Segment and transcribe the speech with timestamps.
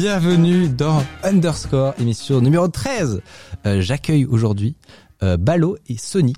[0.00, 3.22] Bienvenue dans Underscore, émission numéro 13.
[3.64, 4.76] Euh, J'accueille aujourd'hui
[5.22, 6.34] euh, Ballot et Sony.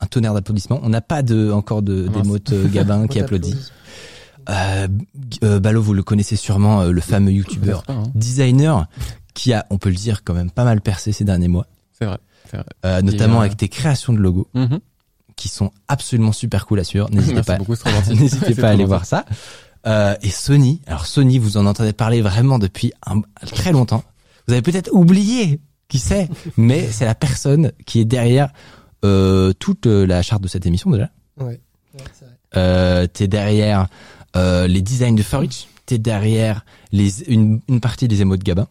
[0.00, 0.80] Un tonnerre d'applaudissements.
[0.82, 3.56] On n'a pas de, encore de, d'émote euh, Gabin qui applaudit.
[4.48, 4.88] Euh,
[5.60, 8.04] Ballot, vous le connaissez sûrement, euh, le fameux youtubeur hein.
[8.14, 8.86] designer
[9.34, 11.66] qui a, on peut le dire, quand même pas mal percé ces derniers mois.
[11.98, 12.18] C'est vrai.
[12.86, 14.80] Euh, notamment avec tes créations de logos Mhm.
[15.36, 17.10] qui sont absolument super cool à suivre.
[17.10, 17.58] N'hésitez pas,
[18.08, 19.26] n'hésitez pas à aller voir ça.
[19.86, 24.02] Euh, et Sony, alors Sony, vous en entendez parler vraiment depuis un, très longtemps.
[24.46, 28.50] Vous avez peut-être oublié qui c'est, mais c'est la personne qui est derrière
[29.04, 31.10] euh, toute euh, la charte de cette émission déjà.
[31.38, 31.60] Ouais, ouais,
[32.14, 32.34] c'est vrai.
[32.56, 33.88] Euh, t'es derrière
[34.36, 38.66] euh, les designs de Furich, t'es derrière les une, une partie des émots de Gabin.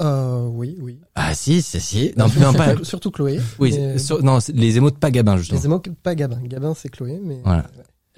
[0.00, 1.00] Euh, oui, oui.
[1.16, 2.12] Ah si, si, si.
[2.16, 2.74] Non, non pas.
[2.84, 3.40] Surtout Chloé.
[3.58, 5.58] Oui, mais- sur- non, les émots de pas Gabin justement.
[5.58, 6.38] Les émots, pas Gabin.
[6.44, 7.40] Gabin, c'est Chloé, mais.
[7.44, 7.66] Voilà.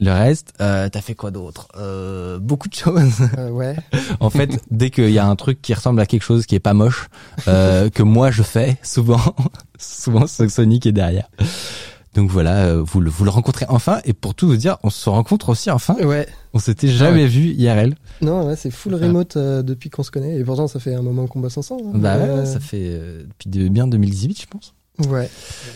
[0.00, 1.68] Le reste, euh, t'as fait quoi d'autre?
[1.76, 3.12] Euh, Beaucoup de choses.
[3.38, 3.76] Euh, ouais.
[4.20, 6.60] En fait, dès qu'il y a un truc qui ressemble à quelque chose qui est
[6.60, 7.08] pas moche,
[7.48, 9.20] euh, que moi je fais, souvent,
[9.78, 11.28] souvent qui est derrière.
[12.14, 14.00] Donc voilà, euh, vous le, vous le rencontrez enfin.
[14.04, 15.94] Et pour tout vous dire, on se rencontre aussi enfin.
[16.02, 16.26] Ouais.
[16.54, 17.28] On s'était jamais ouais.
[17.28, 17.94] vu IRL.
[18.20, 20.36] Non, ouais, c'est full remote euh, depuis qu'on se connaît.
[20.36, 21.82] Et pourtant, ça fait un moment qu'on bosse ensemble.
[21.86, 21.92] hein.
[21.94, 24.74] Bah ouais, Euh, ça fait euh, depuis de, bien 2018, je pense.
[25.08, 25.30] Ouais.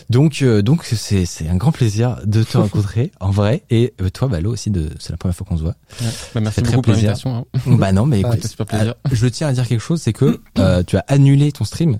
[0.09, 3.63] Donc euh, donc c'est c'est un grand plaisir de te rencontrer en vrai.
[3.69, 5.75] Et euh, toi, Balo aussi, de c'est la première fois qu'on se voit.
[6.01, 6.07] Ouais.
[6.35, 7.09] Bah, merci beaucoup pour plaisir.
[7.11, 7.45] l'invitation.
[7.55, 7.59] Hein.
[7.77, 8.93] bah non, mais Ah, écoute, C'est super plaisir.
[9.07, 11.97] euh, je tiens à dire quelque chose, c'est que euh, tu as annulé ton stream.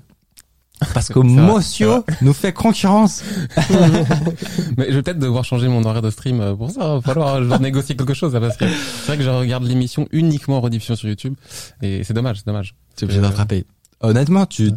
[0.94, 3.24] Parce que Mocio nous fait concurrence.
[4.78, 6.82] Mais je vais peut-être devoir changer mon horaire de stream euh, pour ça.
[6.82, 9.64] Il va falloir genre, négocier quelque chose là, parce que c'est vrai que je regarde
[9.64, 11.36] l'émission uniquement en rediffusion sur YouTube
[11.82, 12.76] et c'est dommage, c'est dommage.
[12.98, 13.66] Tu es obligé de rattraper.
[14.02, 14.72] Honnêtement, tu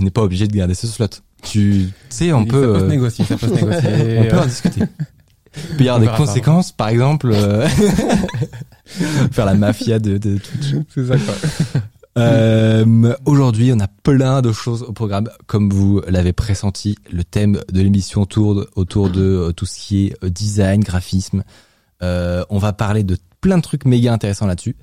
[0.00, 1.06] n'es pas obligé de garder ce slot.
[1.42, 4.18] Tu sais, on peut, ça peut se négocier, ça peut se négocier.
[4.18, 4.82] on peut en discuter.
[5.70, 7.66] Il peut y avoir des conséquences, par exemple, euh,
[9.32, 10.74] faire la mafia de, de Twitch.
[10.94, 11.34] C'est ça quoi.
[12.18, 15.28] Euh, Aujourd'hui, on a plein de choses au programme.
[15.46, 20.06] Comme vous l'avez pressenti, le thème de l'émission tourne autour de euh, tout ce qui
[20.06, 21.42] est design, graphisme.
[22.00, 24.76] On va parler de plein de trucs méga intéressants là-dessus.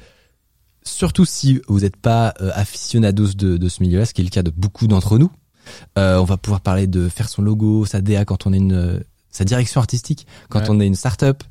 [0.86, 4.30] Surtout si vous n'êtes pas euh, aficionados de, de ce milieu-là, ce qui est le
[4.30, 5.32] cas de beaucoup d'entre nous.
[5.98, 8.74] Euh, on va pouvoir parler de faire son logo, sa DA quand on est une,
[8.74, 9.00] euh,
[9.32, 10.68] sa direction artistique quand Ouais.
[10.70, 11.44] on est une start-up.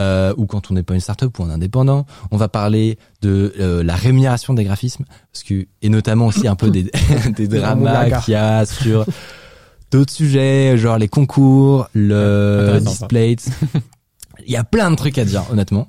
[0.00, 3.52] Euh, ou quand on n'est pas une start-up ou un indépendant, on va parler de
[3.58, 6.84] euh, la rémunération des graphismes, parce que et notamment aussi un peu des,
[7.36, 9.04] des dramas qu'il y a sur
[9.90, 13.06] d'autres sujets, genre les concours, le Intéressant, ça.
[13.08, 13.36] display.
[14.46, 15.88] Il y a plein de trucs à dire, honnêtement.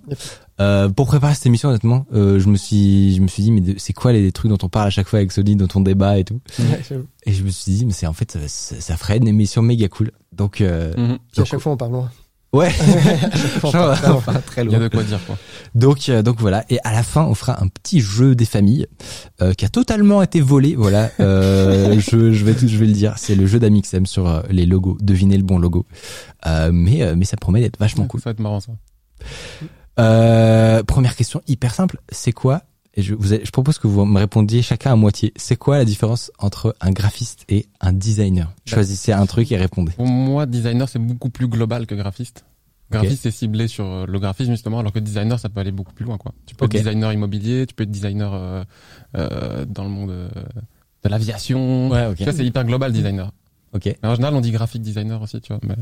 [0.60, 3.62] Euh, pour préparer cette émission, honnêtement, euh, je me suis, je me suis dit, mais
[3.78, 6.20] c'est quoi les trucs dont on parle à chaque fois avec Sony, dont on débat
[6.20, 6.42] et tout.
[6.60, 7.06] Ouais, j'avoue.
[7.26, 9.62] Et je me suis dit, mais c'est en fait, ça, ça- ça ferait une émission
[9.62, 10.12] méga cool.
[10.34, 11.18] Donc, euh, Mhm.
[11.32, 12.10] Puis à chaque fois, on parle loin.
[12.52, 12.72] ouais,
[13.64, 14.16] on parle très loin.
[14.18, 14.88] Enfin, très Il y a loin.
[14.90, 15.38] de quoi dire quoi.
[15.76, 16.66] Donc, euh, donc voilà.
[16.70, 18.88] Et à la fin, on fera un petit jeu des familles
[19.42, 20.76] euh, qui a totalement été volé.
[20.76, 23.14] Voilà, euh, je, je vais tout, je vais le dire.
[23.18, 24.98] C'est le jeu d'Amixem sur euh, les logos.
[25.00, 25.86] Devinez le bon logo.
[26.48, 28.20] Euh, mais euh, mais ça promet d'être vachement cool.
[28.20, 28.72] Ça va être marrant ça.
[30.00, 32.00] Euh, première question hyper simple.
[32.10, 32.64] C'est quoi
[32.96, 35.34] Et je, vous je propose que vous me répondiez chacun à moitié.
[35.36, 38.54] C'est quoi la différence entre un graphiste et un designer?
[38.66, 39.92] Choisissez un truc et répondez.
[39.94, 42.46] Pour moi, designer c'est beaucoup plus global que graphiste.
[42.92, 45.94] Graphiste c'est ciblé sur euh, le graphisme justement, alors que designer ça peut aller beaucoup
[45.94, 46.34] plus loin quoi.
[46.48, 48.64] Tu peux être designer immobilier, tu peux être designer euh,
[49.16, 50.30] euh, dans le monde euh,
[51.04, 51.90] de l'aviation.
[51.90, 52.16] Ouais, ok.
[52.16, 53.32] Tu vois, c'est hyper global designer.
[53.74, 53.86] Ok.
[53.86, 55.62] Mais en général, on dit graphic designer aussi, tu vois.
[55.64, 55.76] Mais...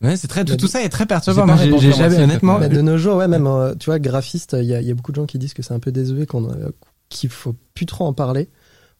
[0.00, 1.56] Ouais, c'est très tout, tout ça est très perturbant.
[1.56, 2.58] J'ai Moi, j'ai jamais honnêtement.
[2.58, 4.90] Bah, de nos jours, ouais, même, euh, tu vois, graphiste, il y a, il y
[4.90, 6.70] a beaucoup de gens qui disent que c'est un peu désuet, qu'on, euh,
[7.08, 8.48] qu'il faut plus trop en parler.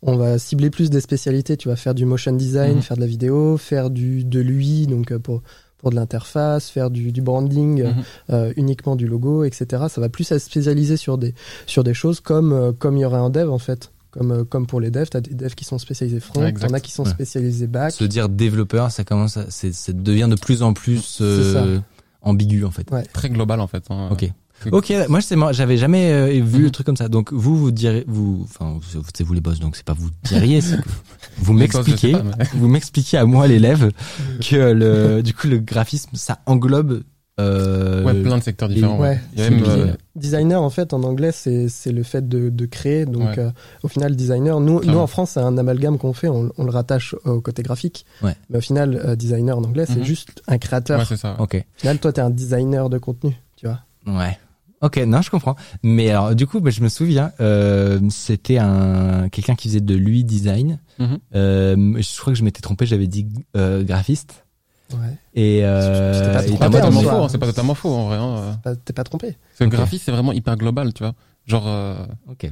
[0.03, 1.57] On va cibler plus des spécialités.
[1.57, 2.83] Tu vas faire du motion design, Mhm.
[2.83, 5.43] faire de la vidéo, faire du de l'UI, donc euh, pour
[5.79, 7.95] pour de l'interface, faire du, du branding, Mhm.
[8.31, 9.85] euh, uniquement du logo, etc.
[9.89, 11.35] Ça va plus se spécialiser sur des
[11.67, 13.93] sur des choses comme euh, comme il y aurait un dev en fait.
[14.11, 16.73] Comme, euh, comme pour les devs, t'as des devs qui sont spécialisés front, Ouais, t'en
[16.73, 17.11] as qui sont Ouais.
[17.11, 17.93] spécialisés back.
[17.93, 21.79] Se dire développeur, ça commence, à, c'est, ça devient de plus en plus euh,
[22.23, 22.89] ambigu en fait.
[23.13, 23.85] Très global en fait.
[23.91, 24.09] hein.
[24.11, 24.31] Ok.
[24.73, 26.63] Ok, moi c'est marrant, j'avais jamais euh, vu Mhm.
[26.65, 27.09] le truc comme ça.
[27.09, 30.11] Donc vous vous direz, vous, enfin vous- c'est vous les boss, donc c'est pas vous
[30.25, 30.89] diriez, c'est que
[31.39, 33.93] vous m'expliquez, pas, mais- vous m'expliquez à moi l'élève
[34.41, 37.05] que le, du coup le graphisme ça englobe
[37.39, 38.99] euh, Ouais, plein de secteurs différents.
[38.99, 39.09] ouais.
[39.11, 39.21] Ouais.
[39.35, 42.29] Il y a C'est même, euh, Designer, en fait, en anglais, c'est c'est le fait
[42.29, 43.07] de, de créer.
[43.07, 43.39] Donc, Ouais.
[43.39, 43.51] euh,
[43.83, 46.71] au final, designer, nous, nous en France, c'est un amalgame qu'on fait, on, on le
[46.71, 48.05] rattache au côté graphique.
[48.23, 48.35] Ouais.
[48.51, 50.05] Mais au final, euh, designer en anglais, c'est Mhm.
[50.05, 50.99] juste un créateur.
[50.99, 51.37] ouais, c'est ça.
[51.39, 51.55] Ok.
[51.55, 53.81] Au final, toi, t'es un designer de contenu, tu vois.
[54.07, 54.37] Ouais.
[54.81, 55.57] Ok, non, je comprends.
[55.83, 59.95] Mais alors, du coup, bah, je me souviens, euh, c'était un quelqu'un qui faisait de
[59.97, 60.79] l'UI design.
[61.01, 61.19] Mhm.
[61.35, 63.27] Euh, je crois que je m'étais trompé, j'avais dit
[63.57, 64.45] euh, graphiste.
[64.93, 65.19] Ouais.
[65.35, 67.13] Et euh, pas trompé, pas totalement soi.
[67.13, 68.17] faux, hein, c'est pas totalement faux en vrai.
[68.17, 68.59] Hein.
[68.65, 69.37] Bah, T'es pas trompé.
[69.55, 69.73] C'est Ok.
[69.73, 71.15] le graphisme, c'est vraiment hyper global, tu vois.
[71.47, 71.97] Genre, euh,
[72.29, 72.49] Ok.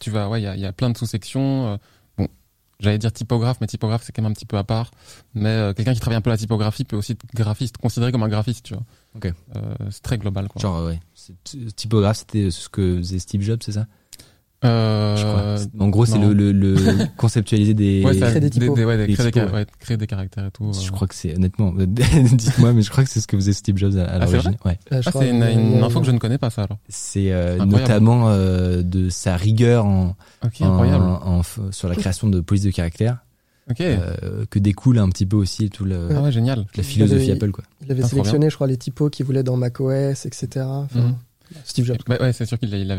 [0.00, 1.66] tu vas, ouais, il y a, il y a plein de sous-sections.
[1.68, 1.76] euh,
[2.16, 2.28] bon,
[2.80, 4.90] j'allais dire typographe, mais typographe c'est quand même un petit peu à part.
[5.34, 8.22] Mais euh, quelqu'un qui travaille un peu la typographie peut aussi être graphiste, considéré comme
[8.24, 8.82] un graphiste, tu vois.
[9.14, 9.26] Ok.
[9.56, 10.60] Euh, c'est très global, quoi.
[10.60, 10.98] Genre, ouais.
[11.76, 13.86] Typographe, c'était ce que faisait Steve Jobs, c'est ça?
[14.64, 15.58] Euh.
[15.78, 16.76] En gros, c'est le, le, le
[17.16, 18.02] conceptualiser des.
[18.04, 18.74] ouais, ça- Créer des typos.
[18.76, 20.72] ouais, des- Des créer, des, typos, car- ouais, créer des caractères et tout.
[20.72, 20.90] Je euh.
[20.90, 21.72] crois que c'est honnêtement.
[21.76, 24.56] Dites-moi, mais je crois que c'est ce que faisait Steve Jobs à, à Ah, l'origine.
[24.64, 24.78] Ouais.
[24.90, 26.78] Je Ah, crois, c'est une, info que je ne connais pas, ça alors.
[26.88, 32.64] C'est euh, notamment euh, de sa rigueur en, Ok, en- sur la création de police
[32.64, 33.18] de caractère
[33.70, 33.80] Ok.
[33.80, 36.64] euh, que découle un petit peu aussi tout le, ah ouais, génial.
[36.74, 37.64] la philosophie Il avait- Apple quoi.
[37.84, 40.64] Il avait Ah, sélectionné, je crois, les typos qu'il voulait dans macOS, etc.
[40.66, 41.14] Enfin, Mhm.
[41.64, 41.98] Steve Jobs.
[42.08, 42.96] Bah ouais, c'est sûr qu'il a-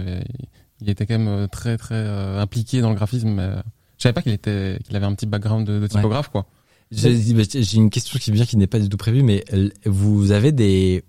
[0.81, 3.29] il était quand même euh, très très euh, impliqué dans le graphisme.
[3.29, 3.61] Mais, euh,
[3.97, 6.45] je savais pas qu'il était, qu'il avait un petit background de, de typographe, quoi.
[6.91, 7.15] J'ai
[7.61, 9.43] j'ai une question qui vient qui n'est pas du tout prévue, mais
[9.85, 11.03] vous avez des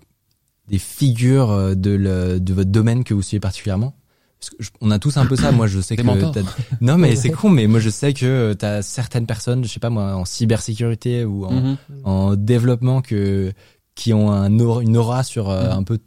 [0.67, 3.95] des figures de le, de votre domaine que vous suivez particulièrement?
[4.39, 5.51] Parce que je- on a tous un peu ça.
[5.51, 6.01] Moi, je sais que
[6.81, 7.49] non, mais c'est con.
[7.49, 11.45] Mais moi, je sais que t'as certaines personnes, je sais pas moi, en cybersécurité ou
[11.45, 11.77] en, Mhm.
[12.03, 13.51] en développement que
[13.95, 15.71] qui ont un aura- une aura sur Mhm.
[15.71, 15.97] un peu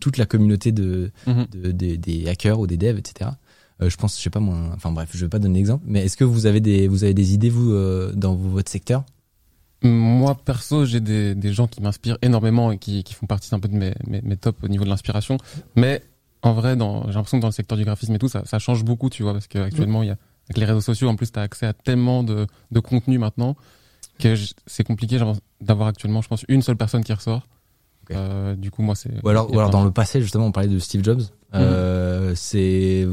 [0.00, 1.46] toute la communauté de, Mhm.
[1.52, 3.30] de- des- des hackers ou des devs, etc.
[3.82, 4.56] Euh, je pense, je sais pas moi.
[4.74, 5.84] Enfin bref, je vais pas donner d'exemple.
[5.86, 9.04] Mais est-ce que vous avez des vous avez des idées vous euh, dans votre secteur?
[9.82, 13.60] Moi, perso, j'ai des, des gens qui m'inspirent énormément et qui, qui font partie un
[13.60, 15.36] peu de mes, mes, mes tops au niveau de l'inspiration.
[15.76, 16.02] Mais
[16.42, 18.58] en vrai, dans, j'ai l'impression que dans le secteur du graphisme et tout, ça, ça
[18.58, 20.16] change beaucoup, tu vois, parce qu'actuellement, il y a,
[20.48, 23.54] avec les réseaux sociaux, en plus, tu as accès à tellement de, de contenu maintenant
[24.18, 24.34] que
[24.66, 25.18] c'est compliqué
[25.60, 27.46] d'avoir actuellement, je pense, une seule personne qui ressort.
[28.14, 29.10] Euh, du coup, moi, c'est.
[29.24, 31.22] Ou alors, il ou dans le passé, justement, on parlait de Steve Jobs.
[31.54, 33.06] Euh, c'est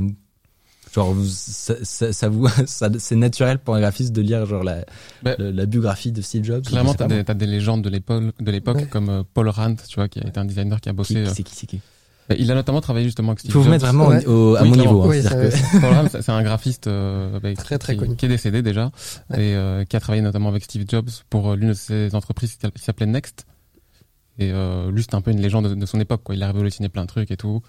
[0.94, 4.86] genre ça, ça, ça vous ça, c'est naturel pour un graphiste de lire genre la,
[5.24, 6.63] Bah, le- la biographie de Steve Jobs.
[6.66, 8.86] Clairement, t'as des, t'as des légendes de l'époque, de l'époque Ouais.
[8.86, 11.24] comme euh, Paul Rand, tu vois, qui a été un designer qui a bossé.
[11.24, 11.81] Qui- C'est qui, qui
[12.38, 13.72] il a notamment travaillé justement avec Il Steve faut vous Jobs.
[13.74, 14.25] mettre vraiment Ouais.
[14.28, 15.01] au, à Oui, mon niveau.
[15.04, 15.22] hein, Oui,
[16.22, 18.16] c'est un graphiste euh, bah, Très, très qui, connu.
[18.16, 18.92] qui est décédé déjà
[19.30, 19.39] Ouais.
[19.39, 22.81] et euh, qui a travaillé notamment avec Steve Jobs pour l'une de ses entreprises qui
[22.84, 23.46] s'appelait Next.
[24.40, 26.22] Et euh, lui, c'était un peu une légende de, de son époque.
[26.24, 26.36] Quoi.
[26.36, 27.62] Il a révolutionné plein de trucs et tout.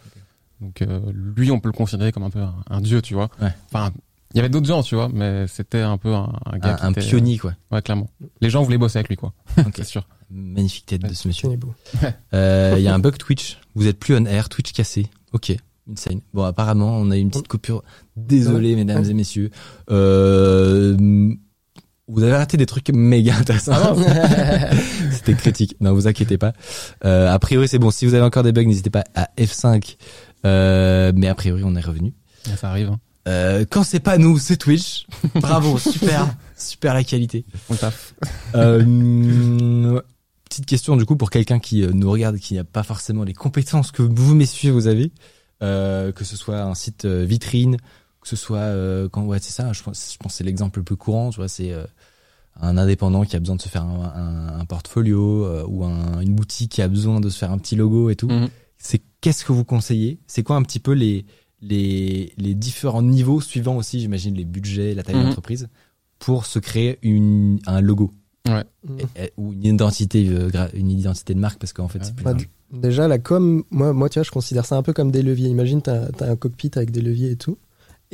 [0.60, 3.28] Donc euh, lui, on peut le considérer comme un peu un, un dieu, tu vois.
[3.42, 3.50] Ouais.
[3.66, 3.90] Enfin,
[4.32, 6.76] il y avait d'autres gens, tu vois, mais c'était un peu un, un gars un,
[6.76, 7.54] qui un était- pionnier quoi.
[7.70, 8.08] Ouais, clairement.
[8.40, 9.32] Les gens voulaient bosser avec lui, quoi.
[9.58, 9.74] Ok.
[9.76, 10.06] C'est sûr.
[10.30, 11.50] Magnifique tête de ce monsieur.
[12.32, 13.58] Euh, Il y a un bug Twitch.
[13.74, 14.48] Vous êtes plus on air.
[14.48, 15.06] Twitch cassé.
[15.32, 15.54] Ok.
[15.92, 16.20] Insane.
[16.32, 17.84] Bon, apparemment, on a eu une petite coupure.
[18.16, 19.50] Désolé, mesdames et messieurs.
[19.90, 20.96] Euh,
[22.08, 23.96] vous avez raté des trucs méga intéressants.
[25.10, 25.76] C'était critique.
[25.80, 26.52] Non, vous inquiétez pas.
[27.04, 27.90] Euh, a priori, c'est bon.
[27.90, 29.96] Si vous avez encore des bugs, n'hésitez pas à F5.
[30.44, 32.12] Euh, mais a priori, on est revenu.
[32.56, 32.88] Ça arrive.
[32.88, 33.00] Hein.
[33.26, 35.06] Euh, quand c'est pas nous, c'est Twitch.
[35.36, 37.46] Bravo, super, super la qualité.
[37.70, 38.14] On taffe.
[38.54, 40.00] Euh,
[40.54, 43.32] petite question du coup pour quelqu'un qui euh, nous regarde, qui n'a pas forcément les
[43.32, 45.10] compétences que vous messieurs vous avez,
[45.62, 47.76] euh, que ce soit un site euh, vitrine,
[48.24, 50.78] que ce soit euh, quand ouais c'est ça, je pense, je pense que c'est l'exemple
[50.80, 51.84] le plus courant, tu vois, c'est euh,
[52.60, 56.20] un indépendant qui a besoin de se faire un, un- un portfolio euh, ou un-
[56.20, 58.28] une boutique qui a besoin de se faire un petit logo et tout.
[58.28, 58.48] Mhm.
[58.78, 60.18] C'est qu'est-ce que vous conseillez?
[60.26, 61.24] C'est quoi un petit peu les
[61.60, 65.26] les les différents niveaux suivant aussi, j'imagine les budgets, la taille de Mhm.
[65.26, 65.68] l'entreprise
[66.18, 68.10] pour se créer une un logo?
[69.16, 70.22] Et- ou une identité
[70.74, 72.32] une identité de marque parce qu'en fait c'est plus Bah.
[72.72, 75.48] Déjà, la com, moi, moi, tu vois, je considère ça un peu comme des leviers.
[75.48, 77.56] Imagine, t'as as un cockpit avec des leviers et tout.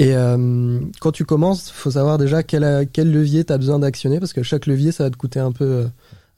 [0.01, 4.33] Et euh, quand tu commences, faut savoir déjà quel, quel levier t'as besoin d'actionner parce
[4.33, 5.87] que chaque levier, ça va te coûter un peu, euh,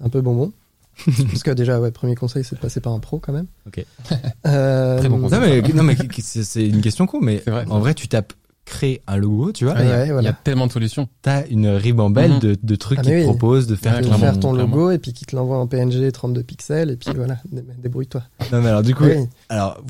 [0.05, 0.53] un peu bonbon.
[1.31, 3.47] parce que déjà, ouais, premier conseil, c'est de passer par un pro quand même.
[3.67, 3.85] Ok.
[4.47, 5.63] Euh, Très bon non conseil.
[5.63, 7.65] mais non mais c'est c'est une question con mais vrai.
[7.71, 8.33] en vrai tu tapes
[8.65, 10.31] créer un logo tu vois Ouais, il y a- Ouais, Il y voilà.
[10.31, 11.09] a tellement de solutions.
[11.23, 12.39] t'as une ribambelle Mhm.
[12.41, 14.53] de, de trucs Ah, qui mais te proposent de faire Ouais, de ton- faire ton
[14.53, 14.77] clairement.
[14.77, 18.23] logo et puis qui te l'envoie en PNG 32 pixels et puis voilà, dé- débrouille-toi.
[18.51, 19.29] non mais alors du coup Oui.
[19.49, 19.81] alors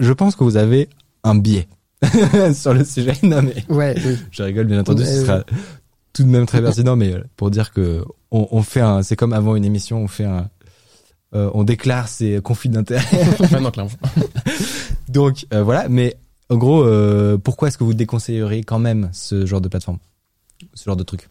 [0.00, 0.88] je pense que vous avez
[1.22, 1.68] un biais
[2.54, 4.16] sur le sujet non mais Ouais, oui.
[4.30, 5.44] je rigole bien entendu ce Ouais, sera
[6.12, 9.16] tout de même très pertinent mais euh, pour dire que on, on fait un c'est
[9.16, 10.48] comme avant une émission on fait un
[11.34, 12.70] euh, on déclare ses conflits
[13.72, 13.90] clairement.
[15.08, 16.16] Donc euh, voilà, mais
[16.50, 19.98] en gros, euh, pourquoi est-ce que vous déconseilleriez quand même ce genre de plateforme,
[20.74, 21.28] ce genre de truc?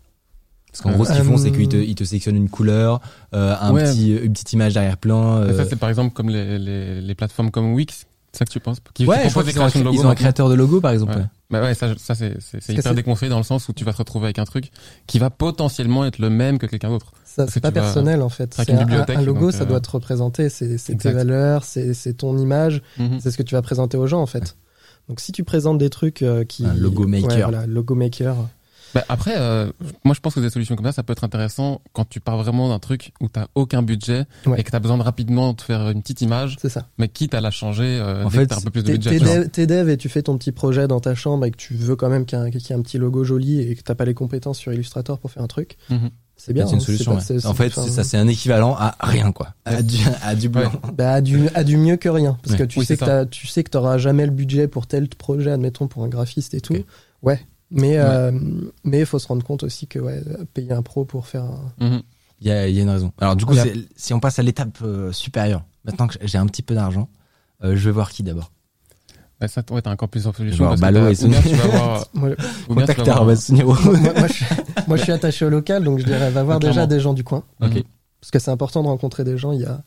[0.72, 3.02] Parce qu'en gros, ce qu'ils font, c'est qu'ils te, ils te sélectionnent une couleur,
[3.34, 3.86] euh, un Ouais.
[3.86, 5.38] petit, une petite image d'arrière-plan.
[5.38, 8.06] Euh, Ça, c'est par exemple comme les, les, les plateformes comme Wix.
[8.38, 9.98] C'est ça que tu penses Qui, qui ouais, je crois des qu'ils ont, de logos
[10.00, 11.14] ils ont un créateur de logo, par exemple.
[11.14, 11.22] Ouais.
[11.22, 11.28] ouais.
[11.50, 12.36] Bah ouais, ça, ça c'est,
[12.70, 14.70] hyper déconseillé dans le sens où tu vas te retrouver avec un truc
[15.08, 17.14] qui va potentiellement être le même que quelqu'un d'autre.
[17.26, 18.54] Ça, c'est pas vas- personnel en fait.
[18.54, 20.50] C'est une un, bibliothèque, un logo, donc, ça euh, doit te représenter.
[20.50, 23.20] C'est tes valeurs, c'est ton image, Mhm.
[23.20, 24.56] c'est ce que tu vas présenter aux gens en fait.
[25.10, 27.30] Donc si tu présentes des trucs euh, qui Un logo maker.
[27.30, 28.36] Ouais, voilà, logo maker.
[28.94, 29.72] Bah, après, euh,
[30.06, 32.38] moi je pense que des solutions comme ça, ça peut être intéressant quand tu pars
[32.38, 34.60] vraiment d'un truc où t'as aucun budget Ouais.
[34.60, 36.88] et que t'as besoin de rapidement te faire une petite image, C'est ça.
[36.98, 38.92] mais quitte à la changer euh, En dès fait, que t'as un peu plus de
[38.94, 39.10] budget.
[39.10, 41.58] t'es dev, t'es dev et tu fais ton petit projet dans ta chambre et que
[41.58, 43.60] tu veux quand même qu'il y, ait un- qu'il y ait un petit logo joli
[43.62, 45.78] et que t'as pas les compétences sur Illustrator pour faire un truc.
[45.90, 46.10] Mhm.
[46.40, 46.66] C'est bien.
[46.68, 47.12] C'est une hein, solution.
[47.14, 47.24] pas- ouais.
[47.26, 49.56] c'est- En fait, c'est ça, c'est un équivalent à rien, quoi.
[49.66, 50.72] À du, à du blanc.
[50.94, 52.38] Bah, à du, à du mieux que rien.
[52.44, 52.60] Parce Ouais.
[52.60, 55.50] que tu Oui, sais que tu sais que t'auras jamais le budget pour tel projet,
[55.52, 56.78] admettons, pour un graphiste et tout.
[57.24, 57.40] Ouais.
[57.70, 58.32] Mais, euh,
[58.86, 61.74] mais il faut se rendre compte aussi que, ouais, payer un pro pour faire un,
[61.80, 62.02] Mhm.
[62.40, 63.12] Il y a, il y a une raison.
[63.20, 63.56] Alors du coup,
[63.96, 67.10] si on passe à l'étape euh, supérieure, maintenant que j'ai un petit peu d'argent,
[67.64, 68.52] euh, je vais voir qui d'abord.
[69.42, 70.66] Bah, ça, ouais, t'as encore vais solutions.
[70.66, 71.50] voir Balo et ou bien Sony.
[71.52, 73.74] tu vas voir, Moi, ou bien tu vas Contact voir- arobase Soniro.
[73.84, 74.44] moi, moi, je,
[74.88, 76.76] moi, je suis attaché au local, donc je dirais, va voir Clairement.
[76.76, 77.44] déjà des gens du coin.
[77.62, 77.84] Ok.
[78.20, 79.52] Parce que c'est important de rencontrer des gens.
[79.52, 79.84] Il y a,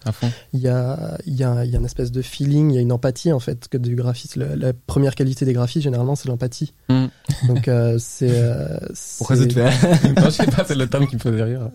[0.53, 2.79] il y a, il y a, il y a une espèce de feeling, il y
[2.79, 4.37] a une empathie, en fait, que du graphiste.
[4.37, 6.73] La, la première qualité des graphistes, généralement, c'est l'empathie.
[6.89, 7.09] Mhm.
[7.49, 8.79] Donc, euh, c'est, euh,
[9.19, 11.43] Pourquoi ça c'est- te fait non, je sais pas, c'est le terme qui me faisait
[11.43, 11.71] rire.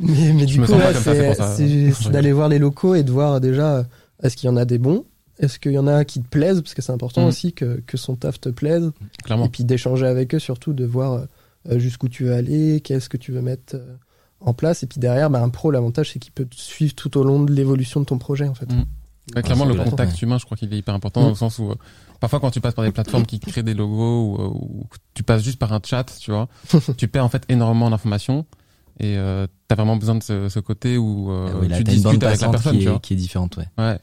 [0.00, 0.94] Mais, mais du coup, ouais,
[1.94, 3.82] c'est d'aller voir les locaux et de voir déjà, euh,
[4.22, 5.04] est-ce qu'il y en a des bons?
[5.38, 6.62] Est-ce qu'il y en a qui te plaisent?
[6.62, 7.28] Parce que c'est important Mhm.
[7.28, 8.90] aussi que, que son taf te plaise.
[9.24, 9.44] Clairement.
[9.44, 11.26] Et puis d'échanger avec eux, surtout de voir
[11.70, 13.96] euh, jusqu'où tu veux aller, qu'est-ce que tu veux mettre euh,
[14.40, 14.82] en place.
[14.82, 17.42] Et puis derrière, bah, un pro, l'avantage, c'est qu'il peut te suivre tout au long
[17.42, 18.68] de l'évolution de ton projet, en fait.
[19.34, 20.18] Ouais, clairement, Ah, le contact Ouais.
[20.22, 21.32] humain, je crois qu'il est hyper important Mm.
[21.32, 21.74] au sens où euh,
[22.20, 25.24] parfois quand tu passes par des plateformes qui créent des logos ou, euh, ou tu
[25.24, 26.48] passes juste par un chat, tu vois,
[26.96, 28.46] tu perds en fait énormément d'informations
[29.00, 31.82] et euh, t'as vraiment besoin de ce, ce côté où euh, Ah oui, là, tu
[31.84, 33.00] discutes avec la personne, qui tu est, vois.
[33.00, 33.66] qui est différente, ouais.
[33.78, 33.98] Ouais.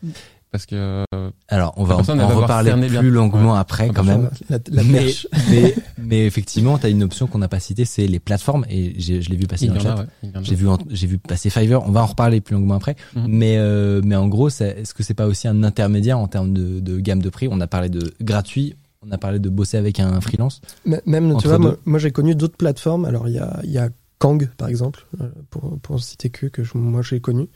[0.53, 1.03] Parce que
[1.49, 3.01] Alors, on va en, reparler plus bien.
[3.01, 3.59] longuement Ouais.
[3.59, 4.29] après, quand même.
[4.49, 5.07] La, la mais,
[5.49, 8.63] mais, mais effectivement, tu as une option qu'on n'a pas citée, c'est les plateformes.
[8.69, 9.95] Et j'ai- je l'ai vu passer il dans le chat.
[9.95, 10.29] ouais.
[10.43, 11.81] J'ai vu, j'ai vu passer Fiverr.
[11.87, 12.95] On va en reparler plus longuement après.
[13.15, 13.25] Mhm.
[13.27, 16.53] Mais, euh, mais en gros, c'est- est-ce que c'est pas aussi un intermédiaire en termes
[16.53, 17.47] de, de gamme de prix?
[17.49, 18.75] On a parlé de gratuit.
[19.05, 20.61] On a parlé de bosser avec un freelance.
[20.85, 21.63] Même, tu vois, deux.
[21.63, 23.05] moi, moi, j'ai connu d'autres plateformes.
[23.05, 26.45] Alors, il y a, il y a Kang, par exemple, euh, pour, pour citer que,
[26.45, 27.47] que je- moi j'ai connu.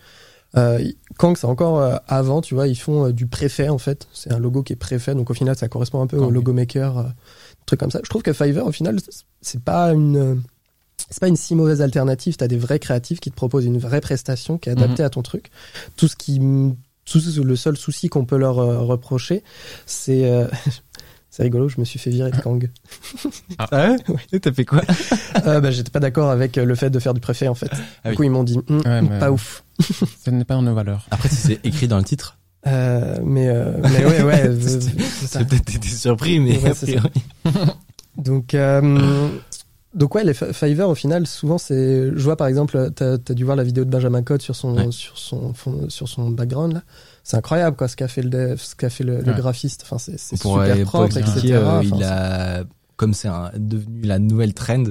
[0.56, 0.80] Euh,
[1.18, 4.08] Kang, c'est encore euh, avant, tu vois, ils font euh, du préfet en fait.
[4.14, 6.54] C'est un logo qui est préfet, donc au final, ça correspond un peu au logo
[6.54, 7.04] maker, euh,
[7.66, 8.00] truc comme ça.
[8.04, 8.98] Je trouve que Fiverr, au final,
[9.42, 10.36] c'est pas une, euh,
[11.10, 12.38] c'est pas une si mauvaise alternative.
[12.38, 15.22] T'as des vrais créatifs qui te proposent une vraie prestation qui est adaptée à ton
[15.22, 15.52] truc.
[15.98, 16.40] Tout ce qui,
[17.06, 19.44] tout ce- le seul souci qu'on peut leur euh, reprocher,
[19.86, 20.48] c'est euh,
[21.38, 22.68] C'est rigolo, je me suis fait virer de Kang.
[23.60, 24.82] Ah ouais T'as fait quoi
[25.46, 27.70] Euh, bah, J'étais pas d'accord avec le fait de faire du préfet en fait.
[27.72, 28.16] Ah du oui.
[28.16, 29.64] coup, ils m'ont dit Ouais, mais- pas ouf.
[30.26, 31.06] Ce n'est pas dans nos valeurs.
[31.12, 35.76] Après, si c'est écrit dans le titre, Euh, mais, euh, mais ouais, ouais, c'est peut-être
[35.76, 36.74] été surpris, mais Ouais,
[38.18, 39.30] Donc, euh,
[39.94, 42.10] donc ouais, les Fi- Fiverr, au final, souvent, c'est.
[42.16, 44.76] Je vois par exemple, t'as as dû voir la vidéo de Benjamin Code sur son,
[44.76, 44.92] Ouais.
[44.92, 46.82] sur son, fond- sur son background là.
[47.28, 49.82] C'est incroyable quoi, ce qu'a fait le dev, ce qu'a fait le, graphiste.
[49.84, 51.56] Enfin, c'est super propre, etc.
[51.56, 52.64] euh, Enfin, il a,
[52.96, 54.86] comme c'est devenu la nouvelle trend,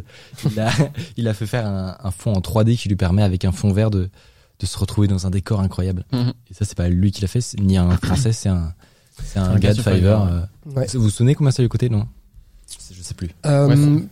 [0.44, 0.70] il a,
[1.16, 3.72] il a fait faire un, un fond en 3D qui lui permet, avec un fond
[3.72, 4.10] vert, de,
[4.60, 6.04] de se retrouver dans un décor incroyable.
[6.12, 6.34] Mhm.
[6.50, 8.74] Et ça, c'est pas lui qui l'a fait, ni un français, c'est un,
[9.24, 10.22] c'est un Un gars de Fiverr.
[10.24, 10.40] Euh.
[10.74, 10.86] Ouais.
[10.92, 12.06] Vous vous souvenez combien ça lui coûtait, non?
[12.92, 13.30] Je sais plus.
[13.46, 14.02] Euh, Ouais,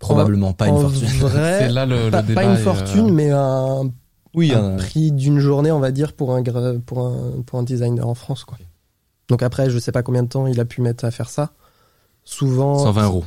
[0.00, 1.08] Probablement pas une fortune.
[1.32, 2.40] C'est là le, le pas, débat.
[2.42, 3.90] pas une euh, fortune, mais un,
[4.38, 7.62] Oui, un un- prix d'une journée, on va dire, pour un, pour un, pour un
[7.62, 8.44] designer en France.
[8.44, 8.56] Quoi.
[9.28, 11.50] Donc après, je sais pas combien de temps il a pu mettre à faire ça.
[12.24, 12.78] Souvent.
[12.78, 13.24] 120 euros.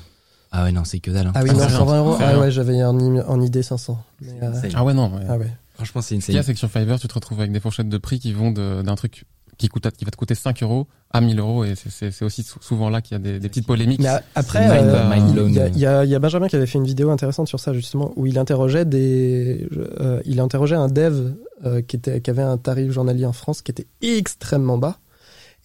[0.51, 1.27] Ah ouais, non, c'est que dalle.
[1.27, 1.31] hein.
[1.35, 2.17] Ah oui, Ah, non, c'est rien, 120 euros.
[2.19, 4.03] Ah ouais, j'avais en, idée 500.
[4.21, 5.13] Mais, euh, Ah ouais, non.
[5.15, 5.23] ouais.
[5.29, 5.51] ah ouais.
[5.75, 7.51] Franchement, c'est une Ce qu'il y a, c'est que sur Fiverr, tu te retrouves avec
[7.51, 9.25] des fourchettes de prix qui vont de- d'un truc
[9.61, 11.63] qui, coûte, qui va te coûter 5 euros à 1000 euros.
[11.63, 14.01] Et c'est- aussi sou- souvent là qu'il y a des, des petites polémiques.
[14.01, 15.15] Mais après, euh,
[15.47, 18.11] il y, a- y y Benjamin qui avait fait une vidéo intéressante sur ça justement,
[18.17, 19.67] où il interrogeait des,
[19.99, 21.31] euh, il interrogeait un dev
[21.65, 24.97] euh, qui était, qui avait un tarif journalier en France qui était extrêmement bas.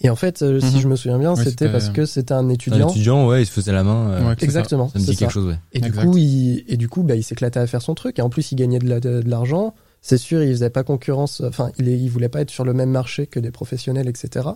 [0.02, 0.80] Et en fait, euh, si Mhm.
[0.82, 2.90] je me souviens bien, Oui, c'était parce que c'était un Un étudiant.
[2.90, 4.10] étudiant, ouais, il se faisait la main.
[4.10, 4.44] euh, Ouais, ça.
[4.44, 4.90] Exactement.
[4.90, 5.58] ça me dit quelque chose, ouais.
[5.72, 6.04] Et du Exact.
[6.04, 8.18] coup, il, et du coup, bah, il s'éclatait à faire son truc.
[8.18, 9.72] Et en plus, il gagnait de la- de de l'argent.
[10.08, 11.40] C'est sûr, il faisait pas concurrence.
[11.44, 14.46] Enfin, il, est, il voulait pas être sur le même marché que des professionnels, etc.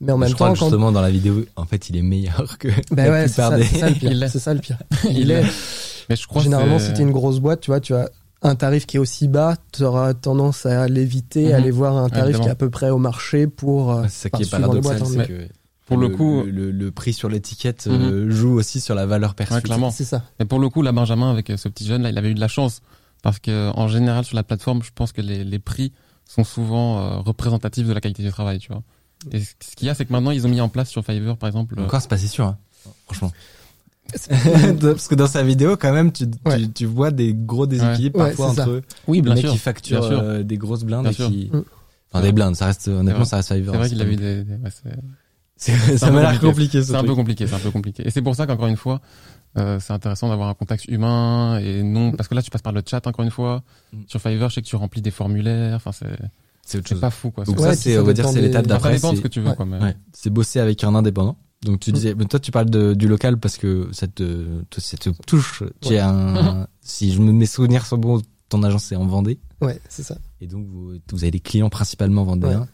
[0.00, 1.96] Mais en je même crois temps, que quand justement dans la vidéo, en fait, il
[1.96, 3.64] est meilleur que la ouais, c'est plupart ça, des.
[3.64, 4.28] c'est ça le pire.
[4.30, 4.78] C'est ça le pire.
[5.10, 5.42] Il Il est-.
[6.08, 8.08] Mais je crois que Généralement, si t'es une grosse boîte, tu vois, tu as
[8.42, 11.54] un tarif qui est aussi bas, tu auras tendance à l'éviter, Mhm.
[11.54, 12.44] aller voir un tarif Évidemment.
[12.44, 13.92] qui est à peu près au marché pour.
[13.92, 15.48] euh, C'est ça qui est paradoxal, hein, c'est que
[15.86, 17.94] Pour le coup- le, le- le prix sur l'étiquette Mhm.
[18.02, 19.54] euh, joue aussi sur la valeur perçue.
[19.54, 19.90] Ouais, clairement.
[19.90, 20.22] C'est ça.
[20.38, 22.34] Mais pour le coup, là, Benjamin, avec euh, ce petit jeune, là, il avait eu
[22.34, 22.82] de la chance.
[23.22, 25.92] Parce que, en général, sur la plateforme, je pense que les, les prix
[26.24, 28.82] sont souvent euh, représentatifs de la qualité du travail, tu vois.
[29.32, 31.36] Et ce qu'il y a, c'est que maintenant, ils ont mis en place sur Fiverr,
[31.36, 31.74] par exemple.
[31.78, 32.58] euh, Encore, c'est pas si sûr, hein,
[33.06, 33.32] franchement.
[34.80, 36.58] Parce que dans sa vidéo, quand même, tu, Ouais.
[36.58, 38.28] tu, tu vois des gros déséquilibres Ouais.
[38.28, 38.82] parfois Ouais, entre eux.
[39.08, 39.52] oui, Les bien mecs sûr.
[39.52, 40.20] qui facturent bien sûr.
[40.20, 41.50] euh, des grosses blindes et qui...
[41.52, 41.62] Mm.
[42.12, 43.72] Enfin, des blindes, ça reste, honnêtement, ça reste Fiverr.
[43.72, 44.96] C'est vrai qu'il a pas- eu des, des- ouais, c'est-
[45.56, 46.46] C'est- Ça m'a l'air compliqué.
[46.46, 48.06] compliqué, ce C'est un peu compliqué, c'est un peu compliqué.
[48.06, 49.00] Et c'est pour ça qu'encore une fois,
[49.56, 52.72] euh, c'est intéressant d'avoir un contact humain et non, parce que là, tu passes par
[52.72, 53.62] le chat encore une fois.
[53.92, 53.98] Mm.
[54.06, 55.76] Sur Fiverr, je sais que tu remplis des formulaires.
[55.76, 56.06] Enfin, c'est
[56.64, 57.00] C'est autre c'est chose.
[57.00, 57.44] pas fou, quoi.
[57.44, 58.94] Donc Ouais, ça, c'est, on va dire, c'est des- l'étape Enfin, ça d'après.
[58.94, 59.56] dépend ce que tu veux, ouais.
[59.56, 59.66] quoi.
[59.66, 59.80] Mais...
[59.80, 61.36] Ouais, c'est bosser avec un indépendant.
[61.62, 61.78] Donc Mm.
[61.78, 64.96] tu disais, mais toi tu parles de, du local parce que ça te, toi, ça
[64.98, 65.62] te touche.
[65.80, 65.94] Tu Ouais.
[65.96, 69.80] es un, si je me mes souvenirs sont bons, ton agence est en Vendée Ouais,
[69.88, 70.16] c'est ça.
[70.42, 72.68] et donc vous, vous avez des clients principalement vendéens.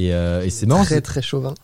[0.00, 0.84] Et, euh, et c'est marrant.
[0.84, 1.54] Très très chauvin.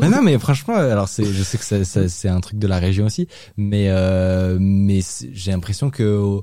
[0.00, 2.66] mais non, mais franchement, alors c'est, je sais que ça, ça- c'est un truc de
[2.66, 5.00] la région aussi, mais euh, mais
[5.32, 6.40] j'ai l'impression que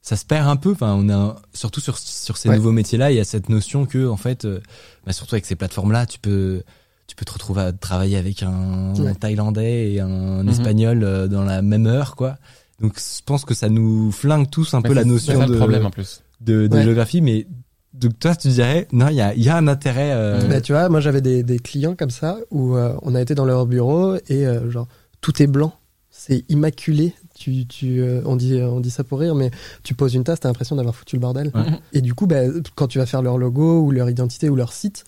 [0.00, 0.72] ça se perd un peu.
[0.72, 2.56] Enfin, on a surtout sur sur ces Ouais.
[2.56, 4.60] nouveaux métiers-là, il y a cette notion que en fait, euh,
[5.04, 6.62] bah, surtout avec ces plateformes-là, tu peux
[7.06, 9.14] tu peux te retrouver à travailler avec un Ouais.
[9.14, 10.48] Thaïlandais et un Mhm.
[10.48, 12.36] Espagnol euh, dans la même heure, quoi.
[12.80, 15.84] Donc, je pense que ça nous flingue tous un Mais peu la notion de, problème,
[15.86, 16.22] en plus.
[16.40, 16.82] de, de Ouais.
[16.82, 17.46] géographie, mais
[17.94, 20.12] donc toi, tu dirais non, il y a il y a un intérêt.
[20.12, 23.20] euh, Bah, tu vois, moi j'avais des, des clients comme ça où euh, on a
[23.20, 24.88] été dans leur bureau et euh, genre
[25.20, 25.72] tout est blanc,
[26.10, 27.14] c'est immaculé.
[27.36, 29.50] Tu, tu, euh, on dit, on dit ça pour rire, mais
[29.82, 31.50] tu poses une tasse, t'as l'impression d'avoir foutu le bordel.
[31.54, 31.62] Ouais.
[31.92, 32.42] Et du coup, bah,
[32.76, 35.04] quand tu vas faire leur logo ou leur identité ou leur site,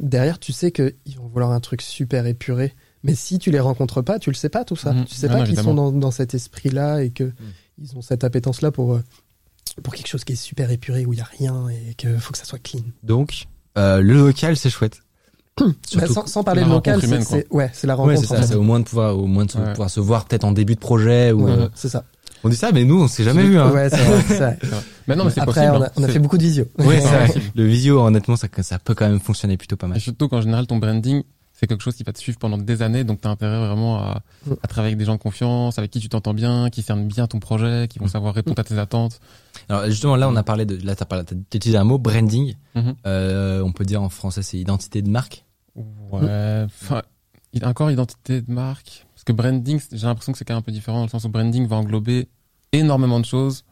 [0.00, 2.74] derrière, tu sais qu'ils vont vouloir un truc super épuré.
[3.02, 4.92] Mais si tu les rencontres pas, tu le sais pas tout ça.
[4.92, 5.04] Mhm.
[5.06, 7.32] Tu sais Ah pas qu'ils sont dans, dans cet esprit-là et que
[7.82, 9.00] ils ont cette appétence-là pour,
[9.82, 12.32] pour quelque chose qui est super épuré où il y a rien et qu'il faut
[12.32, 12.82] que ça soit clean.
[13.02, 15.00] Donc, euh, le local, c'est chouette.
[15.96, 18.20] Bah, sans, sans parler de local, c'est ouais, c'est la Ouais, rencontre.
[18.26, 18.42] c'est en ça.
[18.42, 18.46] fait.
[18.48, 19.70] C'est au moins de pouvoir, au moins de se, Ouais.
[19.70, 21.44] pouvoir se voir peut-être en début de projet ou.
[21.44, 22.04] Ouais, euh, c'est ça.
[22.42, 23.56] On dit ça, mais nous, on s'est jamais vu.
[23.58, 23.70] Hein.
[23.70, 24.58] Ouais, c'est vrai, c'est vrai.
[25.06, 25.76] Mais non, mais c'est Après, possible.
[25.76, 25.90] on a, hein.
[25.96, 26.64] on a fait beaucoup de visio.
[26.78, 27.42] Ouais, c'est Ouais, vrai.
[27.54, 30.00] Le visio, honnêtement, ça, ça peut quand même fonctionner plutôt pas Et mal.
[30.00, 33.04] surtout qu'en général, ton branding, c'est quelque chose qui va te suivre pendant des années,
[33.04, 34.52] donc tu as intérêt vraiment à, Mm.
[34.62, 37.26] à travailler avec des gens de confiance, avec qui tu t'entends bien, qui cernent bien
[37.28, 38.08] ton projet, qui vont Mm.
[38.10, 39.20] savoir répondre à tes attentes.
[39.68, 42.54] Alors justement, là, on a parlé de, là, t'as parlé, t'as utilisé un mot, branding.
[42.74, 42.94] Mhm.
[43.06, 45.44] Euh, on peut dire en français, c'est identité de marque.
[45.76, 47.02] Ouais, enfin,
[47.62, 49.06] encore identité de marque.
[49.14, 51.24] Parce que branding, j'ai l'impression que c'est quand même un peu différent, dans le sens
[51.24, 52.28] où branding va englober
[52.72, 53.64] énormément de choses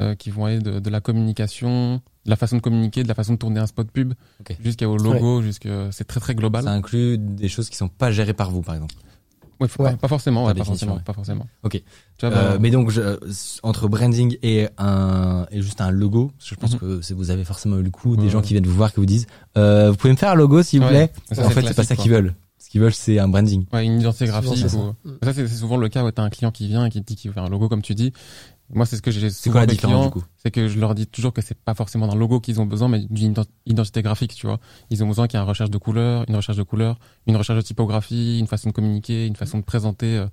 [0.00, 3.14] euh, qui vont aller de, de la communication, de la façon de communiquer, de la
[3.14, 4.56] façon de tourner un spot pub, Ok.
[4.60, 6.64] jusqu'au logo, jusqu'à c'est très très global.
[6.64, 8.94] Ça inclut des choses qui sont pas gérées par vous, par exemple.
[9.60, 9.68] Ouais.
[9.68, 11.00] Pas, pas forcément, pas forcément, ouais.
[11.04, 11.46] pas forcément.
[11.62, 11.82] Ok.
[12.18, 13.18] Tu vois, Euh, bah, mais donc, je,
[13.62, 16.78] entre branding et un et juste un logo, parce que je pense Mhm.
[16.78, 18.92] que c'est- vous avez forcément eu le coup des Ouais, gens qui viennent vous voir
[18.92, 21.08] qui vous disent, euh, vous pouvez me faire un logo s'il vous Ouais.
[21.08, 21.12] plaît?
[21.34, 22.34] Ça, en fait, c'est pas ça qu'ils veulent.
[22.58, 23.64] Ce qu'ils veulent, c'est un branding.
[23.72, 24.56] Ouais, une identité graphique.
[24.56, 24.76] c'est ça.
[24.76, 25.12] ou- Mm.
[25.22, 27.06] Ça, c'est c'est souvent le cas où t'as un client qui vient et qui te
[27.06, 28.12] dit qu'il veut faire un logo, comme tu dis.
[28.70, 30.50] Moi, c'est ce que j'ai souvent quoi la avec les différence clients, du coup c'est
[30.50, 33.00] que je leur dis toujours que c'est pas forcément d'un logo qu'ils ont besoin, mais
[33.10, 34.58] d'une ident- identité graphique, tu vois.
[34.90, 37.36] Ils ont besoin qu'il y ait une recherche de couleurs, une recherche de couleurs, une
[37.36, 40.26] recherche de typographie, une façon de communiquer, une façon de présenter euh,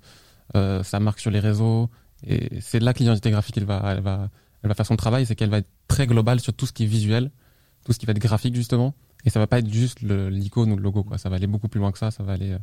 [0.56, 1.90] euh, sa marque sur les réseaux.
[2.26, 4.30] Et c'est là que l'identité graphique, elle va, elle va,
[4.62, 6.84] elle va faire son travail, c'est qu'elle va être très globale sur tout ce qui
[6.84, 7.30] est visuel,
[7.84, 8.94] tout ce qui va être graphique justement.
[9.24, 11.18] Et ça va pas être juste l'icône ou le logo, quoi.
[11.18, 12.10] Ça va aller beaucoup plus loin que ça.
[12.10, 12.56] Ça va aller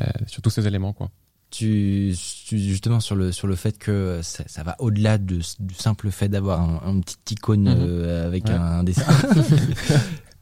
[0.00, 1.10] euh, sur tous ces éléments, quoi.
[1.50, 2.14] Tu,
[2.46, 6.10] tu- justement sur le sur le fait que ça, ça va au-delà de, du simple
[6.10, 7.76] fait d'avoir un, un petit icône Mhm.
[7.78, 8.52] euh, avec Ouais.
[8.52, 9.04] un dessin.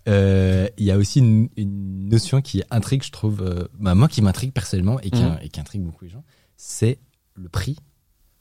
[0.09, 4.09] Euh, Il y a aussi une, une notion qui intrigue, je trouve, euh, bah, moi
[4.09, 5.38] qui m'intrigue personnellement et qui, Mhm.
[5.42, 6.25] et qui intrigue beaucoup les gens,
[6.57, 6.99] c'est
[7.35, 7.77] le prix.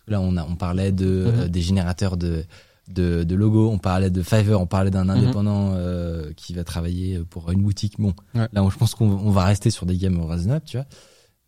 [0.08, 1.40] Là, on a on parlait de Mhm.
[1.42, 2.46] euh, des générateurs de
[2.90, 7.20] de, de logos, on parlait de Fiverr, on parlait d'un indépendant euh, qui va travailler
[7.30, 7.96] pour une boutique.
[8.00, 8.48] Bon, Ouais.
[8.54, 10.86] là, on- je pense qu'on on va rester sur des gammes raisonnables, tu vois.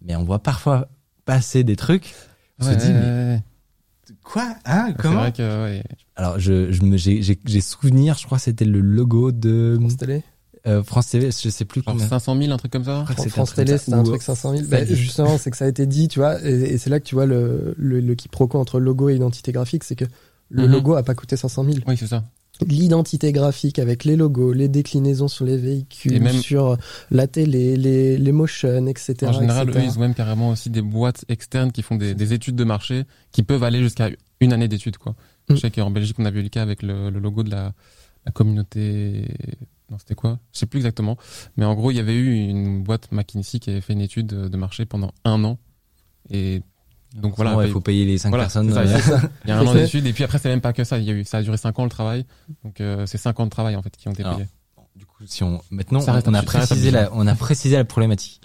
[0.01, 0.89] Mais on voit parfois
[1.29, 2.15] passer des trucs.
[2.59, 3.41] On se dit, mais
[4.23, 4.55] quoi?
[4.65, 5.19] Hein c'est Comment?
[5.19, 5.83] vrai que ouais,
[6.15, 10.23] Alors, je, je j'ai, souvenir, je crois que c'était le logo de France Télé.
[10.65, 12.07] euh, France TV, je sais plus genre combien.
[12.07, 13.05] 500 000, un truc comme ça?
[13.05, 14.63] France, France Télé, c'était un truc 500 000.
[14.63, 16.99] ça Bah, justement, c'est que ça a été dit, tu vois, et, et c'est là
[16.99, 20.05] que tu vois le, le, le quiproquo entre logo et identité graphique, c'est que
[20.49, 20.71] le Mhm.
[20.73, 21.77] logo a pas coûté 500 000.
[21.85, 22.23] Oui, c'est ça.
[22.67, 26.77] L'identité graphique avec les logos, les déclinaisons sur les véhicules, Et même- sur
[27.09, 29.15] la télé, les, les motions, etc.
[29.27, 29.85] En général, etc.
[29.85, 32.63] eux, ils ont même carrément aussi des boîtes externes qui font des, des études de
[32.65, 34.09] marché qui peuvent aller jusqu'à
[34.41, 35.13] une année d'études, quoi.
[35.49, 35.55] Mm.
[35.55, 37.73] Je sais qu'en Belgique, on a vu le cas avec le, le logo de la,
[38.25, 39.25] la communauté.
[39.89, 40.37] Non, c'était quoi?
[40.53, 41.17] Je sais plus exactement.
[41.57, 44.27] Mais en gros, il y avait eu une boîte McKinsey qui avait fait une étude
[44.27, 45.57] de de marché pendant un an.
[46.29, 46.61] Et
[47.15, 47.55] donc voilà.
[47.57, 48.71] Ouais, il faut payer les cinq Voilà, personnes.
[48.73, 50.05] c'est ça, euh, Il y a un an d'études.
[50.05, 50.97] Et puis après, c'est même pas que ça.
[50.99, 52.25] Il y a eu, ça a duré cinq ans le travail.
[52.63, 54.47] Donc euh, c'est cinq ans de travail en fait qui ont été Alors, payés.
[54.95, 58.41] Du coup, si on maintenant Ça on a précisé la on a précisé la problématique.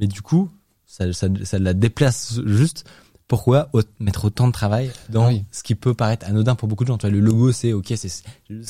[0.00, 0.48] Mais du coup,
[0.86, 2.84] ça, ça, ça la déplace juste.
[3.28, 3.68] Pourquoi
[4.00, 5.44] mettre autant de travail dans Ah oui.
[5.50, 6.96] ce qui peut paraître anodin pour beaucoup de gens?
[6.96, 8.22] Tu vois, le logo, c'est ok, c'est ce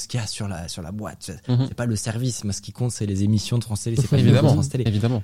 [0.08, 1.30] qu'il y a sur la sur la boîte.
[1.46, 1.56] vois.
[1.56, 1.66] Mhm.
[1.68, 2.42] C'est pas le service.
[2.42, 3.96] Moi, ce qui compte, c'est les émissions de France Télé.
[4.00, 4.82] C'est pas Évidemment, France Télé.
[4.88, 5.22] évidemment.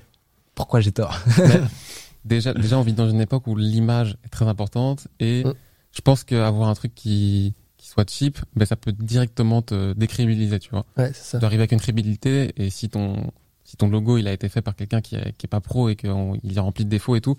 [0.54, 1.18] Pourquoi j'ai tort?
[1.38, 1.60] Mais
[2.24, 5.52] déjà, déjà, on vit dans une époque où l'image est très importante et Mm.
[5.92, 10.58] je pense qu'avoir un truc qui, qui soit cheap, ben, ça peut directement te décrédibiliser,
[10.58, 10.84] tu vois.
[10.96, 11.38] Ouais, c'est ça.
[11.38, 13.30] Tu dois arriver avec une crédibilité et si ton,
[13.64, 15.88] si ton logo, il a été fait par quelqu'un qui est, qui est pas pro
[15.88, 17.36] et qu'il est rempli de défauts et tout,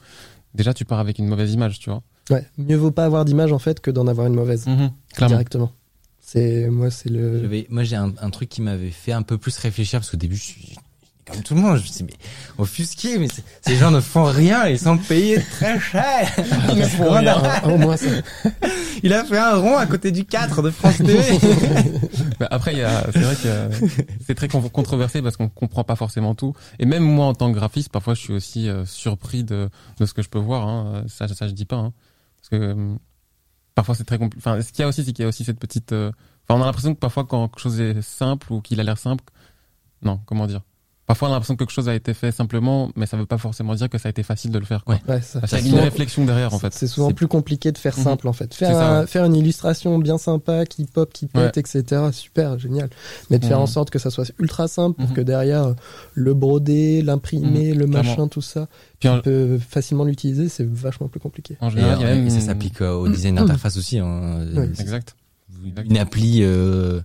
[0.54, 2.02] déjà, tu pars avec une mauvaise image, tu vois.
[2.30, 2.46] Ouais.
[2.58, 4.64] Mieux vaut pas avoir d'image en fait que d'en avoir une mauvaise
[5.14, 5.36] Clairement.
[5.36, 5.72] directement.
[6.20, 7.48] C'est moi, c'est le.
[7.70, 10.36] Moi, j'ai un, un truc qui m'avait fait un peu plus réfléchir parce qu'au début,
[10.36, 10.76] je suis
[11.32, 11.78] comme tout le monde.
[11.78, 12.18] Je me suis dit, mais
[12.58, 16.30] offusqué, mais c'est- ces gens ne font rien, ils sont payés très cher.
[16.72, 17.42] Ils ne font rien.
[17.64, 18.08] Au moins ça.
[19.04, 21.20] Il a fait un rond à côté du 4 de France TV.
[22.40, 23.88] Bah, après, il y a, c'est vrai que
[24.26, 26.54] c'est très con- controversé parce qu'on comprend pas forcément tout.
[26.80, 30.06] Et même moi, en tant que graphiste, parfois, je suis aussi euh, surpris de, de
[30.06, 30.68] ce que je peux voir.
[30.68, 31.06] Hein.
[31.08, 31.78] Ça, ça, je dis pas.
[31.78, 31.94] Hein.
[32.38, 32.96] Parce que euh,
[33.74, 34.44] parfois, c'est très compliqué.
[34.46, 35.94] Enfin, ce qu'il y a aussi, c'est qu'il y a aussi cette petite.
[35.94, 36.12] euh,
[36.48, 38.98] Enfin, on a l'impression que parfois, quand quelque chose est simple ou qu'il a l'air
[38.98, 39.24] simple,
[40.02, 40.62] non, comment dire?
[41.08, 43.38] Parfois, on a l'impression que quelque chose a été fait simplement, mais ça veut pas
[43.38, 44.84] forcément dire que ça a été facile de le faire.
[44.84, 44.98] Quoi.
[45.08, 45.22] Ouais.
[45.22, 45.40] Ça.
[45.52, 46.74] Y a une réflexion derrière, en fait.
[46.74, 48.04] C'est souvent plus compliqué de faire Mhm.
[48.04, 48.52] simple en fait.
[48.56, 49.08] Faire, C'est ça, un- ouais.
[49.08, 51.84] faire une illustration bien sympa, qui pop, qui pète, etc.
[52.12, 52.90] Super, génial.
[53.30, 53.64] Mais de faire Mhm.
[53.64, 55.16] en sorte que ça soit ultra simple pour Mhm.
[55.16, 55.76] que derrière
[56.16, 58.28] le broder, l'imprimer, le machin, clairement.
[58.28, 58.68] tout ça,
[59.00, 61.56] Puis en, tu peux facilement l'utiliser, c'est vachement plus compliqué.
[61.62, 62.26] en Et, général, il y a euh, même.
[62.28, 64.00] et ça s'applique euh, au design d'interface aussi.
[64.00, 64.44] Hein.
[64.56, 64.64] Oui.
[64.80, 65.16] Exact.
[65.88, 67.02] Une appli, euh,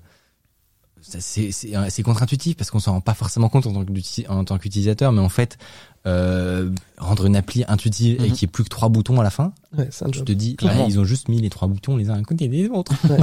[1.19, 5.29] c'est c'est contre-intuitif parce qu'on s'en rend pas forcément compte en tant qu'utilisateur, mais en
[5.29, 5.59] fait,
[6.07, 8.33] euh, rendre une appli intuitive et Mhm.
[8.33, 10.25] qui ait plus que trois boutons à la fin, Ouais, tu job.
[10.25, 12.69] te dis, ouais, ils ont juste mis les trois boutons les uns à côté des
[12.69, 12.93] autres.
[13.09, 13.19] Ouais,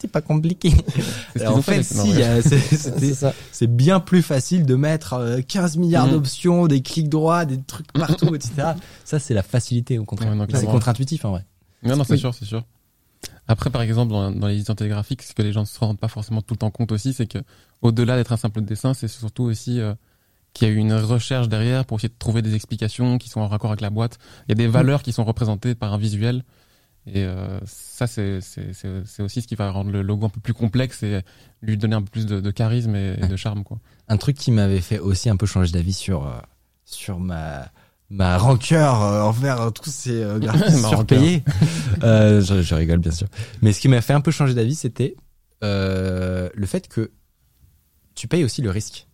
[0.00, 0.72] c'est pas compliqué.
[1.40, 2.40] Alors, en fait, si, euh,
[3.52, 6.12] c'est- bien plus facile de mettre euh, 15 milliards Mhm.
[6.12, 8.72] d'options, des clics droits, des trucs partout, etc.
[9.04, 10.34] Ça, c'est la facilité au contraire.
[10.54, 11.44] C'est contre-intuitif en vrai.
[11.84, 12.18] Non, non, c'est Oui.
[12.18, 12.64] sûr, c'est sûr.
[13.46, 15.98] Après, par exemple, dans, dans les identités graphiques, ce que les gens ne se rendent
[15.98, 17.38] pas forcément tout le temps compte aussi, c'est que
[17.82, 19.94] au-delà d'être un simple dessin, c'est surtout aussi euh,
[20.52, 23.40] qu'il y a eu une recherche derrière pour essayer de trouver des explications qui sont
[23.40, 24.18] en raccord avec la boîte.
[24.46, 26.44] Il y a des valeurs qui sont représentées par un visuel.
[27.06, 28.40] Et euh, ça, c'est
[29.20, 31.22] aussi ce qui va rendre le logo un peu plus complexe et
[31.62, 33.64] lui donner un peu plus de, de charisme et, et de charme.
[33.64, 33.78] Quoi.
[34.08, 36.38] Un truc qui m'avait fait aussi un peu changer d'avis sur euh,
[36.84, 37.70] sur ma
[38.10, 41.44] ma rancœur euh, envers tous ces euh, graphistes surpayés.
[42.02, 43.26] euh, je, je rigole bien sûr.
[43.62, 45.14] Mais ce qui m'a fait un peu changer d'avis, c'était
[45.62, 47.10] euh, le fait que
[48.14, 49.06] tu payes aussi le risque.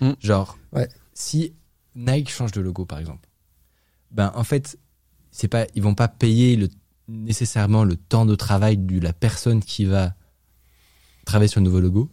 [0.00, 0.12] Mm.
[0.20, 0.88] Genre, Ouais.
[1.14, 1.54] si
[1.94, 3.28] Nike change de logo par exemple,
[4.10, 4.78] ben en fait,
[5.30, 6.68] c'est pas ils vont pas payer le
[7.08, 10.12] nécessairement le temps de travail de la personne qui va
[11.24, 12.10] travailler sur le nouveau logo,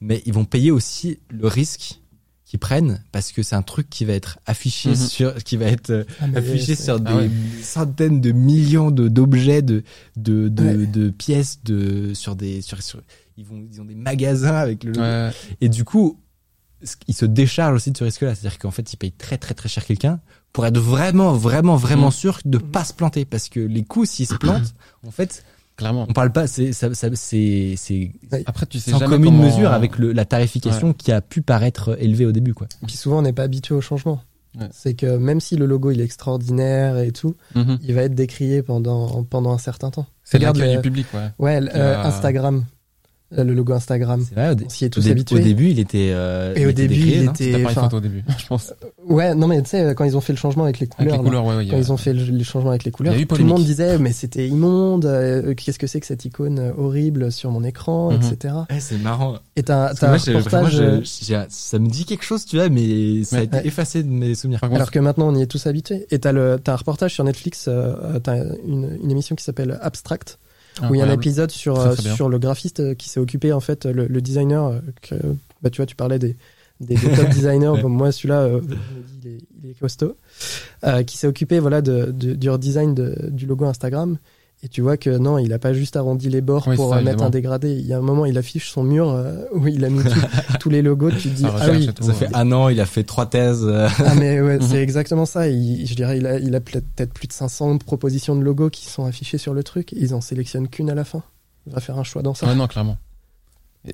[0.00, 2.00] mais ils vont payer aussi le risque
[2.48, 4.96] qu'ils prennent parce que c'est un truc qui va être affiché Mhm.
[4.96, 7.30] sur qui va être euh, Ah, affiché sur des Ah ouais.
[7.62, 9.84] centaines de millions de d'objets de
[10.16, 10.86] de de, Ouais.
[10.86, 13.02] de pièces de sur des sur, sur-
[13.36, 15.30] ils vont ils ont des magasins avec le logo Ouais,
[15.60, 16.18] et du coup,
[17.06, 18.34] ils se déchargent aussi de ce risque-là.
[18.34, 20.20] C'est-à-dire qu'en fait, ils payent très très très cher quelqu'un
[20.52, 22.12] pour être vraiment vraiment vraiment Mm.
[22.12, 23.24] sûr de pas se planter.
[23.24, 24.74] Parce que les coups, s'ils se plantent,
[25.06, 25.44] en fait,
[25.78, 26.04] clairement.
[26.06, 26.46] on parle pas.
[26.46, 28.12] C'est ça, ça- c'est c'est
[28.44, 31.40] Après, tu sais sans jamais commune comment- mesure avec le, la tarification qui a pu
[31.40, 32.66] paraître élevée au début, quoi.
[32.86, 34.20] Puis souvent, on n'est pas habitué au changement.
[34.58, 34.66] Ouais.
[34.72, 37.78] C'est que même si le logo il est extraordinaire et tout, Mhm.
[37.82, 40.06] il va être décrié pendant pendant un certain temps.
[40.24, 41.60] C'est Regarde l'accueil le- du public, ouais.
[41.74, 42.06] Euh, Ah.
[42.08, 42.77] Instagram, Euh,
[43.30, 44.24] le logo Instagram.
[44.26, 44.54] C'est vrai.
[44.64, 45.36] On s'y est tous dé- habitués.
[45.36, 46.10] au début, il était.
[46.12, 48.72] euh, Et il au était début, il était- C'était pas photo au début, je pense.
[49.06, 51.12] Ouais, non mais tu sais quand ils ont fait le changement avec les Avec couleurs,
[51.12, 51.66] les là, couleurs, ouais, ouais.
[51.68, 53.26] quand a- ils ont fait le, le changement avec les couleurs, Il y a eu
[53.26, 56.72] tout le monde disait mais c'était immonde, euh, qu'est-ce que c'est que cette icône euh,
[56.78, 58.16] horrible sur mon écran, Mhm.
[58.22, 58.54] etc.
[58.70, 59.38] Ouais, c'est marrant.
[59.56, 60.80] Et t'as un moi, reportage.
[60.80, 63.66] euh, je- j'ai- ça me dit quelque chose, tu vois, mais ça a été Ouais.
[63.66, 64.60] effacé de mes souvenirs.
[64.60, 66.06] Par contre, Alors que maintenant on y est tous habitués.
[66.10, 68.36] Et t'as le t'as un reportage sur Netflix, euh, t'as
[68.66, 70.38] une, une émission qui s'appelle Abstract,
[70.90, 73.08] où il y a un épisode sur Très, euh, très sur le graphiste euh, qui
[73.08, 75.14] s'est occupé en fait le, le designer euh, que
[75.62, 76.36] bah tu vois tu parlais des
[76.80, 77.68] des, des top designers.
[77.68, 77.82] Ouais.
[77.82, 78.60] comme moi celui-là euh,
[79.24, 80.16] il, est, il est costaud.
[80.84, 84.16] Euh, qui s'est occupé voilà de, de- du redesign de- du logo Instagram
[84.62, 86.96] et tu vois que non il a pas juste arrondi les bords Oui, pour ça,
[86.96, 87.26] euh, mettre évidemment.
[87.28, 89.88] un dégradé il y a un moment il affiche son mur euh, où il a
[89.88, 90.10] mis tout-
[90.60, 92.68] tous les logos tu te dis Ça ah recherche oui tout, Ça fait un an,
[92.68, 93.64] il a fait trois thèses.
[93.64, 95.48] euh, ah mais ouais, c'est exactement ça.
[95.48, 98.86] Il, je dirais, il a, il a peut-être plus de 500 propositions de logos qui
[98.86, 99.92] sont affichées sur le truc.
[99.92, 101.22] Ils en sélectionnent qu'une à la fin.
[101.66, 102.46] Il va faire un choix dans ça.
[102.46, 102.98] Ouais, non, clairement.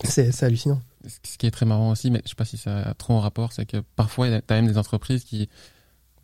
[0.05, 0.81] C'est c'est hallucinant.
[1.07, 3.21] Ce qui est très marrant aussi, mais je sais pas si ça a trop en
[3.21, 5.49] rapport, c'est que parfois, tu as même des entreprises qui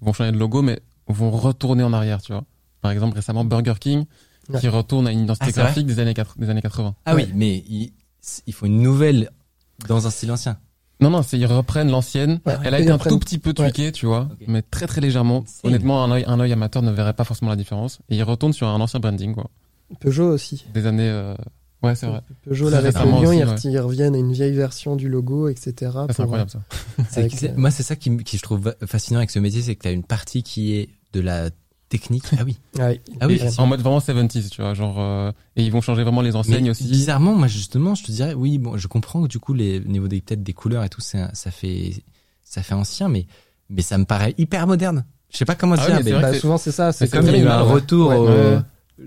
[0.01, 2.45] vont changer de logo, mais vont retourner en arrière, tu vois.
[2.81, 4.07] Par exemple, récemment, Burger King,
[4.53, 4.61] Ouais.
[4.61, 6.95] qui retourne à une identité Ah, graphique des années, quatre- des années 80.
[7.07, 7.25] Ah Ouais.
[7.27, 7.93] oui, mais il,
[8.47, 9.31] il faut une nouvelle
[9.89, 10.59] dans un style ancien.
[11.01, 12.41] Non, non, c'est ils reprennent l'ancienne.
[12.45, 15.01] Ouais, Elle a été un reprennent- tout petit peu tweakée, tu vois, mais très très
[15.01, 15.45] légèrement.
[15.65, 18.01] Honnêtement, un œil, un œil amateur ne verrait pas forcément la différence.
[18.11, 19.49] Et ils retournent sur un ancien branding, quoi.
[20.01, 20.67] Peugeot aussi.
[20.75, 21.09] Des années.
[21.09, 21.35] euh,
[21.83, 22.21] Ouais, c'est vrai.
[22.45, 23.81] Peugeot, là, avec le lion, ils, ouais.
[23.81, 25.73] reviennent à une vieille version du logo, etc.
[25.81, 26.61] Ça, c'est incroyable ça.
[27.17, 29.63] Avec, c'est- euh, Moi, c'est ça qui, me- qui je trouve fascinant avec ce métier,
[29.63, 31.49] c'est que tu as une partie qui est de la
[31.91, 32.25] technique.
[32.39, 32.57] Ah oui.
[32.79, 33.39] Ouais, Ah oui.
[33.59, 34.97] En mode vraiment 70s, tu vois, genre.
[34.99, 36.85] euh, Et ils vont changer vraiment les enseignes Mais aussi.
[36.85, 39.85] Bizarrement, moi justement, je te dirais, oui, bon, je comprends que du coup, les au
[39.89, 42.03] niveau des peut-être des couleurs et tout, c'est un- ça fait
[42.43, 43.27] ça fait ancien, mais
[43.69, 45.05] mais ça me paraît hyper moderne.
[45.31, 46.93] Je sais pas comment Ah dire, oui, mais c'est Bah, c'est- souvent, c'est ça.
[46.93, 47.73] C'est c'est comme il y a eu un ouais.
[47.73, 48.61] retour Ouais, euh,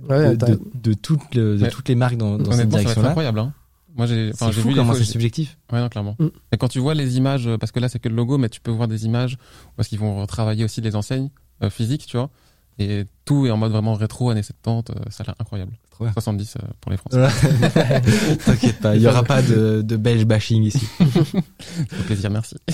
[0.09, 2.57] Ouais, de, t'as- de, de toutes le- de toutes les marques dans, dans cette ça
[2.57, 3.09] va être direction-là.
[3.09, 3.39] incroyable.
[3.39, 3.53] Hein.
[3.95, 4.31] Moi, j'ai.
[4.33, 5.57] Enfin, C'est j'ai vu comment c'est subjectif.
[5.71, 6.15] Ouais, non, clairement.
[6.19, 6.27] Mm.
[6.51, 8.59] Et quand tu vois les images, parce que là c'est que le logo, mais tu
[8.59, 9.37] peux voir des images
[9.75, 11.29] parce qu'ils vont retravailler aussi les enseignes
[11.61, 12.29] euh, physiques, tu vois.
[12.79, 15.73] Et tout est en mode vraiment rétro, années 70, euh, ça a l'air incroyable.
[15.91, 16.13] Trop bien.
[16.13, 17.17] 70 euh, pour les Français.
[18.45, 20.87] T'inquiète pas, il y aura pas de, de belge bashing ici.
[20.99, 22.55] Au plaisir, merci.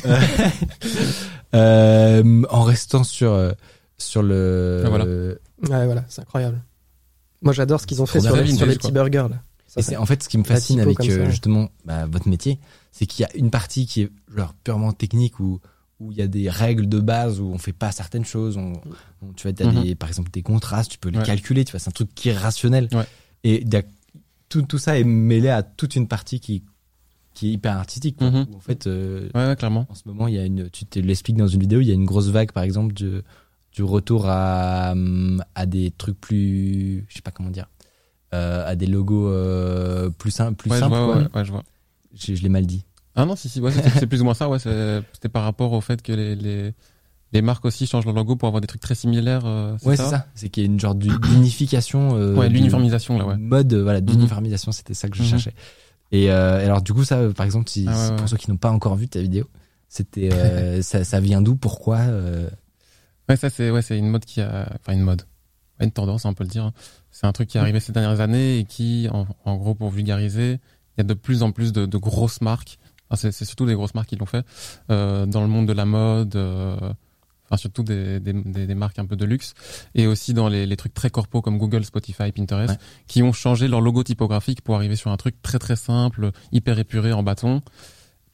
[1.56, 3.54] Euh, en restant sur
[3.98, 5.06] sur le Ah, voilà.
[5.06, 6.62] Ouais, voilà, c'est incroyable.
[7.42, 9.42] Moi, j'adore ce qu'ils ont fait sur, les- sur petits burgers, là.
[9.68, 12.60] Ça, Et c'est- en fait ce qui me fascine avec euh, justement bah, votre métier,
[12.92, 15.60] c'est qu'il y a une partie qui est genre purement technique où
[16.00, 18.56] où il y a des règles de base où on fait pas certaines choses.
[18.58, 18.74] On,
[19.22, 19.84] on- tu vois, t'as Mhm.
[19.84, 21.26] des par exemple des contrastes, tu peux les Ouais.
[21.26, 21.66] calculer.
[21.66, 22.88] Tu vois, c'est un truc qui est rationnel.
[22.94, 23.06] Ouais.
[23.44, 23.66] Et
[24.50, 26.64] tout tout ça est mêlé à toute une partie qui
[27.36, 28.20] qui est hyper artistique.
[28.20, 28.48] Mhm.
[28.52, 29.86] Où, en fait, euh, Ouais, clairement.
[29.90, 31.92] en ce moment, il y a une, tu te l'expliques dans une vidéo, il y
[31.92, 33.24] a une grosse vague, par exemple, de,
[33.72, 34.94] du retour à,
[35.56, 37.70] à des trucs plus, je sais pas comment dire,
[38.34, 41.30] euh, à des logos euh, plus, sim- plus simples.
[41.46, 41.64] je vois.
[42.14, 42.84] Je, je l'ai mal dit.
[43.22, 44.60] Ah non, si, si, ouais, c'est plus ou moins ça, ouais.
[44.60, 46.74] C'était par rapport au fait que les, les,
[47.34, 49.46] les marques aussi changent leur logo pour avoir des trucs très similaires.
[49.46, 50.28] euh, Ouais, c'est ça.
[50.36, 52.16] C'est qu'il y a une genre d'u- d'unification.
[52.18, 53.38] Euh, Ouais, l'uniformisation, là, ouais.
[53.38, 55.30] Mode, euh, voilà, d'uniformisation, c'était ça que je Mhm.
[55.30, 55.54] cherchais.
[56.12, 58.16] Et euh, alors, du coup, ça, par exemple, si, Ah ouais, si- ouais.
[58.18, 59.46] pour ceux qui n'ont pas encore vu ta vidéo,
[59.90, 60.30] c'était,
[60.82, 62.00] ça, ça vient d'où, pourquoi
[63.28, 65.22] Ouais, ça c'est ouais, une mode qui a enfin une mode.
[65.80, 66.64] Ouais, une tendance, on peut le dire.
[66.66, 66.74] hein.
[67.12, 69.90] C'est un truc qui est arrivé ces dernières années et qui en, en gros pour
[69.92, 72.80] vulgariser, il y a de plus en plus de, de grosses marques.
[73.10, 74.46] Enfin, c'est c'est surtout des grosses marques qui l'ont fait
[74.92, 76.76] euh, dans le monde de la mode euh,
[77.46, 79.56] enfin surtout des, des, des, des marques un peu de luxe
[79.96, 82.80] et aussi dans les, les trucs très corpo comme Google, Spotify, Pinterest Ouais.
[83.08, 86.78] qui ont changé leur logo typographique pour arriver sur un truc très très simple, hyper
[86.78, 87.62] épuré en bâton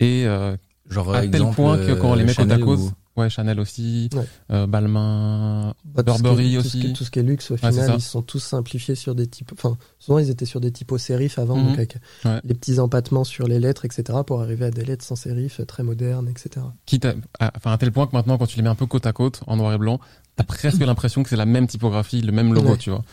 [0.01, 0.57] et euh,
[0.89, 3.29] Genre, à tel point que quand on les euh, met côte à côte, ou- ouais
[3.29, 4.25] Chanel aussi, Ouais.
[4.51, 6.79] euh, Balmain, Bah, tout Burberry tout ce aussi.
[6.81, 9.51] qui Tout ce qui est luxe, au final, ils sont tous simplifiés sur des types.
[9.53, 11.65] Enfin, souvent, ils étaient sur des typos sérifs avant, Mhm.
[11.65, 12.39] donc avec Ouais.
[12.43, 15.65] les petits empattements sur les lettres, etc., pour arriver à des lettres sans sérif, euh,
[15.65, 16.65] très modernes, etc.
[16.85, 18.85] quitte à, à- enfin à tel point que maintenant quand tu les mets un peu
[18.85, 19.99] côte à côte en noir et blanc,
[20.35, 22.77] t'as presque l'impression que c'est la même typographie, le même logo, Ouais.
[22.77, 23.03] tu vois.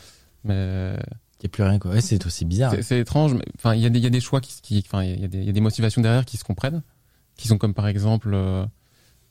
[0.44, 0.94] Mais
[1.40, 1.90] Il n'y a plus rien, quoi.
[1.92, 2.74] Ouais, c'est c'est bizarre.
[2.82, 3.34] c'est- étrange.
[3.34, 5.20] mais, Enfin, il y a des, il y a des choix qui, qui, enfin, il
[5.20, 6.82] y a des, il y a des motivations derrière qui se comprennent,
[7.36, 8.64] qui sont comme par exemple euh,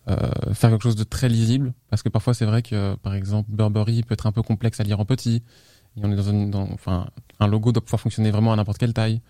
[0.09, 3.49] euh, faire quelque chose de très lisible, parce que parfois c'est vrai que par exemple
[3.51, 5.43] Burberry peut être un peu complexe à lire en petit.
[5.97, 7.07] Et on est dans une, dans, enfin,
[7.39, 9.21] un logo doit pouvoir fonctionner vraiment à n'importe quelle taille.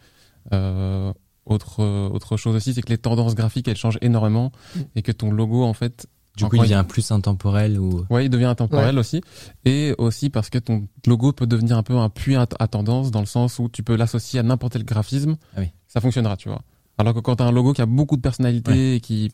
[0.53, 1.11] Euh,
[1.45, 4.51] autre autre chose aussi, c'est que les tendances graphiques elles changent énormément
[4.95, 6.07] et que ton logo en fait
[6.37, 8.05] Du coup, il devient plus intemporel ou.
[8.09, 9.21] Ouais, il devient intemporel aussi.
[9.65, 13.11] Et aussi parce que ton logo peut devenir un peu un puits à, à tendance
[13.11, 15.35] dans le sens où tu peux l'associer à n'importe quel graphisme.
[15.55, 15.71] Ah oui.
[15.87, 16.61] Ça fonctionnera, tu vois.
[17.01, 19.31] Alors que quand t'as un logo qui a beaucoup de personnalité et qui,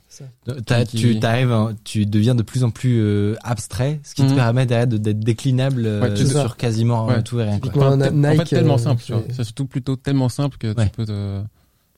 [0.95, 4.35] Tu t'arrives, en- tu deviens de plus en plus euh, abstrait, ce qui te Mhm.
[4.35, 6.41] permet d'être déclinable euh, Ouais, c'est ça.
[6.41, 7.21] sur quasiment Ouais.
[7.23, 7.59] tout et rien.
[7.59, 7.71] Quoi.
[7.75, 9.21] Enfin, te- en fait, Nike, tellement euh, simple, tu vois.
[9.27, 10.85] c'est- C'est surtout plutôt tellement simple que Ouais.
[10.85, 11.41] tu peux te,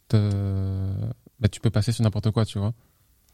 [0.08, 0.90] te-
[1.40, 2.74] bah, tu peux passer sur n'importe quoi, tu vois.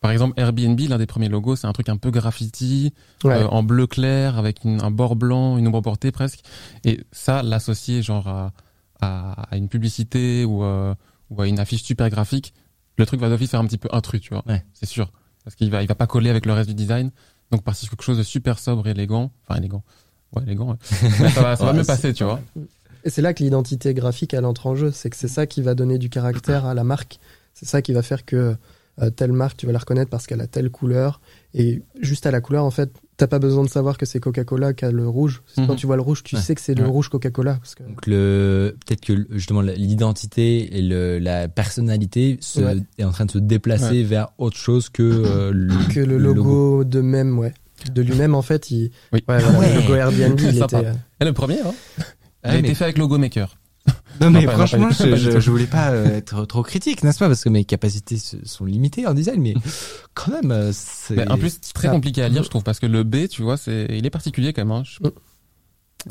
[0.01, 2.93] Par exemple, Airbnb, l'un des premiers logos, c'est un truc un peu graffiti,
[3.23, 3.33] Ouais.
[3.33, 6.41] euh, en bleu clair, avec une- un bord blanc, une ombre portée presque.
[6.83, 8.51] Et ça, l'associer genre à,
[9.01, 10.93] à, à une publicité ou, euh,
[11.29, 12.53] ou à une affiche super graphique,
[12.97, 14.43] le truc va d'office faire un petit peu intrus, tu vois.
[14.47, 14.63] Ouais.
[14.73, 15.11] C'est sûr.
[15.43, 17.11] Parce qu'il va, il va pas coller avec le reste du design.
[17.51, 19.31] Donc, partir sur quelque chose de super sobre et élégant.
[19.47, 19.83] Enfin, élégant.
[20.35, 20.71] Ouais, élégant.
[20.71, 20.77] ouais.
[21.29, 22.41] Ça va, ça va mieux c'est- passer, tu vois.
[23.03, 24.91] Et c'est là que l'identité graphique elle entre en jeu.
[24.91, 27.19] C'est que c'est ça qui va donner du caractère à la marque.
[27.53, 28.55] C'est ça qui va faire que
[29.01, 31.21] euh, telle marque, tu vas la reconnaître parce qu'elle a telle couleur.
[31.53, 34.73] Et juste à la couleur, en fait, t'as pas besoin de savoir que c'est Coca-Cola
[34.73, 35.41] qui a le rouge.
[35.47, 35.77] C'est Quand Mhm.
[35.79, 36.41] tu vois le rouge, tu Ouais.
[36.41, 36.89] sais que c'est le Ouais.
[36.89, 37.55] rouge Coca-Cola.
[37.55, 37.83] Parce que...
[37.83, 42.75] Donc le peut-être que justement l'identité et le, la personnalité se, Ouais.
[42.97, 46.83] est en train de se déplacer vers autre chose que euh, le, que le logo,
[46.83, 47.53] de même, ouais.
[47.93, 48.91] De lui-même, en fait, il...
[49.13, 49.23] Oui.
[49.27, 49.73] Ouais, voilà, Ouais.
[49.75, 50.75] le logo Airbnb, il était...
[50.75, 51.73] euh, Et le premier, hein.
[51.97, 52.03] Il
[52.43, 53.57] Ah, a mais- été fait avec Logo Maker.
[54.21, 55.39] Non mais Non, pas- franchement, non, pas- je, pas du je, tout.
[55.41, 57.27] je voulais pas euh, être trop critique, n'est-ce pas?
[57.27, 59.53] Parce que mes capacités sont limitées en design, mais
[60.13, 61.15] quand même, euh, c'est.
[61.17, 63.41] Mais en plus, c'est très compliqué à lire, je trouve, parce que le B, tu
[63.43, 64.71] vois, c'est, il est particulier quand même.
[64.71, 64.83] Hein.
[64.85, 65.11] Je- Mm.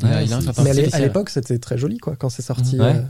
[0.01, 2.29] Il a, Ouais, il a un certain Mais à l'époque, c'était très joli, quoi, quand
[2.29, 2.79] c'est sorti.
[2.81, 2.97] Ouais.
[2.97, 3.03] euh,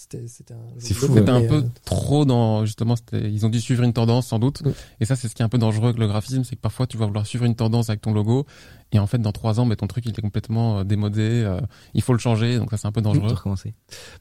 [0.00, 0.58] c'était c'était un.
[0.78, 3.92] C'est fou, C'était un peu euh, trop dans justement c'était- ils ont dû suivre une
[3.92, 4.62] tendance sans doute
[5.00, 6.86] et ça c'est ce qui est un peu dangereux avec le graphisme c'est que parfois
[6.86, 8.46] tu vas vouloir suivre une tendance avec ton logo
[8.92, 11.60] et en fait dans trois ans mais ton truc il est complètement euh, démodé euh,
[11.94, 13.74] il faut le changer donc ça c'est un peu dangereux recommencer.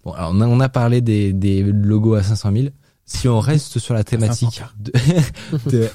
[0.04, 2.68] Bon, alors on a, on a parlé des, des logos à 500 000.
[3.06, 4.62] Si on reste sur la thématique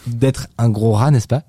[0.07, 1.45] d'être un gros rat, n'est-ce pas?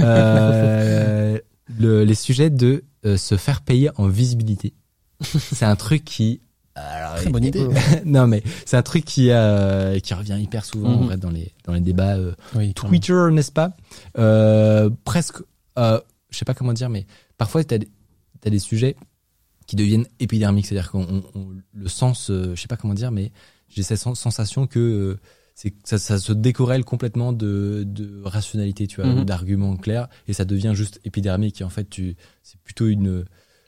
[0.00, 1.38] Euh,
[1.78, 4.74] le, Les sujets de euh, se faire payer en visibilité.
[5.20, 6.40] C'est un truc qui...
[6.74, 7.66] alors, Très bonne idée.
[8.04, 11.06] non mais c'est un truc qui euh, qui revient hyper souvent en Mhm.
[11.06, 12.72] vrai dans les dans les débats euh, oui.
[12.74, 13.76] Twitter, n'est-ce pas?
[14.18, 15.36] Euh, Presque,
[15.78, 17.06] euh, je sais pas comment dire, mais
[17.38, 17.88] parfois t'as des,
[18.40, 18.96] t'as des sujets
[19.66, 23.10] qui deviennent épidermiques, c'est-à-dire qu'on on- on- le sens, euh, je sais pas comment dire,
[23.10, 23.32] mais
[23.68, 25.20] j'ai cette sen- sensation que euh,
[25.54, 29.20] c'est ça, ça se décorrèle complètement de, de rationalité, tu vois, Mhm.
[29.20, 31.60] ou d'arguments clairs, et ça devient juste épidermique.
[31.60, 33.24] Et en fait, tu, c'est plutôt une,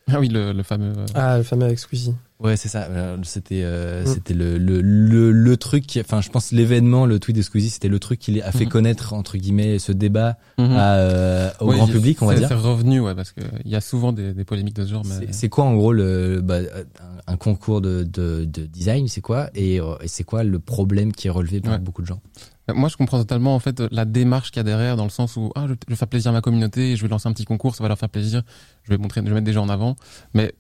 [0.08, 2.14] ah oui le, le fameux euh, Ah, le fameux avec Squeezie.
[2.40, 2.88] Ouais, c'est ça.
[2.90, 4.06] Euh, C'était euh, Mm.
[4.06, 7.70] c'était le, le le le truc qui enfin je pense l'événement le tweet de Squeezie,
[7.70, 8.70] c'était le truc qui a fait Mhm.
[8.70, 10.72] connaître entre guillemets ce débat mhm.
[10.72, 12.48] à, euh, au grand public, on va dire.
[12.48, 15.04] c'est revenu ouais parce que il y a souvent des, des polémiques de ce genre
[15.06, 19.20] mais C'est- quoi en gros le bah, un, un concours de, de, de design, c'est
[19.22, 19.48] quoi?
[19.54, 21.78] Et, euh, et c'est quoi le problème qui est relevé par Ouais.
[21.78, 22.20] beaucoup de gens?
[22.68, 25.10] Euh, Moi, je comprends totalement en fait la démarche qu'il y a derrière, dans le
[25.10, 27.28] sens où ah, je, je vais faire plaisir à ma communauté, et je vais lancer
[27.28, 28.42] un petit concours, ça va leur faire plaisir.
[28.82, 29.96] Je vais montrer, je vais mettre des gens en avant.
[30.34, 30.52] Mais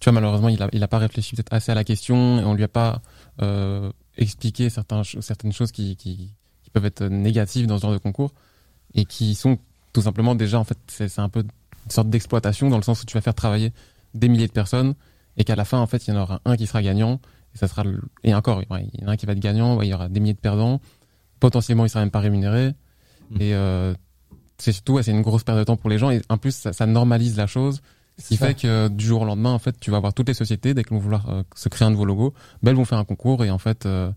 [0.00, 2.44] tu vois, malheureusement, il a, il a pas réfléchi peut-être assez à la question, et
[2.44, 3.02] on lui a pas
[3.42, 6.32] euh, expliqué certains, certaines choses qui, qui,
[6.62, 8.32] qui peuvent être négatives dans ce genre de concours
[8.94, 9.58] et qui sont
[9.92, 13.06] tout simplement déjà en fait, c'est un peu une sorte d'exploitation dans le sens où
[13.06, 13.72] tu vas faire travailler
[14.14, 14.94] des milliers de personnes
[15.36, 17.20] et qu'à la fin, en fait, il y en aura un qui sera gagnant.
[17.54, 19.38] Et ça sera le- et encore, ouais, il y en a un qui va être
[19.40, 20.80] gagnant, ouais, il y aura des milliers de perdants
[21.40, 22.74] potentiellement il sera même pas rémunéré
[23.30, 23.40] Mhm.
[23.42, 23.94] et euh,
[24.58, 26.50] c'est surtout ouais, c'est une grosse perte de temps pour les gens et en plus
[26.54, 27.80] ça, ça normalise la chose
[28.18, 28.46] ce qui ça.
[28.48, 30.82] fait que du jour au lendemain en fait tu vas avoir toutes les sociétés dès
[30.84, 33.44] qu'elles vont vouloir euh, se créer un nouveau logo ben, elles vont faire un concours
[33.44, 34.10] et en fait euh,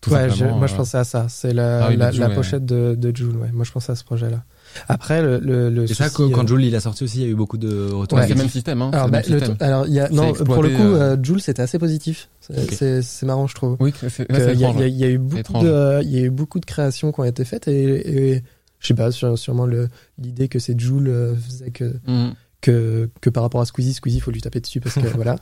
[0.00, 1.26] tout ouais, je- moi je euh, pensais à ça.
[1.30, 2.34] C'est la, Ah oui, la, de Joule, la ouais.
[2.34, 3.36] pochette de, de Joule.
[3.38, 3.50] Ouais.
[3.52, 4.44] Moi je pensais à ce projet-là.
[4.88, 7.22] Après, le, le, le Et ça, souci, quand euh, Jules il a sorti aussi, il
[7.22, 8.24] y a eu beaucoup de retours Ouais.
[8.28, 9.56] c'est le même système hein, Alors, bah, le même le système.
[9.66, 12.28] alors, il y a, non, pour le coup, euh, euh, Joule c'était assez positif.
[12.40, 12.72] C'est Ok.
[12.72, 13.76] c'est- c'est marrant, je trouve.
[13.80, 16.60] oui c'est il y, a- y y eu beaucoup de, il y a eu beaucoup
[16.60, 18.42] de créations qui ont été faites et, et
[18.80, 21.10] je sais pas, sûrement le- l'idée que c'est Joule
[21.42, 22.34] faisait que, Mhm.
[22.60, 25.36] Que, que par rapport à Squeezie, Squeezie faut lui taper dessus parce que voilà.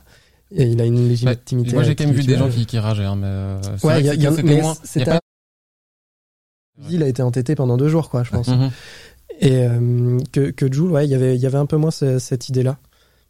[0.51, 1.73] Et il a une légitimité.
[1.73, 3.99] moi j'ai quand même vu des gens qui, qui rageaient hein, mais euh, c'est Ouais,
[4.01, 5.19] il y il y moins il y a pas-
[6.89, 8.47] il a été entêté pendant deux jours, quoi, je pense.
[8.49, 8.69] Mhm.
[9.39, 11.91] Et euh, que, que Joule, ouais, il y avait, il y avait un peu moins
[11.91, 12.77] ce- cette idée-là.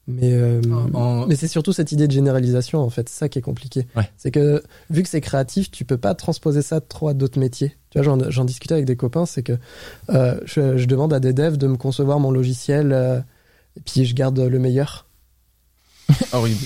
[0.07, 0.61] Mais, euh,
[0.93, 3.07] En- mais c'est surtout cette idée de généralisation, en fait.
[3.09, 3.87] Ça qui est compliqué.
[3.95, 4.09] Ouais.
[4.17, 7.75] C'est que, vu que c'est créatif, tu peux pas transposer ça trop à d'autres métiers.
[7.89, 9.57] Tu vois, j'en, j'en discutais avec des copains, c'est que
[10.09, 13.19] euh, je, je demande à des devs de me concevoir mon logiciel, euh,
[13.77, 15.07] et puis je garde le meilleur.
[16.33, 16.65] horrible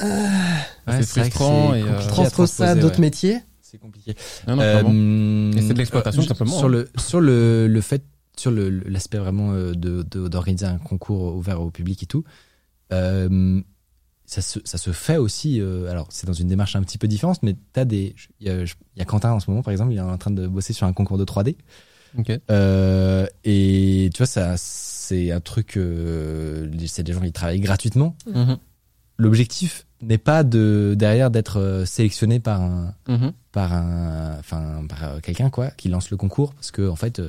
[0.00, 3.00] Ouais, c'est que frustrant et, euh, Transpose ça à d'autres ouais.
[3.02, 3.38] métiers.
[3.62, 4.14] C'est compliqué.
[4.46, 4.62] Non, non.
[4.62, 6.70] Euh, Et c'est de l'exploitation, euh, tout simplement, Sur hein.
[6.70, 8.04] le sur le le fait
[8.36, 12.24] sur le l'aspect vraiment euh, de de- d'organiser un concours ouvert au public et tout.
[12.92, 13.60] Euh,
[14.26, 15.60] ça se ça se fait aussi.
[15.60, 18.50] euh, alors c'est dans une démarche un petit peu différente, mais t'as des il y,
[18.50, 20.46] a- il y a Quentin en ce moment par exemple, il est en train de
[20.46, 21.56] bosser sur un concours de 3D.
[22.18, 22.32] Ok.
[22.50, 24.56] Euh, et tu vois ça
[25.04, 25.76] c'est un truc.
[25.76, 28.16] euh, c'est des gens qui travaillent gratuitement.
[28.26, 28.56] Mhm.
[29.16, 33.32] L'objectif n'est pas de derrière d'être euh, sélectionné par un Mhm.
[33.52, 37.22] par un enfin par euh, quelqu'un quoi qui lance le concours parce que en fait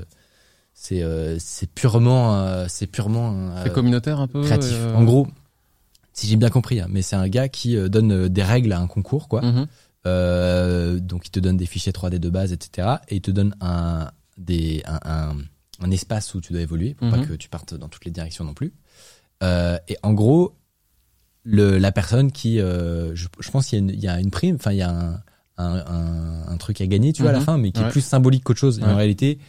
[0.73, 4.41] c'est euh, c'est purement euh, c'est purement euh, communautaire un peu.
[4.43, 5.27] créatif en gros
[6.11, 8.87] si j'ai bien compris hein, mais c'est un gars qui donne des règles à un
[8.87, 9.41] concours quoi
[10.03, 12.67] donc il te donne des fichiers 3D de base etc
[13.09, 15.35] et il te donne un des un, un,
[15.81, 17.25] un espace où tu dois évoluer pour pas Mhm.
[17.27, 18.73] que tu partes dans toutes les directions non plus
[19.43, 20.55] Euh, et en gros
[21.43, 24.19] le la personne qui euh, je, je pense qu'il y a une, il y a
[24.19, 25.21] une prime enfin il y a un
[25.57, 27.45] un, un, un truc à gagner tu vois à la Mhm.
[27.45, 29.39] fin mais qui est plus symbolique qu'autre chose Et en réalité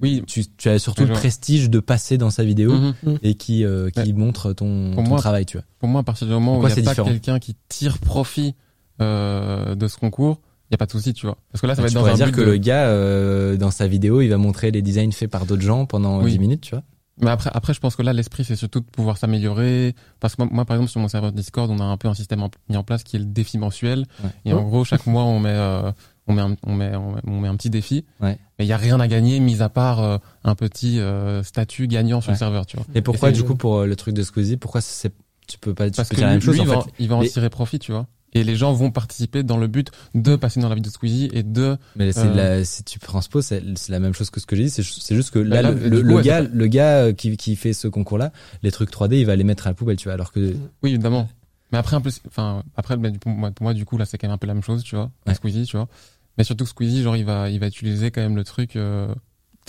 [0.00, 0.22] Oui.
[0.26, 3.18] tu, tu as surtout le prestige de passer dans sa vidéo Mhm.
[3.22, 4.12] et qui euh, qui Ouais.
[4.12, 6.68] montre ton, Pour ton moi- travail tu vois Pour moi, à partir du moment Pourquoi
[6.68, 8.54] où il c'est n'y a pas différent quelqu'un qui tire profit
[9.00, 11.38] euh, de ce concours, il n'y a pas de souci, tu vois.
[11.52, 12.86] Parce que là, ça va tu être dans un dire but que de- le gars
[12.86, 16.30] euh, dans sa vidéo il va montrer les designs faits par d'autres gens pendant Oui.
[16.32, 16.82] 10 minutes tu vois
[17.20, 19.94] Mais après, après, je pense que là, l'esprit, c'est surtout de pouvoir s'améliorer.
[20.20, 22.14] Parce que moi, moi, par exemple, sur mon serveur Discord, on a un peu un
[22.14, 24.04] système en- mis en place qui est le défi mensuel.
[24.22, 24.30] Ouais.
[24.44, 25.90] Et en gros, chaque mois, on met, euh,
[26.28, 26.92] on met, un, on met,
[27.26, 28.04] on met, un petit défi.
[28.20, 28.38] Ouais.
[28.58, 31.88] Mais il y a rien à gagner, mis à part euh, un petit euh, statut
[31.88, 32.34] gagnant sur Ouais.
[32.34, 32.86] le serveur, tu vois.
[32.94, 35.12] et pourquoi Et du coup pour euh, le truc de Squeezie pourquoi c'est
[35.48, 36.68] tu peux pas tu Parce peux que dire la même lui, chose lui, en il,
[36.68, 36.90] va, fait?
[36.98, 38.06] il va en Les- tirer profit, tu vois.
[38.34, 41.30] Et les gens vont participer dans le but de passer dans la vidéo de Squeezie
[41.32, 42.34] et de Mais c'est Euh.
[42.58, 44.70] la, si tu transposes, c'est c'est la même chose que ce que j'ai dit.
[44.70, 46.40] C'est ju- c'est juste que là, Bah là, le, du le- coup, le ouais, gars,
[46.42, 49.66] le gars euh, qui, qui fait ce concours-là, les trucs 3D, il va les mettre
[49.66, 50.12] à la poubelle, tu vois.
[50.14, 51.28] Alors que Oui, évidemment.
[51.72, 54.26] Mais après, un peu, enfin, après, pour moi, pour moi, du coup, là, c'est quand
[54.26, 55.34] même un peu la même chose, tu vois, Ouais.
[55.34, 55.88] Squeezie, tu vois.
[56.36, 59.08] Mais surtout que Squeezie, genre, il va, il va utiliser quand même le truc, euh,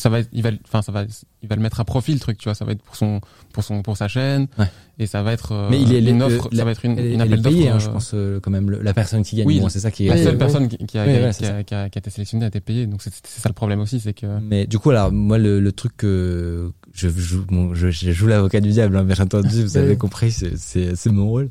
[0.01, 1.03] ça va être, il va, enfin, ça va,
[1.41, 3.21] il va le mettre à profit, le truc, tu vois, ça va être pour son,
[3.53, 4.47] pour son, pour sa chaîne.
[4.57, 4.65] Ouais.
[4.97, 6.83] Et ça va être, euh, Mais il est une le- offre, la- ça va être
[6.85, 9.23] une, Elle, une appel d'offres, hein, je euh, pense, euh, quand même, le- la personne
[9.23, 9.47] qui gagne.
[9.47, 10.09] Oui, Bon, c'est ça qui est.
[10.09, 12.59] La seule personne qui, qui a, qui a- qui a, qui été sélectionnée a été
[12.59, 12.85] payée.
[12.87, 14.25] Donc c'est c'est ça le problème aussi, c'est que.
[14.41, 18.27] Mais du coup, alors moi, le, le truc que je joue, bon, je, je joue
[18.27, 21.49] l'avocat du diable, hein, bien entendu, vous avez compris, c'est- c'est c'est mon rôle.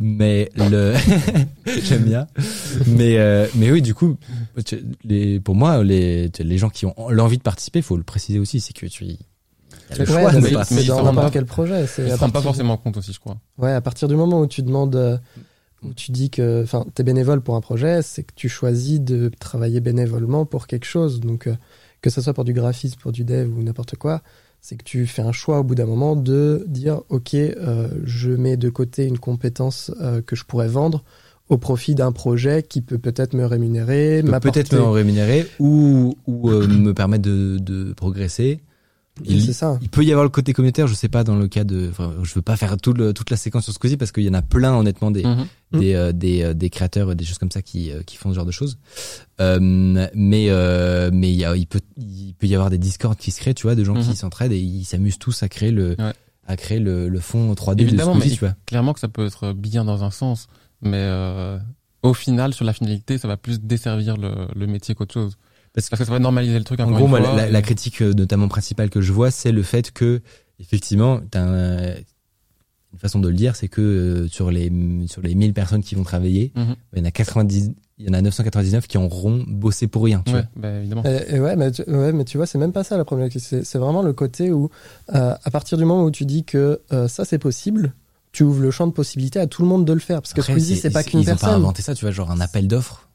[0.00, 0.94] Mais le,
[1.82, 2.26] j'aime bien.
[2.86, 4.16] Mais euh, mais oui, du coup,
[4.64, 8.02] tu- les, pour moi, les tu- les gens qui ont l'envie de participer, faut le
[8.02, 9.10] préciser aussi, c'est que tu le
[9.98, 10.40] Ouais, choix pas-
[10.72, 11.86] mais dans n'importe quel projet.
[11.86, 13.36] c'est Ils rendent pas forcément compte aussi, je crois.
[13.58, 15.16] Ouais, à partir du moment où tu demandes, euh,
[15.84, 19.30] où tu dis que, enfin, t'es bénévole pour un projet, c'est que tu choisis de
[19.38, 21.20] travailler bénévolement pour quelque chose.
[21.20, 21.54] Donc, euh,
[22.02, 24.22] que ce soit pour du graphisme, pour du dev ou n'importe quoi,
[24.60, 28.30] c'est que tu fais un choix au bout d'un moment de dire, ok, euh, je
[28.30, 31.04] mets de côté une compétence euh, que je pourrais vendre
[31.48, 36.50] au profit d'un projet qui peut peut-être me rémunérer, peut peut-être me rémunérer ou ou
[36.50, 38.60] euh, me permettre de, de progresser.
[39.24, 39.78] Il- C'est ça.
[39.80, 42.12] Il peut y avoir le côté communautaire, je sais pas dans le cas de, enfin,
[42.22, 44.34] je veux pas faire tout le- toute la séquence sur Squeezie parce qu'il y en
[44.34, 45.46] a plein honnêtement des Mhm.
[45.72, 45.78] Mm.
[45.80, 48.34] des, euh, des euh, des créateurs, des choses comme ça qui euh, qui font ce
[48.34, 48.78] genre de choses.
[49.40, 53.16] Euh, mais euh, mais il y a, il peut il peut y avoir des discords
[53.16, 54.02] qui se créent, tu vois, de gens Mhm.
[54.04, 56.12] qui s'entraident et ils s'amusent tous à créer le Ouais.
[56.46, 58.54] à créer le, le fond 3D Évidemment, de Squeezie, mais- tu vois.
[58.66, 60.46] Clairement que ça peut être bien dans un sens,
[60.82, 61.10] mais
[62.02, 65.36] au final, sur la finalité, ça va plus desservir le, le métier qu'autre chose.
[65.76, 67.36] Parce Parce que ça va normaliser le truc En gros, une moi, fois.
[67.36, 70.22] la, et- la critique euh, notamment principale que je vois, c'est le fait que,
[70.58, 71.94] effectivement, t'as un-
[72.92, 74.72] une façon de le dire, c'est que euh, sur les
[75.06, 76.76] sur les 1000 personnes qui vont travailler, Mhm.
[76.94, 80.22] il y en a 90, il y en a 999 qui auront bossé pour rien.
[80.24, 80.48] Tu Ouais, vois.
[80.70, 81.02] bah, évidemment.
[81.04, 83.42] Et, et ouais, mais tu, ouais, mais tu vois, c'est même pas ça la problématique.
[83.42, 84.70] C'est c'est vraiment le côté où,
[85.14, 87.92] euh, à partir du moment où tu dis que euh, ça c'est possible,
[88.32, 90.22] tu ouvres le champ de possibilités à tout le monde de le faire.
[90.22, 91.50] Parce que Après, Squeezie, c'est pas qu'une Ils ont pas personne.
[91.56, 93.05] inventé ça, tu vois, genre un appel d'offres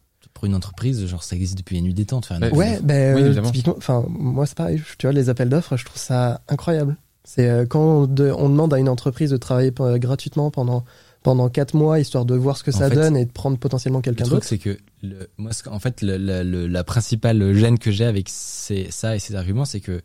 [0.42, 2.20] pour une entreprise, genre ça existe depuis la nuit des temps.
[2.20, 2.84] de faire un Ouais, appel Ouais, d'offres.
[2.84, 4.82] ben Oui, euh, typiquement, enfin moi c'est pareil.
[4.98, 6.98] Tu vois, les appels d'offres, je trouve ça incroyable.
[7.24, 10.84] C'est euh, quand on, de- on demande à une entreprise de travailler euh, gratuitement pendant
[11.22, 13.56] pendant quatre mois histoire de voir ce que En ça fait, donne et de prendre
[13.60, 14.48] potentiellement Le quelqu'un truc, d'autre.
[14.48, 18.28] c'est que le, moi, en fait, le- le- le- la principale gêne que j'ai avec
[18.28, 20.02] ces, ça et ces arguments, c'est que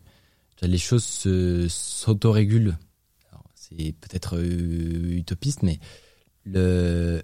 [0.61, 2.77] les choses se s'autorégulent.
[3.55, 5.79] C'est peut-être euh, utopiste, mais
[6.45, 7.21] le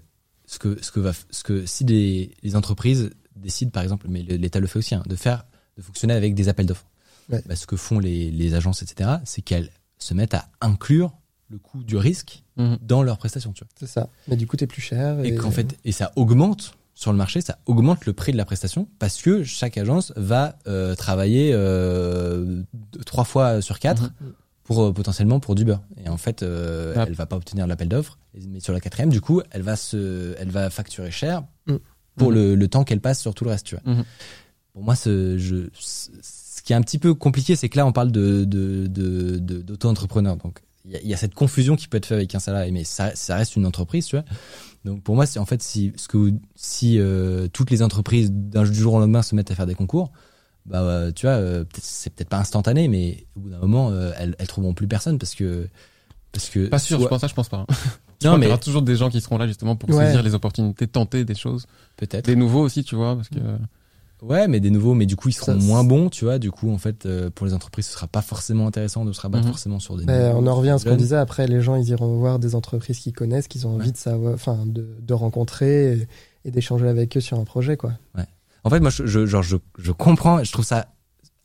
[0.54, 4.22] ce que ce que va ce que si des les entreprises décident, par exemple, mais
[4.22, 5.46] l'État le fait aussi, hein, de faire
[5.78, 6.86] de fonctionner avec des appels d'offres.
[7.30, 7.42] Ouais.
[7.48, 11.12] Bah, ce que font les, les agences, etc., c'est qu'elles se mettent à inclure
[11.50, 12.78] le coût du risque Mhm.
[12.84, 13.52] dans leurs prestations.
[13.54, 14.10] Tu vois C'est ça.
[14.28, 15.20] Mais du coup, t'es plus cher.
[15.26, 18.46] et qu'en fait et ça augmente sur le marché ça augmente le prix de la
[18.46, 22.62] prestation parce que chaque agence va euh, travailler euh,
[23.08, 24.34] trois fois sur quatre Mhm.
[24.64, 27.06] Pour euh, potentiellement pour du beurre et en fait euh, Ah.
[27.08, 28.18] elle va pas obtenir l'appel d'offres
[28.50, 31.80] mais sur la quatrième du coup elle va se elle va facturer cher Mhm.
[32.16, 32.36] pour Mhm.
[32.36, 34.04] le, le temps qu'elle passe sur tout le reste tu vois Mhm.
[34.74, 37.86] pour moi ce je ce ce qui est un petit peu compliqué c'est que là
[37.86, 41.34] on parle de de de de- d'auto-entrepreneur donc il y a, il y a cette
[41.34, 44.16] confusion qui peut être faite avec un salarié mais ça ça reste une entreprise tu
[44.16, 44.24] vois
[44.86, 48.64] donc pour moi c'est en fait si ce que si euh, toutes les entreprises d'un
[48.66, 50.12] jour au lendemain se mettent à faire des concours
[50.66, 54.12] bah euh, tu vois euh, c'est peut-être pas instantané mais au bout d'un moment euh,
[54.18, 55.68] elles elles trouveront plus personne parce que
[56.32, 57.66] parce que Pas sûr, soit- je pense ça, je pense pas.
[58.22, 60.06] Je non mais y aura toujours des gens qui seront là justement pour Ouais.
[60.06, 61.66] saisir les opportunités, tenter des choses.
[61.98, 63.40] peut-être Des nouveaux aussi, tu vois, parce que
[64.22, 66.40] Ouais, mais des nouveaux, mais du coup ils seront Ça, moins bons, tu vois.
[66.40, 69.20] Du coup, en fait, euh, pour les entreprises, ce sera pas forcément intéressant de se
[69.20, 69.52] rabattre Mhm.
[69.52, 70.06] forcément sur des.
[70.06, 71.18] Mais on en revient à ce qu'on disait.
[71.18, 73.92] Après, les gens, ils iront voir des entreprises qu'ils connaissent, qu'ils ont envie Ouais.
[73.92, 76.08] de savoir, enfin, de, de rencontrer et,
[76.46, 77.92] et d'échanger avec eux sur un projet, quoi.
[78.64, 80.88] En fait, moi, je, je, genre, je, je comprends, je trouve ça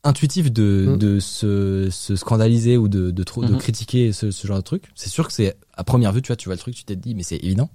[0.03, 0.97] intuitif de, Mhm.
[0.97, 3.57] de se, se scandaliser ou de, de, trop, de Mhm.
[3.59, 4.85] critiquer ce, ce genre de truc.
[4.95, 6.95] C'est sûr que c'est à première vue, tu vois, tu vois le truc, tu t'es
[6.95, 7.69] dit, mais c'est évident.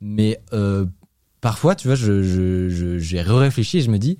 [0.00, 0.86] Mais euh,
[1.40, 4.18] parfois, tu vois, je, je, j'ai réfléchi et je me dis,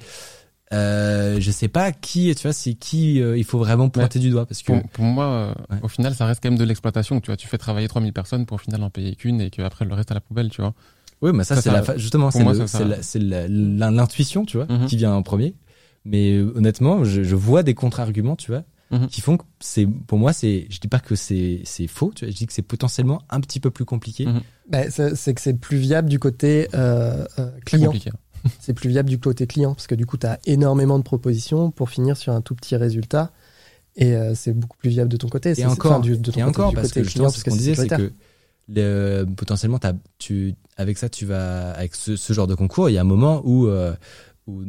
[0.72, 4.30] euh, je sais pas qui, tu vois, c'est qui euh, il faut vraiment pointer du
[4.30, 5.80] doigt parce que pour, pour moi, euh, Ouais.
[5.82, 7.20] au final, ça reste quand même de l'exploitation.
[7.20, 9.84] Tu vois, tu fais travailler 3000 personnes pour au final en payer qu'une et qu'après
[9.84, 10.74] le reste à la poubelle, tu vois.
[11.22, 12.42] Oui, mais ça, Ça, c'est la fa- justement, c'est
[13.48, 14.86] l'intuition, tu vois, Mhm.
[14.86, 15.54] qui vient en premier.
[16.04, 19.06] Mais euh, honnêtement, je, je vois des contre-arguments, tu vois, Mhm.
[19.08, 22.24] qui font que c'est, pour moi, c'est, je dis pas que c'est, c'est faux, tu
[22.24, 24.26] vois, je dis que c'est potentiellement un petit peu plus compliqué.
[24.26, 24.40] Mhm.
[24.70, 27.92] Bah, c'est c'est que c'est plus viable du côté euh, euh, client.
[28.58, 31.70] C'est plus viable du côté client parce que du coup, tu as énormément de propositions
[31.70, 33.32] pour finir sur un tout petit résultat.
[33.96, 35.50] Et euh, c'est beaucoup plus viable de ton côté.
[35.50, 37.26] Et C'est- encore, enfin, du, de ton et côté, encore, du parce côté que justement,
[37.26, 38.12] client, c'est ce qu'on disait, c'est que
[38.74, 39.78] le, potentiellement,
[40.18, 43.04] tu, avec ça, tu vas, avec ce, ce genre de concours, il y a un
[43.04, 43.94] moment où, euh,
[44.46, 44.62] où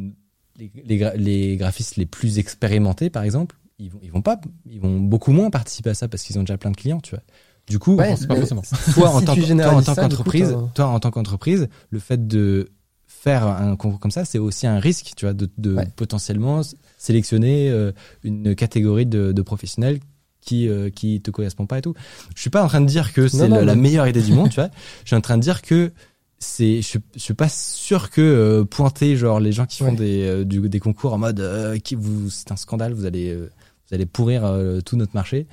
[0.58, 4.40] les, les, gra- les graphistes les plus expérimentés, par exemple, ils vont, ils vont pas,
[4.70, 7.14] ils vont beaucoup moins participer à ça parce qu'ils ont déjà plein de clients, tu
[7.14, 7.22] vois.
[7.68, 8.62] Du coup, Ouais, pas forcément.
[8.94, 12.70] toi en si tant toi, en tant qu'entreprise, toi en tant qu'entreprise, le fait de
[13.06, 15.86] faire un concours comme ça, c'est aussi un risque, tu vois, de, de Ouais.
[15.94, 16.62] potentiellement
[16.98, 17.92] sélectionner euh,
[18.24, 20.00] une catégorie de, de professionnels
[20.42, 21.94] qui euh, qui te correspond pas et tout.
[22.36, 24.56] Je suis pas en train de dire que c'est la, meilleure idée du monde, tu
[24.56, 24.68] vois.
[25.04, 25.90] Je suis en train de dire que
[26.38, 29.90] c'est je, suis- je suis pas sûr que euh, pointer genre les gens qui font
[29.90, 29.96] Ouais.
[29.96, 33.30] des euh, du- des concours en mode euh, qui vous c'est un scandale, vous allez
[33.30, 33.48] euh,
[33.88, 35.46] vous allez pourrir euh, tout notre marché.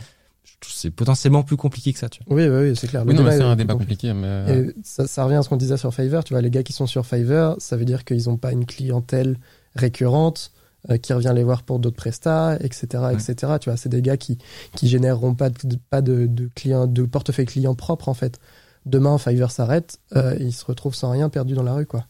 [0.67, 2.35] C'est potentiellement plus compliqué que ça, tu vois.
[2.35, 3.03] Oui, oui, oui, c'est clair.
[3.05, 4.09] Oui, non, mais débat c'est est un débat compliqué.
[4.09, 4.59] compliqué, mais.
[4.71, 6.23] Et ça, ça revient à ce qu'on disait sur Fiverr.
[6.25, 8.65] Tu vois, les gars qui sont sur Fiverr, ça veut dire qu'ils n'ont pas une
[8.65, 9.37] clientèle
[9.75, 10.58] récurrente euh,
[11.01, 13.53] qui revient les voir pour d'autres prestats, etc., etc.
[13.59, 14.37] Tu vois, c'est des gars qui
[14.75, 15.55] qui généreront pas de,
[15.89, 18.39] pas de, de clients, de portefeuille client propre en fait.
[18.85, 22.05] Demain, Fiverr s'arrête, euh, ils se retrouvent sans rien, perdus dans la rue, quoi.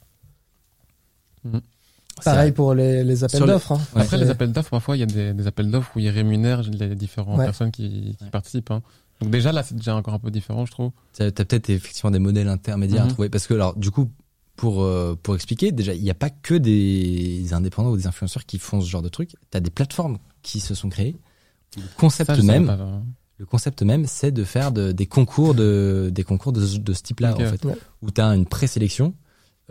[2.24, 3.72] Pareil pour les, les appels d'offres.
[3.74, 3.80] hein.
[3.96, 4.02] Ouais.
[4.02, 6.62] Après, les appels d'offres, parfois, il y a des, des appels d'offres où ils rémunèrent
[6.64, 7.46] les différentes Ouais.
[7.46, 8.30] personnes qui, qui Ouais.
[8.30, 8.72] participent.
[8.72, 8.82] hein.
[9.22, 10.92] Donc déjà, là, c'est déjà encore un peu différent, je trouve.
[11.14, 13.14] T'as as, peut-être effectivement des modèles intermédiaires à Mhm.
[13.14, 13.30] trouver.
[13.30, 14.10] Parce que, alors, du coup,
[14.60, 18.46] pour, euh, pour expliquer, déjà, il n'y a pas que des indépendants ou des influenceurs
[18.46, 19.30] qui font ce genre de trucs.
[19.52, 21.16] Tu as des plateformes qui se sont créées.
[21.78, 22.78] Le concept Ça, même, pas,
[23.38, 26.94] le concept même, c'est de faire de- des concours de, des concours de, ce- de
[26.94, 27.64] ce type-là, en fait.
[27.64, 27.76] Ouais.
[28.02, 29.14] Où tu as une présélection.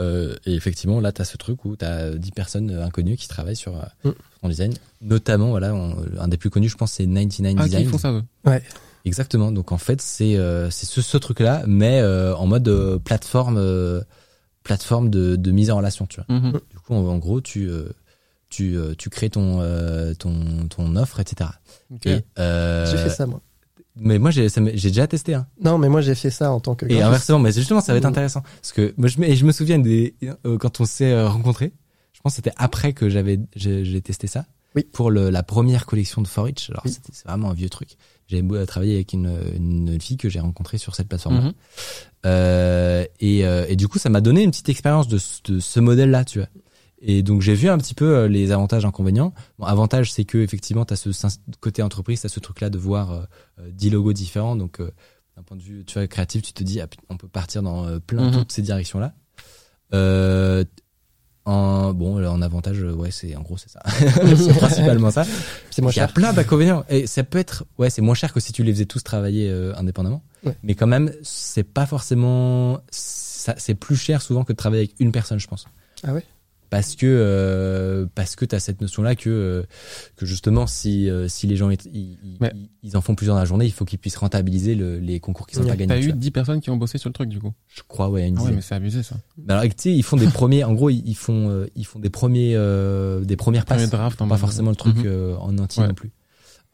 [0.01, 3.27] Euh, et effectivement, là, tu as ce truc où tu as 10 personnes inconnues qui
[3.29, 4.11] travaillent sur euh, Mm.
[4.43, 4.75] ton design.
[5.03, 7.81] Notamment, voilà, on- un des plus connus, je pense, c'est 99 Ah, ok, Designs.
[7.83, 8.23] ils font ça, eux.
[9.05, 9.53] Exactement.
[9.53, 13.57] Donc en fait, c'est euh, c'est ce, ce truc-là, mais euh, en mode euh, plateforme
[13.59, 14.03] euh,
[14.69, 16.37] plateforme de, de mise en relation, tu vois.
[16.39, 16.53] Mhm.
[16.71, 17.89] Du coup, en, en gros, tu euh,
[18.51, 21.51] tu euh, tu crées ton euh, ton ton offre, etc.
[21.93, 22.07] Ok.
[22.07, 23.41] Et, euh, J'ai fait ça, moi.
[24.01, 25.35] Mais moi, j'ai déjà testé.
[25.35, 25.47] Hein.
[25.61, 27.99] Non, mais moi, j'ai fait ça en tant que Et inversement, mais justement, ça va
[27.99, 28.09] être Mmh.
[28.09, 30.15] intéressant parce que moi, je me, et je me souviens des
[30.47, 31.73] euh, quand on s'est rencontrés.
[32.13, 34.45] Je pense que c'était après que j'avais j'ai testé ça.
[34.79, 34.87] Oui.
[34.93, 36.69] Pour le, la première collection de Forage.
[36.71, 36.93] Alors Oui.
[36.93, 37.97] c'était c'est vraiment un vieux truc.
[38.27, 41.37] J'ai travaillé avec une, une fille que j'ai rencontrée sur cette plateforme.
[41.47, 41.53] Mhm.
[42.27, 45.61] Euh, et, euh, et du coup, ça m'a donné une petite expérience de, ce- de
[45.61, 46.49] ce modèle-là, tu vois.
[47.01, 49.33] Et donc j'ai vu un petit peu euh, les avantages, inconvénients.
[49.59, 51.11] Bon, avantage, c'est que effectivement, tu as ce
[51.61, 53.23] côté entreprise, tu as ce truc-là de voir euh,
[53.61, 54.57] euh, 10 logos différents.
[54.57, 54.91] Donc euh,
[55.37, 57.87] d'un point de vue tu vois, créatif, tu te dis, ah, on peut partir dans
[57.87, 58.33] euh, plein Mhm.
[58.39, 59.15] toutes ces directions-là.
[59.95, 60.65] Euh,
[61.49, 63.81] en, bon, en avantage, euh, ouais, c'est en gros c'est ça.
[63.89, 65.25] c'est principalement ça.
[65.71, 66.13] C'est moins Il y a cher.
[66.13, 66.85] plein d'inconvénients.
[66.91, 69.49] Et ça peut être, ouais, c'est moins cher que si tu les faisais tous travailler
[69.49, 70.23] euh, indépendamment.
[70.45, 70.55] Ouais.
[70.63, 74.97] Mais quand même, c'est pas forcément, ça, c'est plus cher souvent que de travailler avec
[75.01, 75.67] une personne, je pense.
[76.07, 76.25] Ah ouais?
[76.71, 79.63] Parce que, euh, parce que t'as cette notion-là que, euh,
[80.17, 82.19] que justement, si, euh, si les gens, ils,
[82.83, 85.47] ils, en font plusieurs dans la journée, il faut qu'ils puissent rentabiliser le- les concours
[85.47, 85.87] qui sont gagnés.
[85.87, 86.17] T'as tu eu vois.
[86.17, 87.53] 10 personnes qui ont bossé sur le truc, du coup.
[87.69, 89.17] Je crois, ouais, une Ah ouais, mais c'est abusé, ça.
[89.39, 91.99] Mais alors, tu sais, ils font des premiers, en gros, ils font, euh, ils font
[92.01, 95.89] des premiers, euh, des premières passes draft, pas forcément le truc euh, en entier Ouais.
[95.89, 96.11] non plus.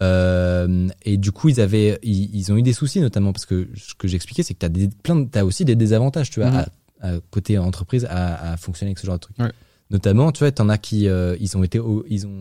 [0.03, 3.68] Euh, et du coup, ils avaient, ils, ils ont eu des soucis notamment parce que
[3.76, 6.51] ce que j'expliquais, c'est que t'as des plein, de- t'as aussi des désavantages, tu vois,
[6.51, 6.64] Mhm.
[7.01, 9.38] à, à côté entreprise à, à fonctionner avec ce genre de truc.
[9.38, 9.53] Ouais.
[9.95, 12.32] Notamment, tu vois, t'en as qui, euh, ils ont été, ils ont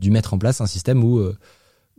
[0.00, 1.38] dû mettre en place un système où, euh,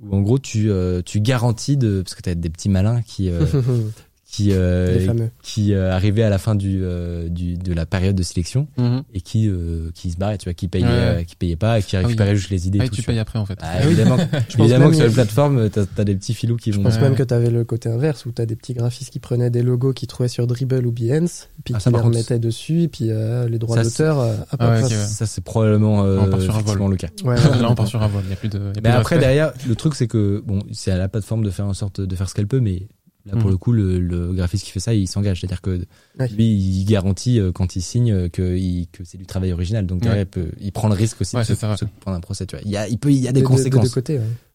[0.01, 3.29] où en gros, tu, euh, tu garantis de, parce que t'as des petits malins qui,
[3.29, 3.45] euh,
[4.34, 8.23] qui, euh, qui euh, arrivaient à la fin du, euh, du, de la période de
[8.23, 9.03] sélection Mhm.
[9.13, 10.81] et qui, euh, qui se barraient, tu vois, qui Ouais.
[10.84, 12.03] euh, qui payaient pas et qui oui.
[12.03, 12.79] récupéraient juste les idées.
[12.81, 13.59] Ah, et tout, tu payes après, en fait.
[13.61, 16.71] Ah, évidemment, pense évidemment même que sur les plateformes, t'as as des petits filous qui
[16.71, 16.79] vont.
[16.79, 17.01] Je pense Ouais.
[17.01, 19.51] même que tu avais le côté inverse où tu as des petits graphistes qui prenaient
[19.51, 22.81] des logos qu'ils trouvaient sur Dribble ou Behance, puis Ah, qui ça, les remettaient dessus,
[22.81, 24.97] et puis euh, les droits d'auteur, euh, Ah ouais, hop, ok, hop.
[24.97, 25.05] ouais.
[25.05, 26.89] Ça, c'est probablement euh, On part sur un vol.
[26.89, 27.09] le cas.
[27.23, 28.23] Ouais, Là, on part sur un vol.
[28.25, 28.57] Il y a plus de.
[28.57, 31.07] il y a plus Mais après, derrière, le truc, c'est que, bon, c'est à la
[31.07, 32.88] plateforme de faire en sorte de faire ce qu'elle peut, mais
[33.26, 33.49] là, pour Mhm.
[33.51, 35.39] le coup, le, le graphiste qui fait ça, il s'engage.
[35.41, 35.86] C'est-à-dire que
[36.19, 36.28] Ouais.
[36.30, 39.86] lui, il garantit euh, quand il signe euh, que, il- que c'est du travail original.
[39.86, 42.45] Donc, il, peut, il prend le risque aussi Ouais, de se, prendre un procès.
[42.45, 42.63] Tu vois.
[42.65, 43.97] Il y a, il peut, il y a des De- de- de conséquences.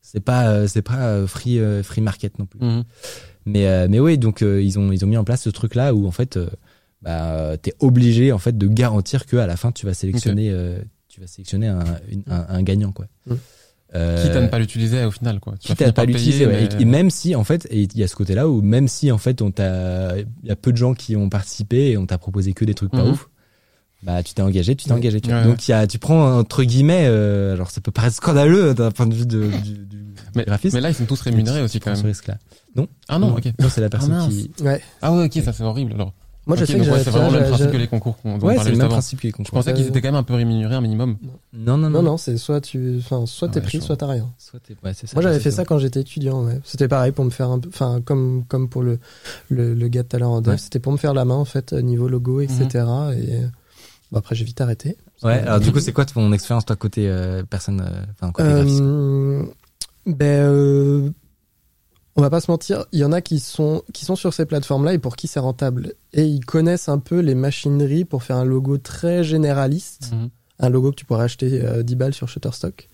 [0.02, 2.60] C'est pas, euh, c'est pas euh, free, free market non plus.
[2.60, 2.84] Mhm.
[3.46, 6.06] Mais mais oui, donc ils ont ils ont mis en place ce truc là où
[6.06, 6.38] en fait
[7.00, 10.54] bah t'es obligé en fait de garantir que à la fin tu vas sélectionner
[11.08, 13.06] tu vas sélectionner un, une- un, un gagnant quoi.
[13.26, 13.34] Mm.
[13.95, 15.55] Euh, Quitte à ne pas l'utiliser au final, quoi.
[15.59, 16.68] Tu quitte à pas l'utiliser payer, ouais.
[16.70, 18.61] mais- et, et même si en fait et il y a ce côté là où
[18.61, 21.91] même si en fait on t'a il y a peu de gens qui ont participé
[21.93, 23.12] et on t'a proposé que des trucs pas Mhm.
[23.12, 23.28] ouf
[24.03, 25.39] bah tu t'es engagé tu t'es engagé tu vois.
[25.41, 28.74] Ouais, donc il y a tu prends entre guillemets euh, alors ça peut paraître scandaleux
[28.74, 30.05] d'un point de vue de, du, du
[30.36, 32.11] Mais, graphiste mais là, ils sont tous rémunérés tu- aussi, tu quand ce même.
[32.11, 32.36] risque là
[32.76, 33.47] non Ah non, ok.
[33.59, 34.28] non c'est la personne mince.
[34.34, 34.82] qui Ouais.
[35.01, 36.12] Ah ouais, ok, ça c'est horrible alors.
[36.49, 38.32] Moi, je Ok, sais que ouais, c'est vraiment le même principe que les concours qu'on
[38.32, 38.94] ouais parlait c'est le juste même avant.
[38.94, 41.16] principe que les Je pensais qu'ils étaient quand même un peu rémunérés un minimum.
[41.53, 44.07] Non, non, Non, non, c'est soit tu, enfin, soit Ah t'es ouais, pris, soit t'as
[44.07, 44.32] rien.
[44.38, 46.42] Soit t'es- ouais, c'est ça, Moi, j'avais fait ça quand j'étais étudiant.
[46.44, 46.59] Ouais.
[46.64, 48.99] C'était pareil pour me faire un peu, enfin, comme comme pour le
[49.51, 50.59] le, le gars de talent en dev, Ouais.
[50.59, 52.66] c'était pour me faire la main en fait niveau logo, etc.
[53.14, 53.40] Et
[54.11, 54.96] bon, après, j'ai vite arrêté.
[55.22, 58.49] Ouais, alors du coup, c'est quoi ton expérience, toi, côté euh, personne, euh, enfin, côté
[58.49, 58.80] graphiste?
[58.80, 59.42] Euh,
[60.07, 61.11] ben, euh,
[62.18, 64.44] on va pas se mentir, il y en a qui sont, qui sont sur ces
[64.44, 65.94] plateformes-là et pour qui c'est rentable.
[66.12, 70.10] Et ils connaissent un peu les machineries pour faire un logo très généraliste.
[70.12, 70.28] Mhm.
[70.58, 72.88] Un logo que tu pourrais acheter euh, 10 balles sur Shutterstock.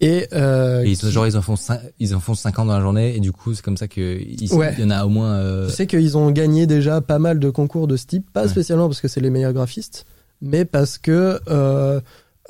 [0.00, 2.80] Et, euh, Et ils, genre ils en font cin- ils en font 50 dans la
[2.80, 4.18] journée et du coup c'est comme ça que
[4.52, 4.74] Ouais.
[4.76, 7.38] il y en a au moins euh, Je sais qu'ils ont gagné déjà pas mal
[7.38, 8.48] de concours de ce type, pas Ouais.
[8.48, 10.06] spécialement parce que c'est les meilleurs graphistes,
[10.42, 12.00] mais parce que euh,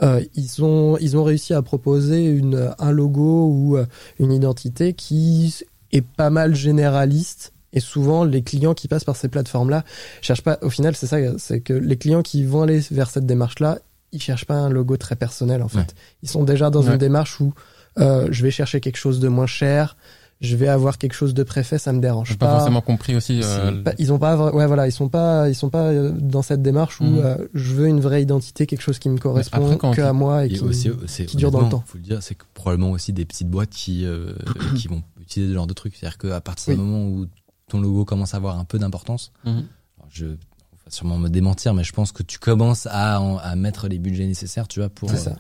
[0.03, 3.84] euh, ils ont ils ont réussi à proposer une un logo ou euh,
[4.18, 5.55] une identité qui
[5.93, 7.53] est pas mal généraliste.
[7.72, 9.84] Et souvent, les clients qui passent par ces plateformes-là
[10.22, 10.59] cherchent pas.
[10.62, 13.78] Au final, c'est ça, c'est que les clients qui vont aller vers cette démarche-là,
[14.12, 15.78] ils cherchent pas un logo très personnel en fait.
[15.78, 15.86] Ouais.
[16.24, 16.93] Ils sont déjà dans Ouais.
[16.93, 17.55] une démarche où
[17.99, 19.97] euh, je vais chercher quelque chose de moins cher,
[20.41, 23.41] je vais avoir quelque chose de préfet, ça me dérange J'ai pas forcément compris aussi.
[23.45, 26.41] euh, pas- ils ont pas ouais voilà ils sont pas ils sont pas euh, dans
[26.43, 27.18] cette démarche où Mhm.
[27.22, 30.12] euh, je veux une vraie identité quelque chose qui me correspond après, quand que à
[30.14, 31.84] moi et, Et qui aussi, c'est qui dure dans le temps.
[31.86, 34.32] Faut le dire, c'est probablement aussi des petites boîtes qui euh,
[34.76, 35.95] qui vont utiliser ce genre de trucs.
[35.97, 36.86] C'est-à-dire qu'à partir du Oui.
[36.86, 37.26] moment où
[37.68, 39.53] ton logo commence à avoir un peu d'importance, mhm.
[39.99, 43.57] alors je on va sûrement me démentir, mais je pense que tu commences à à
[43.57, 45.36] mettre les budgets nécessaires, tu vois, pour c'est euh, ça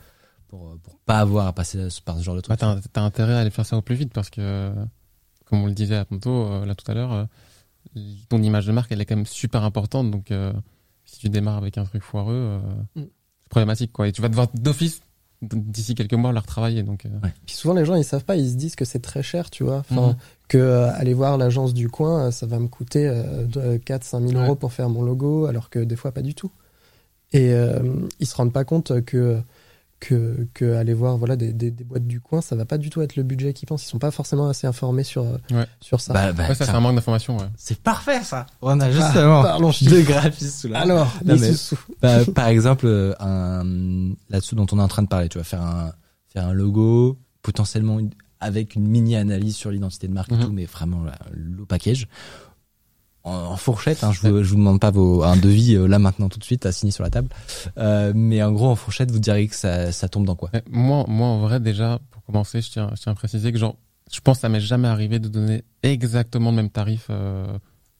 [0.50, 2.58] pour euh, pour pas avoir à passer par ce genre de Bah, trucs.
[2.82, 4.72] t'as, t'as intérêt à aller faire ça au plus vite parce que,
[5.46, 7.24] comme on le disait à tantôt, euh, là tout à l'heure, euh,
[8.28, 10.10] ton image de marque elle est quand même super importante.
[10.10, 10.52] Donc, euh,
[11.04, 12.58] si tu démarres avec un truc foireux, euh,
[12.96, 13.02] Mm.
[13.40, 14.06] c'est problématique quoi.
[14.08, 15.00] Et tu vas devoir d'office
[15.42, 16.82] d'ici quelques mois la retravailler.
[16.82, 17.08] Donc, euh,
[17.46, 19.64] puis souvent les gens ils savent pas ils se disent que c'est très cher tu
[19.64, 20.16] vois enfin Mhm.
[20.48, 24.20] que euh, aller voir l'agence du coin euh, ça va me coûter euh, 4 5
[24.20, 24.44] 000 Ouais.
[24.44, 26.50] euros pour faire mon logo alors que des fois pas du tout
[27.32, 27.80] et euh,
[28.18, 29.40] ils se rendent pas compte que
[30.00, 32.88] que, que aller voir voilà des, des, des boîtes du coin ça va pas du
[32.88, 35.66] tout être le budget qu'ils pensent ils sont pas forcément assez informés sur euh, Ouais.
[35.80, 37.36] sur ça Bah, bah, ouais, ça c'est un manque d'information.
[37.36, 37.44] Ouais.
[37.56, 38.46] c'est parfait ça.
[38.62, 41.52] On a justement parlons deux graphistes sous la alors Non, mais-.
[42.00, 45.44] Bah, par exemple, euh, un, là-dessous dont on est en train de parler, tu vas
[45.44, 45.92] faire un,
[46.28, 50.44] faire un logo, potentiellement une- avec une mini analyse sur l'identité de marque et Mhm.
[50.46, 52.08] tout, mais vraiment là, le package.
[53.22, 56.38] En, fourchette, hein, je vous, je vous demande pas un devis euh, là maintenant tout
[56.38, 57.28] de suite à signer sur la table,
[57.76, 61.28] euh, mais en gros en fourchette, vous diriez que ça, tombe dans quoi moi, moi,
[61.28, 63.76] en vrai, déjà, pour commencer, je tiens, à préciser que genre,
[64.10, 67.58] je pense que ça m'est jamais arrivé de donner exactement le même tarif euh,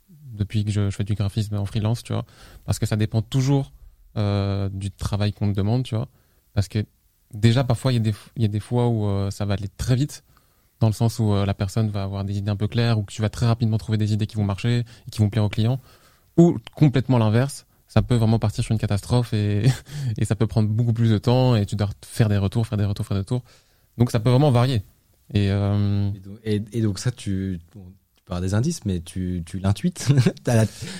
[0.08, 2.24] depuis que je, fais du graphisme en freelance, tu vois,
[2.64, 3.72] parce que ça dépend toujours
[4.16, 6.08] du travail qu'on te demande, tu vois,
[6.54, 6.84] parce que
[7.34, 7.96] déjà parfois il
[8.36, 10.24] y a des, fois où ça va aller très vite,
[10.80, 13.02] dans le sens où euh, la personne va avoir des idées un peu claires, ou
[13.02, 15.44] que tu vas très rapidement trouver des idées qui vont marcher et qui vont plaire
[15.44, 15.78] au client,
[16.36, 17.66] ou complètement l'inverse.
[17.86, 19.64] Ça peut vraiment partir sur une catastrophe et,
[20.18, 22.78] et ça peut prendre beaucoup plus de temps et tu dois faire des retours, faire
[22.78, 23.42] des retours, faire des retours.
[23.98, 24.82] Donc ça peut vraiment varier.
[25.34, 27.82] Et euh, et donc, et- et donc ça, tu, bon,
[28.16, 30.08] tu peux avoir des indices, mais tu, tu l'intuites.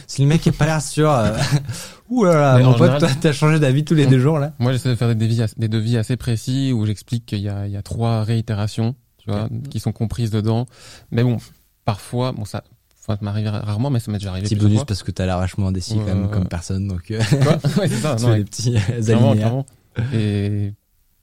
[0.08, 1.36] Si le mec est pas l'air sûr, euh,
[2.10, 4.52] ouh là là, mon pote, général- toi, t'as changé d'avis tous les deux jours là.
[4.58, 7.66] moi j'essaie de faire des devis, des devis assez précis où j'explique qu'il y a,
[7.66, 8.94] il y a trois réitérations,
[9.32, 10.66] tu vois, qui sont comprises dedans.
[11.10, 11.38] Mais bon,
[11.84, 12.62] parfois, bon ça,
[12.96, 14.86] ça m'arrive rarement, mais ça m'est déjà arrivé Petit bonus fois.
[14.86, 16.30] parce que t'as l'air vachement indécis quand même Ouais.
[16.30, 19.66] comme personne, donc euh, Quoi Ouais, c'est ça, non, des petits euh, Clairement.
[20.12, 20.72] Et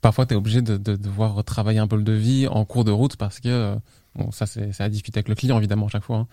[0.02, 2.92] parfois, tu es obligé de, de devoir retravailler un peu le devis en cours de
[2.92, 3.76] route parce que, euh,
[4.16, 6.18] bon, ça, c'est c'est à discuter avec le client, évidemment, à chaque fois.
[6.18, 6.28] hein.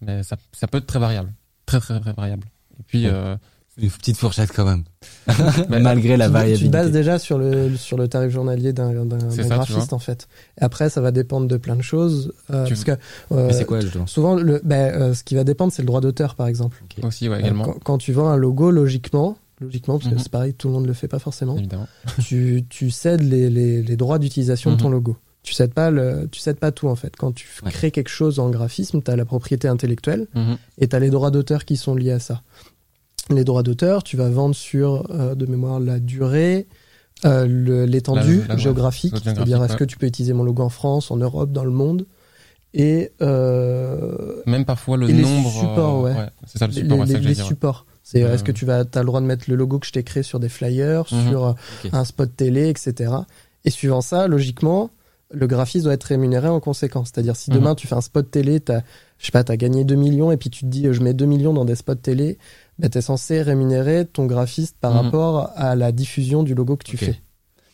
[0.00, 1.32] Mais ça, ça peut être très variable.
[1.66, 2.44] Très, très, très variable.
[2.78, 3.10] Et puis, Ouais.
[3.12, 3.36] euh,
[3.80, 4.82] Une petite fourchette quand même.
[5.68, 6.68] Mais Malgré la tu, tu variabilité.
[6.68, 8.90] bases déjà sur le sur le tarif journalier d'un
[9.30, 10.26] tu graphiste en fait.
[10.60, 12.90] Et après, ça va dépendre de plein de choses euh, Tu- parce que
[13.32, 15.86] euh, Mais c'est quoi justement souvent le ben, euh, ce qui va dépendre c'est le
[15.86, 16.82] droit d'auteur par exemple.
[17.02, 20.20] aussi, ouais, Euh, également, Quand, quand tu vends un logo, logiquement, logiquement parce que Mhm.
[20.22, 21.56] c'est pareil, tout le monde le fait pas forcément.
[21.56, 21.86] évidemment.
[22.26, 24.94] tu, tu cèdes les, les, les droits d'utilisation de ton Mhm.
[24.94, 25.16] logo.
[25.44, 27.14] Tu cèdes pas le, tu cèdes pas tout en fait.
[27.16, 27.70] Quand tu Ouais.
[27.70, 30.56] crées quelque chose en graphisme, tu as la propriété intellectuelle Mhm.
[30.78, 32.42] et tu as les droits d'auteur qui sont liés à ça.
[33.30, 36.66] Les droits d'auteur, tu vas vendre sur euh, de mémoire la durée,
[37.24, 39.78] euh, l'étendue géographique, ouais, c'est-à-dire est-ce ouais.
[39.78, 42.06] que tu peux utiliser mon logo en France, en Europe, dans le monde
[42.74, 45.50] et euh, Même parfois, le Et les nombre.
[45.50, 46.28] supports, euh, ouais.
[46.46, 47.34] c'est ça le les, support, ouais, les- ouais.
[47.34, 47.86] supports.
[48.02, 50.02] C'est est-ce que tu vas, as le droit de mettre le logo que je t'ai
[50.02, 51.28] créé sur des flyers, Mhm.
[51.28, 51.52] sur euh,
[51.92, 53.12] un spot télé, etc.
[53.66, 54.90] Et suivant ça, logiquement,
[55.30, 57.10] le graphiste doit être rémunéré en conséquence.
[57.12, 57.56] C'est-à-dire si Mhm.
[57.58, 58.80] demain tu fais un spot télé, t'as,
[59.18, 61.26] je sais pas, t'as gagné 2 millions et puis tu te dis je mets 2
[61.26, 62.38] millions dans des spots télé,
[62.78, 64.98] ben t'es censé rémunérer ton graphiste par Mhm.
[65.00, 67.20] rapport à la diffusion du logo que tu fais.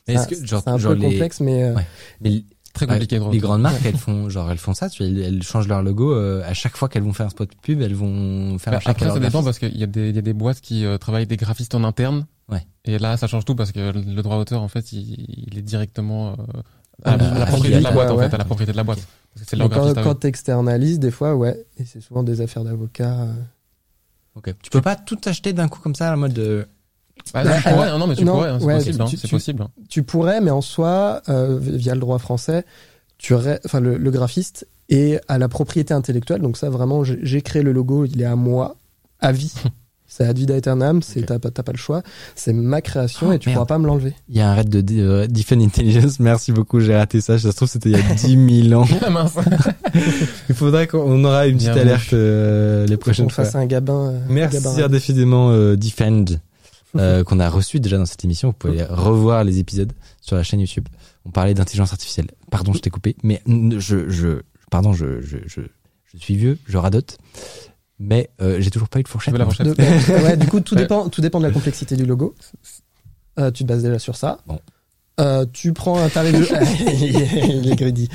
[0.09, 1.87] Genre, c'est un genre peu les, complexe, mais euh, Ouais.
[2.21, 2.43] mais
[2.75, 5.43] Très compliqué les grandes marques, elles font genre elles font ça, tu vois, elles, elles
[5.45, 8.59] changent leur logo euh, à chaque fois qu'elles vont faire un spot pub, elles vont
[8.59, 10.33] faire Bah, à après, ça dépend parce qu'il y a des, il y a des
[10.33, 12.27] boîtes qui euh, travaillent des graphistes en interne.
[12.49, 12.67] Ouais.
[12.85, 15.63] Et là, ça change tout parce que le droit d'auteur, en fait, il, il est
[15.63, 16.35] directement euh,
[17.05, 18.29] à, Ah, la- à la ah, propriété de la ouais, boîte, en ouais.
[18.29, 18.99] fait, à la propriété de la boîte.
[19.35, 22.41] Parce que c'est mais leur quand, quand t'externalises, des fois, ouais, et c'est souvent des
[22.41, 23.29] affaires d'avocats.
[24.37, 24.39] Euh.
[24.41, 24.55] Ok.
[24.63, 26.65] Tu peux pas tout acheter d'un coup comme ça, en mode euh,
[27.33, 29.07] Bah, Bah, tu pourrais, euh, non, mais tu non, pourrais, hein, c'est ouais, possible, hein,
[29.07, 29.63] tu- c'est tu- possible.
[29.63, 29.71] hein.
[29.89, 32.65] Tu pourrais, mais en soi, euh, via le droit français,
[33.19, 36.41] tu aurais, enfin le, le graphiste, et à la propriété intellectuelle.
[36.43, 38.77] Donc ça, vraiment, j'ai créé le logo, il est à moi,
[39.21, 39.55] à vie.
[40.17, 42.03] C'est ad vida aeternam, c'est t'as pas, le choix.
[42.37, 43.57] C'est ma création Oh, et tu merde.
[43.57, 44.15] pourras pas me l'enlever.
[44.29, 46.21] Il y a un raid de euh, Defend Intelligence.
[46.21, 47.37] Merci beaucoup, j'ai raté ça.
[47.37, 48.87] Ça se trouve, c'était il y a 10 000 ans.
[49.03, 49.27] Ah.
[50.49, 53.45] Il faudrait qu'on aura une petite Bien alerte euh, les prochaines qu'on fois.
[53.45, 54.11] fasse un gabin.
[54.13, 54.89] euh, Merci gabarin.
[54.89, 56.25] décidément euh, Defend
[57.27, 58.51] qu'on a reçu déjà dans cette émission.
[58.51, 60.87] Vous pouvez revoir les épisodes sur la chaîne YouTube.
[61.25, 62.29] On parlait d'intelligence artificielle.
[62.53, 65.61] Pardon, je t'ai coupé, mais je, je, pardon, je, je, je,
[66.13, 67.19] je suis vieux, je radote,
[67.99, 69.37] mais euh, j'ai toujours pas eu de fourchette.
[69.37, 69.55] La moi.
[69.55, 70.83] fourchette De- ouais, du coup, tout Ouais.
[70.83, 72.35] dépend, tout dépend de la complexité du logo.
[73.39, 74.39] Euh, tu te bases déjà sur ça.
[74.47, 74.59] Bon.
[75.21, 76.45] Euh, tu prends un tarif de...
[77.05, 78.09] il est- il est greedy.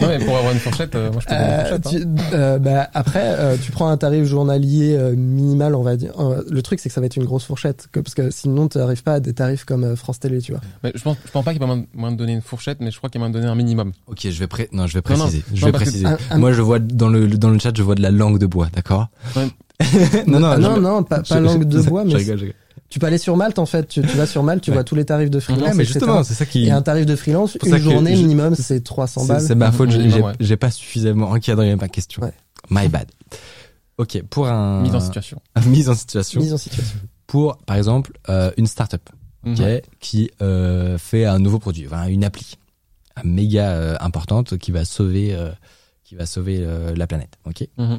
[0.00, 1.86] Non, mais pour avoir une fourchette, euh, moi je peux donner une Euh, fourchette.
[1.86, 1.90] hein.
[2.30, 6.12] tu- euh, bah, après, euh, tu prends un tarif journalier euh, minimal, on va dire.
[6.18, 8.66] Euh, le truc, c'est que ça va être une grosse fourchette, que, parce que sinon,
[8.66, 10.60] tu n'arrives pas à des tarifs comme euh, France Télé, tu vois.
[10.82, 12.90] Mais je pense, je pense pas qu'il y a moyen de- donner une fourchette, mais
[12.90, 13.92] je crois qu'il y a moyen de donner un minimum.
[14.08, 14.68] Ok, je vais pré...
[14.72, 15.44] non, je vais Non, non, préciser.
[15.54, 16.06] je non, vais préciser.
[16.06, 18.38] un- un- Moi, je vois dans le dans le chat, je vois de la langue
[18.38, 19.06] de bois, d'accord?
[19.36, 19.46] Ouais.
[20.26, 22.38] Non, non, Ah, non, je- non, pas, je- pas langue de bois, je mais rigole,
[22.38, 22.56] je rigole.
[22.94, 23.88] Tu peux aller sur Malte, en fait.
[23.88, 24.76] Tu, tu vas sur Malte, tu Ouais.
[24.76, 26.64] vois tous les tarifs de freelance, Ouais, mais justement, c'est ça qui.
[26.66, 29.40] Et un tarif de freelance, une journée je- minimum, c'est 300 C'est balles.
[29.40, 29.90] c'est ma faute,
[30.38, 32.22] j'ai- pas suffisamment encadré ma question.
[32.22, 32.32] Ouais.
[32.70, 33.10] My bad.
[33.98, 35.40] Ok, pour un Mise en situation.
[35.66, 36.40] mise en situation.
[36.40, 36.98] Mise en situation.
[37.26, 39.02] Pour par exemple euh, une startup,
[39.44, 39.80] ok, Mhm.
[39.98, 42.56] qui euh, fait un nouveau produit, enfin, une appli
[43.24, 45.50] méga euh, importante qui va sauver euh,
[46.04, 47.66] qui va sauver euh, la planète, ok.
[47.76, 47.98] Mhm.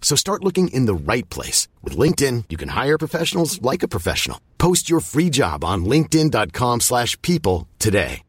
[0.00, 1.66] So start looking in the right place.
[1.82, 4.38] With LinkedIn, you can hire professionals like a professional.
[4.58, 8.22] Post your free job on linkedin.com/people slash people today.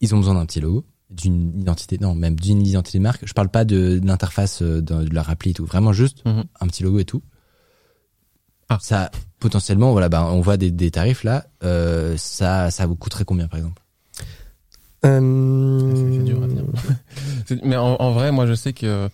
[0.00, 3.26] Ils ont besoin d'un petit logo, d'une identité, non, même d'une identité de marque.
[3.26, 5.64] Je parle pas de, de l'interface euh, de, de leur appli et tout.
[5.64, 6.44] Vraiment juste Mhm.
[6.60, 7.22] un petit logo et tout.
[8.68, 8.78] Ah.
[8.80, 11.46] Ça, potentiellement, voilà, ben, on voit des, des tarifs là.
[11.62, 13.82] Euh, ça, ça vous coûterait combien, par exemple?
[15.04, 15.92] Euh...
[15.94, 16.64] C'est c'est dur à dire.
[17.46, 19.08] C'est- Mais en, en vrai, moi, je sais que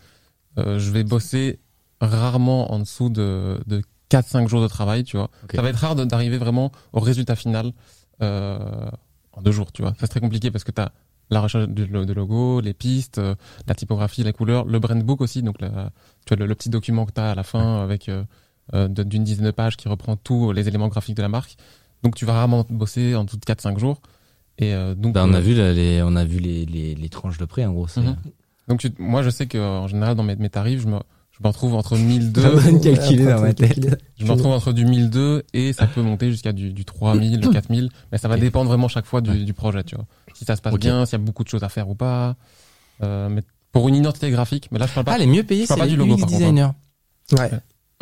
[0.58, 1.58] euh, je vais bosser
[2.00, 5.30] rarement en dessous de, de 4-5 jours de travail, tu vois.
[5.56, 7.72] Ça va être rare de- d'arriver vraiment au résultat final
[8.22, 8.58] euh,
[9.32, 9.90] en deux jours, tu vois.
[9.92, 10.92] Ça, C'est très compliqué parce que tu as
[11.30, 13.34] la recherche lo- de logo, les pistes, euh,
[13.66, 15.90] la typographie, les couleurs, le brand book aussi, donc la-
[16.26, 18.24] tu vois, le, le petit document que tu as à la fin avec euh,
[18.72, 21.56] de- d'une dizaine de pages qui reprend tous les éléments graphiques de la marque.
[22.02, 24.00] Donc tu vas rarement bosser en dessous de 4-5 jours.
[24.60, 26.94] Et euh, donc, Ben, On a euh, vu là, les, on a vu les, les,
[26.94, 27.86] les tranches de prix en gros.
[27.96, 28.16] Mhm.
[28.68, 30.98] Donc tu- moi je sais que en général dans mes, mes tarifs je me
[31.32, 34.00] je me retrouve entre 1002 Pas bonne calculée dans ma tête.
[34.18, 37.48] je me retrouve entre du 1002 et ça peut monter jusqu'à du, du 3000 le
[37.48, 40.04] 4000 mais ça va dépendre vraiment chaque fois du, du projet tu vois
[40.34, 42.36] si ça se passe bien s'il y a beaucoup de choses à faire ou pas
[43.02, 43.42] euh, mais
[43.72, 45.88] pour une identité graphique mais là je parle pas Ah, les mieux payés, c'est les
[45.88, 46.68] du logo, UX par contre, designers.
[47.32, 47.50] Ouais,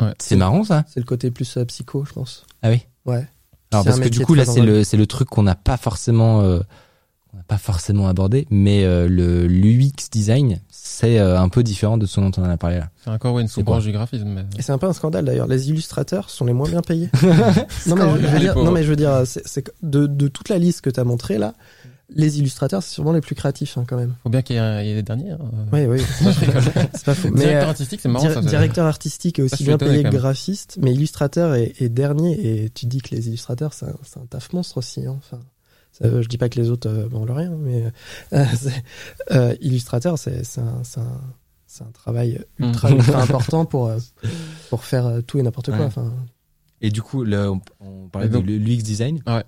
[0.01, 0.13] ouais.
[0.19, 0.83] C'est marrant ça.
[0.87, 2.45] c'est le côté plus euh, psycho, je pense.
[2.61, 2.81] Ah oui.
[3.05, 3.25] Ouais.
[3.71, 6.41] Alors parce que du coup là c'est le c'est le truc qu'on n'a pas forcément
[6.41, 6.59] euh,
[7.29, 11.97] qu'on n'a pas forcément abordé, mais euh, le l'UX design c'est euh, un peu différent
[11.97, 12.89] de ce dont on en a parlé là.
[13.03, 15.47] c'est encore ouais, une sous-branche du graphisme mais Et c'est un peu un scandale d'ailleurs.
[15.47, 17.09] Les illustrateurs sont les moins bien payés.
[17.85, 20.07] non, mais je, je veux dire, non mais je veux dire, c'est c'est que de,
[20.07, 21.53] de toute la liste que tu as montrée là,
[22.15, 24.15] les illustrateurs c'est sûrement les plus créatifs hein, quand même.
[24.23, 25.39] faut bien qu'il y ait, des derniers hein.
[25.71, 26.01] Oui, oui.
[26.93, 27.29] c'est pas faux.
[27.31, 28.49] Mais directeur euh, artistique c'est marrant dir- ça, ça.
[28.49, 32.63] directeur artistique est aussi bien payé que graphiste, mais illustrateur est, est dernier.
[32.63, 35.05] Et tu dis que les illustrateurs c'est un, taf monstre aussi.
[35.05, 35.15] hein.
[35.19, 35.39] Enfin,
[35.91, 37.85] ça, je dis pas que les autres euh, vendent rien, mais
[38.33, 38.45] euh,
[39.31, 43.97] euh, illustrateur c'est un, travail ultra, ultra important pour euh,
[44.71, 45.85] pour faire euh, tout et n'importe quoi.
[45.85, 46.09] Ouais.
[46.81, 49.21] Et du coup là on, on parlait donc- de l'UX design.
[49.27, 49.43] Ouais.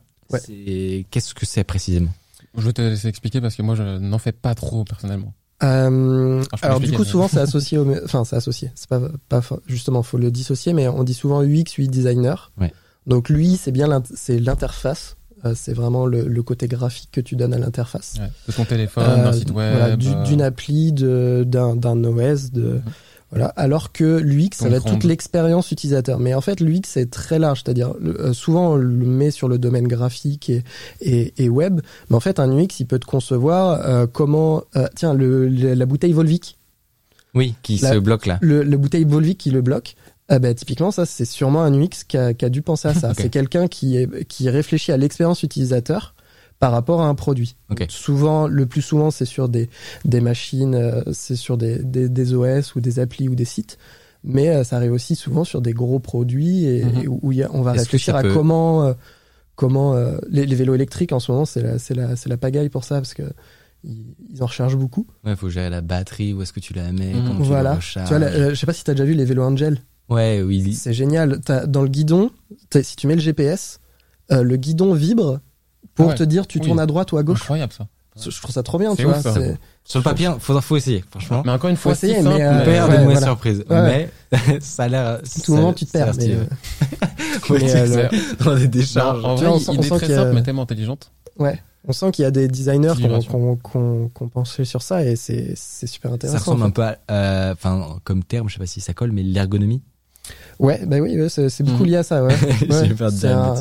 [1.11, 2.11] Qu'est-ce que c'est précisément?
[2.57, 5.33] Je vais te laisser expliquer parce que moi je n'en fais pas trop personnellement
[5.63, 8.99] Euh, alors du coup mais- souvent c'est associé au enfin c'est associé c'est pas
[9.29, 12.73] pas justement faut le dissocier mais on dit souvent UX UI designer Ouais.
[13.07, 17.35] donc lui c'est bien c'est l'interface Euh, c'est vraiment le, le côté graphique que tu
[17.35, 18.29] donnes à l'interface Ouais.
[18.47, 22.79] de ton téléphone Euh, d'un site web voilà, euh, d'une appli d'un OS de.
[23.31, 23.47] Voilà.
[23.55, 26.19] Alors que l'UX ça va être toute l'expérience utilisateur.
[26.19, 27.61] Mais en fait l'UX c'est très large.
[27.65, 30.63] C'est-à-dire euh, souvent on le met sur le domaine graphique et,
[31.01, 31.81] et, et web.
[32.09, 35.73] Mais en fait un UX il peut te concevoir euh, comment euh, tiens le, le-
[35.73, 36.57] la bouteille Volvic.
[37.33, 38.37] Oui, qui La- se bloque là.
[38.41, 39.95] le, le bouteille Volvic qui le bloque,
[40.27, 42.93] ah bah, typiquement, ça, c'est sûrement un UX qui a, qui a dû penser à
[42.93, 43.13] ça.
[43.17, 46.13] C'est quelqu'un qui, est, qui réfléchit à l'expérience utilisateur
[46.61, 47.55] par rapport à un produit.
[47.71, 47.85] Ok.
[47.89, 49.67] Souvent, le plus souvent, c'est sur des,
[50.05, 53.77] des machines, euh, c'est sur des, des, des OS ou des applis ou des sites.
[54.23, 57.01] Mais euh, ça arrive aussi souvent sur des gros produits et, Mhm.
[57.03, 58.93] et où il y a- on va réfléchir à peut- comment, euh,
[59.55, 62.37] comment euh, les, les vélos électriques en ce moment, c'est la, c'est la, c'est la
[62.37, 63.23] pagaille pour ça parce que
[63.83, 65.07] ils, en rechargent beaucoup.
[65.25, 67.75] Ouais, faut gérer la batterie, où est-ce que tu la mets, comment tu la Tu
[67.77, 68.09] recharges.
[68.09, 69.79] vois, la- euh, je sais pas si t'as déjà vu les vélos Angel.
[70.09, 70.73] Ouais, oui.
[70.75, 71.39] C'est génial.
[71.41, 72.29] T'as- dans le guidon,
[72.83, 73.79] si tu mets le GPS,
[74.31, 75.39] euh, le guidon vibre
[75.95, 76.15] pour Ouais.
[76.15, 76.65] te dire tu Oui.
[76.65, 77.41] tournes à droite ou à gauche.
[77.41, 77.87] Incroyable ça.
[78.17, 79.17] Je trouve ça trop bien, tu vois.
[79.17, 79.33] ouf, ça.
[79.33, 81.41] c'est- Sur le papier, faudra, faut essayer, franchement.
[81.45, 83.27] Mais encore une fois, Faut essayer, si mais, euh, On perd ouais, de moins voilà.
[83.27, 83.63] surprise.
[83.69, 84.09] Ouais.
[84.31, 85.21] Mais ça a l'air.
[85.45, 86.11] Tout moment, tu te perds.
[86.17, 86.43] Mais, euh,
[87.49, 88.43] mais, euh, ça.
[88.43, 89.21] Dans des décharges.
[89.23, 90.35] Non, en Tu vrai, vois, on sent- on idée sent très qu'il y a- simple,
[90.35, 91.11] mais tellement intelligente.
[91.39, 91.59] ouais.
[91.87, 95.53] On sent qu'il y a des designers qui ont, ont pensé sur ça et c'est
[95.55, 96.37] c'est super intéressant.
[96.37, 98.93] Ça ressemble en un peu à, euh, enfin, comme terme, je sais pas si ça
[98.93, 99.81] colle, mais l'ergonomie.
[100.59, 101.89] Ouais, bah oui, ouais, c'est beaucoup Mhm.
[101.89, 102.23] lié à ça.
[102.23, 102.35] Ouais.
[102.69, 102.89] Ouais.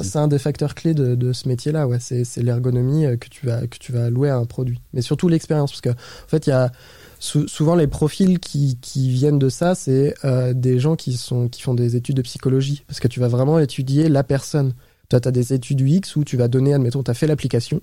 [0.02, 1.86] C'est un, des facteurs clés de, de ce métier-là.
[1.88, 5.00] Ouais, c'est l'ergonomie euh, que tu vas que tu vas allouer à un produit, mais
[5.00, 6.70] surtout l'expérience, parce que en fait, il y a
[7.18, 11.48] sou- souvent les profils qui, qui viennent de ça, c'est euh, des gens qui sont
[11.48, 14.74] qui font des études de psychologie, parce que tu vas vraiment étudier la personne.
[15.08, 17.80] Toi, tu as des études UX où tu vas donner, admettons, tu as fait l'application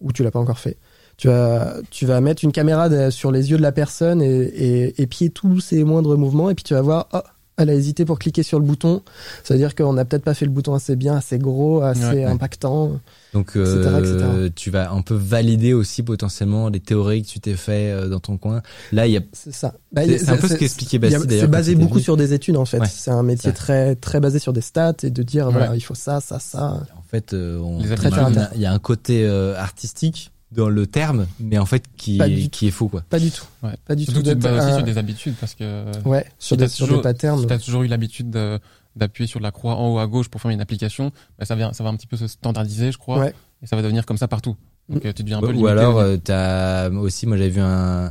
[0.00, 0.76] ou tu l'as pas encore fait.
[1.16, 4.28] Tu vas, tu vas mettre une caméra de- sur les yeux de la personne et,
[4.42, 7.18] et, épier tous ses moindres mouvements et puis tu vas voir, oh,
[7.58, 9.02] elle a hésité pour cliquer sur le bouton.
[9.44, 12.00] Ça veut dire qu'on n'a peut-être pas fait le bouton assez bien, assez gros, assez
[12.04, 12.24] Ouais, ouais.
[12.24, 12.98] impactant.
[13.34, 13.98] Donc, etc., euh,
[14.46, 14.52] etc.
[14.56, 18.20] tu vas un peu valider aussi potentiellement les théories que tu t'es fait euh, dans
[18.20, 18.62] ton coin.
[18.92, 19.20] Là, il y a.
[19.32, 19.74] C'est ça.
[19.92, 21.44] Bah, C'est c'est un peu ce qu'expliquait il y a- Bastille d'ailleurs.
[21.44, 22.78] C'est basé beaucoup sur des études en fait.
[22.78, 22.86] Ouais.
[22.90, 25.94] C'est un métier très très basé sur des stats et de dire voilà il faut
[25.94, 26.82] ça ça ça.
[26.96, 28.38] En fait, euh, on- Les il y attributs.
[28.38, 32.16] a- il y a un côté euh, artistique dans le terme, mais en fait qui,
[32.16, 33.02] Pas du est, qui est faux quoi.
[33.10, 33.44] Pas du tout.
[33.62, 33.74] Ouais.
[33.86, 34.28] Pas du Surtout tout.
[34.30, 36.68] tu te bases aussi un- sur des habitudes parce que Ouais, sur Si des t'as
[36.70, 37.40] sur toujours- des patterns.
[37.40, 38.58] si tu as toujours eu l'habitude de-
[38.96, 41.72] d'appuyer sur la croix en haut à gauche pour faire une application, bah, ça, vient,
[41.72, 43.18] ça va un petit peu se standardiser, je crois.
[43.18, 43.34] Ouais.
[43.62, 44.56] Et ça va devenir comme ça partout.
[44.88, 45.70] Donc euh, tu deviens un peu Ou limité.
[45.70, 48.10] alors, au euh, t'as aussi, moi j'avais vu un.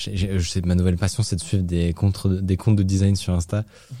[0.00, 3.34] Je sais, ma nouvelle passion, c'est de suivre des comptes, des comptes de design sur
[3.34, 3.64] Insta.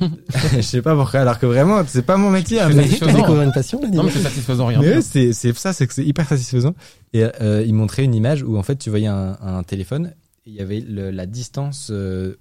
[0.54, 2.60] je sais pas pourquoi, alors que vraiment, c'est pas mon métier.
[2.60, 2.88] hein, C'est mais.
[2.88, 4.80] Tu découvres une passion là, Non, mais c'est satisfaisant, rien.
[4.80, 6.74] mais c'est c'est ça, c'est que c'est hyper satisfaisant.
[7.12, 10.12] Et euh, il montrait une image où en fait, tu voyais un, un téléphone,
[10.46, 12.36] et il y avait le- la distance euh,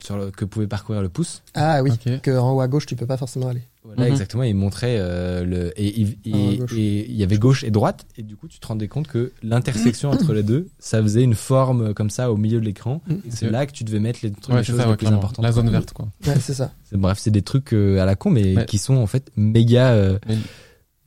[0.00, 1.42] sur le, que pouvait parcourir le pouce.
[1.54, 2.20] Ah oui, Ok.
[2.20, 3.62] que en haut à gauche tu peux pas forcément aller.
[3.84, 4.08] Voilà, Mhm.
[4.12, 4.42] exactement.
[4.42, 8.04] Il montrait euh, le et, et- et- Ah, et il y avait gauche et droite
[8.18, 11.34] et du coup tu te rendais compte que l'intersection entre les deux, ça faisait une
[11.34, 13.00] forme comme ça au milieu de l'écran.
[13.10, 14.90] Et c'est là que tu devais mettre les, trucs, Ouais, les c'est choses ça, les
[14.90, 15.44] ouais, plus importantes.
[15.44, 16.08] La zone verte, quoi.
[16.26, 16.72] Ouais, c'est ça.
[16.84, 18.66] C'est- Bref, c'est des trucs euh, à la con, mais Ouais.
[18.66, 19.92] qui sont en fait méga.
[19.92, 20.18] Euh,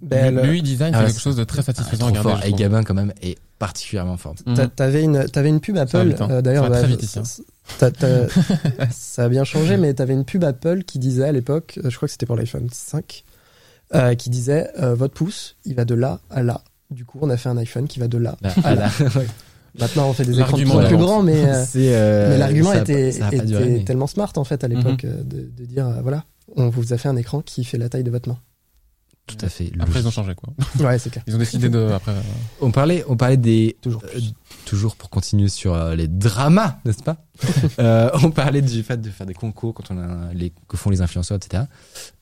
[0.01, 2.41] Ben, le- L'UI design, Ah, c'est quelque chose de très satisfaisant à trop regarder.
[2.41, 2.49] fort.
[2.49, 2.59] Et.
[2.59, 4.36] Gabin quand même est particulièrement fort.
[4.45, 4.55] Mhm.
[4.55, 6.28] T'a- T'avais une, t'avais une pub Apple, hein.
[6.32, 6.82] euh, d'ailleurs, bah, hein.
[8.91, 11.95] ça a bien changé, mais t'avais une pub Apple qui disait à l'époque, euh, je
[11.95, 13.24] crois que c'était pour l'iPhone 5,
[13.95, 16.62] euh, qui disait euh, votre pouce, il va de là à là.
[16.89, 18.36] Du coup, on a fait un iPhone qui va de là.
[18.41, 18.89] Là, Ah, là.
[19.80, 23.12] Maintenant, on fait des écrans de plus plus grands, mais, euh, euh, l'argument a était,
[23.12, 25.49] pas- ça a pas était duré, mais- tellement smart en fait à l'époque euh, de,
[25.57, 26.26] de dire euh, voilà,
[26.57, 28.38] on vous a fait un écran qui fait la taille de votre main.
[29.28, 29.72] Tout à fait.
[29.80, 30.51] Après, ils ont changé, quoi.
[30.86, 31.24] Ouais, c'est clair.
[31.28, 32.22] Ils ont décidé de, après, euh,
[32.59, 34.19] On parlait, on parlait des Toujours Euh,
[34.65, 37.17] toujours pour continuer sur euh, les dramas, n'est-ce pas
[37.80, 40.89] Euh, On parlait du fait de faire des concours quand on a les que font
[40.89, 41.63] les influenceurs, etc.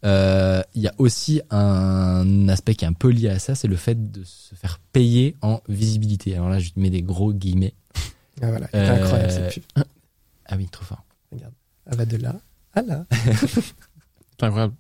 [0.06, 3.68] Euh, Il y a aussi un aspect qui est un peu lié à ça, c'est
[3.68, 6.36] le fait de se faire payer en visibilité.
[6.36, 7.74] Alors là, je mets des gros guillemets.
[8.42, 9.64] Ah, voilà, Euh, c'est incroyable cette pub.
[10.46, 11.04] Ah oui, trop fort.
[11.32, 12.36] Elle va de là
[12.74, 13.06] à là.
[13.48, 14.74] c'est incroyable.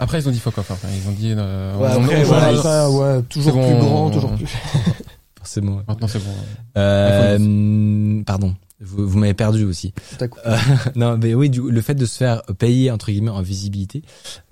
[0.00, 0.70] Après, ils ont dit fuck off.
[0.70, 1.32] Après, ils ont dit.
[1.36, 4.46] euh, Ouais, on- après, voilà, ça, ouais, toujours plus bon, grand, toujours plus.
[5.38, 5.80] Forcément.
[5.88, 6.30] Maintenant, c'est bon.
[6.78, 9.92] Euh, hum, pardon, vous, vous m'avez perdu aussi.
[10.16, 10.38] Tout à coup.
[10.46, 10.56] Euh,
[10.96, 14.02] non, mais oui, du, le fait de se faire payer entre guillemets en visibilité.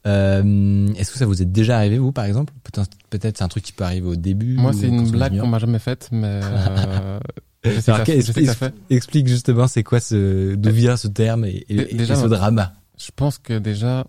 [0.06, 2.52] Euh, Est-ce que ça vous est déjà arrivé vous, par exemple?
[2.64, 4.54] Peut-être, peut-être c'est un truc qui peut arriver au début.
[4.56, 7.18] Moi, c'est une blague qu'on m'a jamais faite, mais euh,
[7.62, 7.80] que que
[8.46, 8.74] ça fait.
[8.90, 12.72] Explique justement c'est quoi ce d'où vient ce terme et, et- ce drama?
[12.98, 14.06] Je pense que déjà,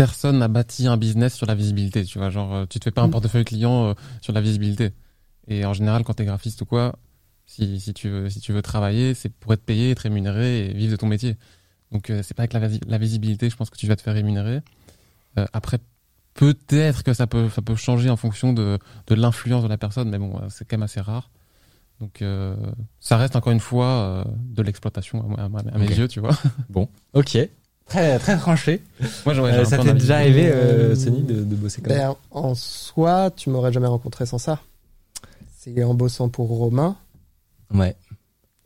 [0.00, 2.04] personne n'a bâti un business sur la visibilité.
[2.04, 3.10] Tu vois, genre, euh, tu te fais pas un Mm.
[3.10, 4.92] portefeuille client euh, sur la visibilité.
[5.46, 6.96] Et en général, quand t'es graphiste ou quoi,
[7.46, 10.72] si, si tu veux, si tu veux travailler, c'est pour être payé, être rémunéré et
[10.72, 11.36] vivre de ton métier.
[11.92, 14.02] Donc, euh, c'est pas avec la, visi- la visibilité, je pense que tu vas te
[14.02, 14.60] faire rémunérer.
[15.38, 15.78] Euh, après,
[16.34, 18.78] peut-être que ça peut, ça peut changer en fonction de,
[19.08, 21.30] de l'influence de la personne, mais bon, c'est quand même assez rare.
[22.00, 22.56] Donc, euh,
[23.00, 25.48] ça reste encore une fois de l'exploitation à,
[25.78, 26.38] mes yeux, tu vois.
[27.12, 27.36] Ok.
[27.90, 28.82] Très très tranché.
[29.26, 31.98] Moi, j'aurais- Euh, ça t'est déjà arrivé, Euh, euh, Sony, de, de bosser comme ça?
[32.08, 34.60] Ben, en soi, tu m'aurais jamais rencontré sans ça.
[35.58, 36.96] C'est en bossant pour Romain.
[37.74, 37.94] Ouais.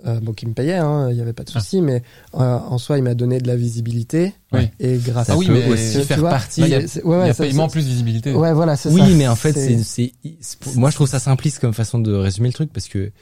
[0.06, 2.02] euh, bon, qui me payait, hein, il y avait pas de souci, mais
[2.34, 4.34] euh, en soi, il m'a donné de la visibilité.
[4.52, 4.68] Oui.
[4.78, 6.60] Et grâce Ça à oui, peut mais aussi faire vois, partie.
[6.60, 8.34] Il y a- ouais, il y ouais, a ça- paiement ça- plus visibilité.
[8.34, 8.94] Ouais, voilà, c'est ça.
[8.94, 12.12] Oui, mais en fait, c'est, c'est, c'est- moi je trouve ça simpliste comme façon de
[12.12, 13.12] résumer le truc parce que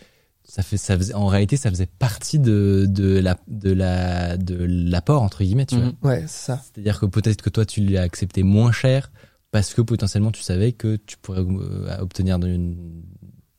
[0.54, 4.54] ça fait, ça faisait, en réalité, ça faisait partie de, de la, de la, de
[4.68, 5.86] l'apport entre guillemets, tu vois.
[5.86, 5.92] Mhm.
[6.02, 6.62] Ouais, c'est ça.
[6.62, 9.10] C'est-à-dire que peut-être que toi tu l'as accepté moins cher
[9.50, 13.02] parce que potentiellement tu savais que tu pourrais euh, obtenir une,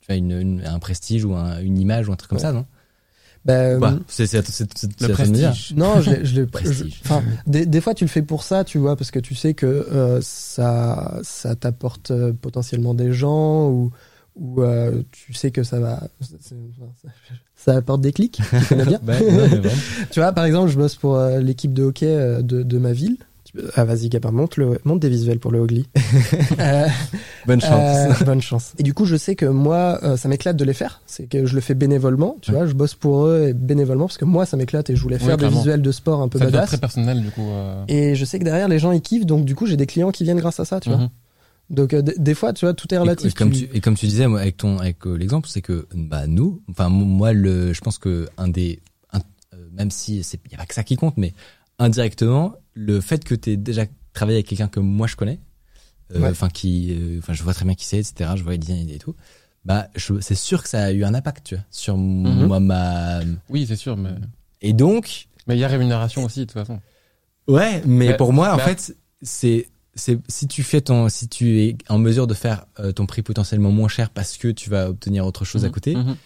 [0.02, 2.42] tu vois, une, une- un prestige ou un- une image ou un truc comme Ouais.
[2.42, 2.64] ça, non?
[3.44, 5.50] Bah, Bah, c'est, c'est, c'est, c'est, c'est Le à dire.
[5.50, 5.74] prestige.
[5.76, 7.00] Non, je, l'ai- Prestige.
[7.04, 9.52] Enfin, des, des fois, tu le fais pour ça, tu vois, parce que tu sais
[9.52, 13.90] que euh, ça, ça t'apporte euh, potentiellement des gens ou,
[14.36, 16.56] ou euh, tu sais que ça va, ça,
[17.56, 18.40] ça apporte des clics.
[18.50, 19.00] Tu connais bien.
[19.06, 19.68] Non, mais vraiment.
[20.10, 22.92] tu vois, par exemple, je bosse pour euh, l'équipe de hockey euh, de, de ma
[22.92, 23.16] ville.
[23.76, 25.86] Ah, vas-y, Gabin, monte, le, monte des visuels pour le Ogli.
[26.58, 26.86] Euh,
[27.46, 28.22] Bonne chance.
[28.24, 28.72] bonne chance.
[28.78, 31.02] Et du coup, je sais que moi, ça m'éclate de les faire.
[31.06, 32.56] C'est que je le fais bénévolement, tu Ouais.
[32.58, 32.66] vois.
[32.66, 35.36] Je bosse pour eux et bénévolement parce que moi, ça m'éclate et je voulais faire
[35.36, 36.66] des visuels de sport un peu Ça badass.
[36.70, 37.46] très personnel, du coup.
[37.86, 39.26] Et je sais que derrière, les gens, ils kiffent.
[39.26, 41.08] Donc, du coup, j'ai des clients qui viennent grâce à ça, tu vois.
[41.70, 43.30] Donc, euh, des fois, tu vois, tout est relatif.
[43.30, 45.62] et comme Tu- tu, et comme tu disais moi, avec ton avec euh, l'exemple, c'est
[45.62, 48.80] que bah nous, enfin moi le, je pense que un des,
[49.12, 49.20] un-
[49.54, 51.32] euh, même si c'est y a pas que ça qui compte, mais
[51.78, 55.40] indirectement, le fait que tu aies déjà travaillé avec quelqu'un que moi je connais,
[56.14, 56.28] euh, Ouais.
[56.30, 58.30] enfin qui, euh, enfin je vois très bien qui c'est, etc.
[58.36, 59.14] Je vois les designs et tout.
[59.64, 62.46] Bah je- c'est sûr que ça a eu un impact, tu vois, sur Mhm.
[62.46, 63.20] moi ma.
[63.48, 64.10] Oui, c'est sûr, mais
[64.60, 66.80] Et donc mais il y a rémunération aussi, de toute façon.
[67.48, 71.28] Ouais, mais Mais- pour moi, en mais- fait, c'est c'est si tu fais ton si
[71.28, 74.70] tu es en mesure de faire euh, ton prix potentiellement moins cher parce que tu
[74.70, 76.16] vas obtenir autre chose à côté, Mhm.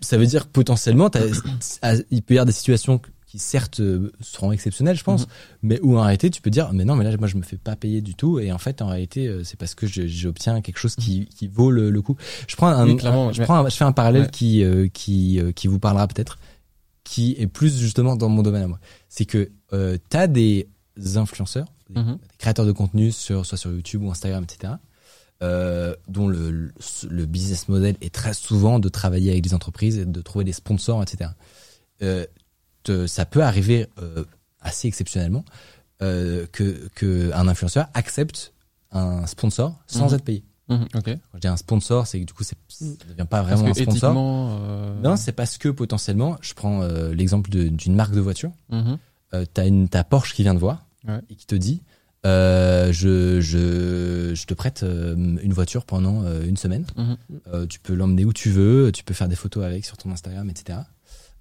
[0.00, 1.10] ça veut dire que potentiellement
[2.10, 5.32] il peut y avoir des situations qui certes euh, seront exceptionnelles, je pense, Mhm.
[5.62, 7.56] mais où en réalité tu peux dire mais non mais là moi je me fais
[7.56, 10.78] pas payer du tout et en fait en réalité euh, c'est parce que j'obtiens quelque
[10.78, 12.16] chose qui qui vaut le, le coup.
[12.46, 14.30] Je prends un, Oui, clairement, un- je prends un- je fais un parallèle Ouais.
[14.30, 16.38] qui euh, qui euh, qui vous parlera peut-être
[17.04, 18.78] qui est plus justement dans mon domaine à moi.
[19.08, 20.68] C'est que euh, t'as des
[21.16, 22.12] influenceurs, des, Mhm.
[22.16, 24.74] des créateurs de contenu sur soit sur YouTube ou Instagram, etc.
[25.42, 26.72] Euh, dont le,
[27.26, 31.02] business model est très souvent de travailler avec des entreprises et de trouver des sponsors,
[31.02, 31.30] etc.
[32.02, 32.24] Euh,
[32.84, 34.24] te- ça peut arriver euh,
[34.60, 35.44] assez exceptionnellement
[36.00, 38.52] euh, que, que un influenceur accepte
[38.92, 40.14] un sponsor sans Mhm.
[40.14, 40.44] être payé.
[40.68, 41.04] Ok.
[41.04, 42.54] Quand je dis un sponsor, c'est que du coup, ça
[43.08, 44.14] devient pas vraiment un sponsor.
[44.16, 48.52] euh, Non, c'est parce que potentiellement, je prends euh, l'exemple de- d'une marque de voiture.
[48.72, 51.20] Euh, t'as une t'as Porsche qui vient te voir Ouais.
[51.30, 51.82] et qui te dit
[52.24, 56.86] euh, je, je je te prête euh, une voiture pendant euh, une semaine.
[56.96, 57.16] Mhm.
[57.52, 60.10] Euh, tu peux l'emmener où tu veux, tu peux faire des photos avec sur ton
[60.12, 60.78] Instagram, etc.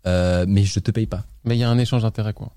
[0.08, 1.24] Euh, mais je te paye pas.
[1.46, 2.52] Mais il y a un échange d'intérêt, quoi.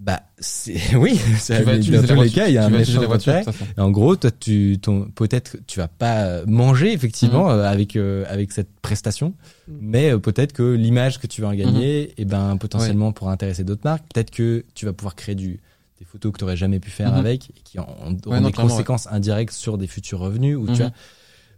[0.00, 1.20] Bah c'est oui,
[1.50, 2.34] mais utiliser dans tous les voiture.
[2.34, 3.44] cas, il y a un échange d'intérêt.
[3.76, 7.60] en gros, toi, tu, ton, peut-être que tu vas pas manger effectivement Mhm.
[7.60, 9.34] avec avec cette prestation,
[9.68, 12.14] mais euh, peut-être que l'image que tu vas en gagner, Mhm.
[12.16, 14.04] et ben potentiellement pourra intéresser d'autres marques.
[14.12, 15.60] Peut-être que tu vas pouvoir créer du
[16.02, 17.18] des photos que tu aurais jamais pu faire Mhm.
[17.18, 20.56] avec, et qui Ouais, non, des conséquences indirectes sur des futurs revenus.
[20.56, 20.78] Ou tu Mhm.
[20.78, 20.90] vois.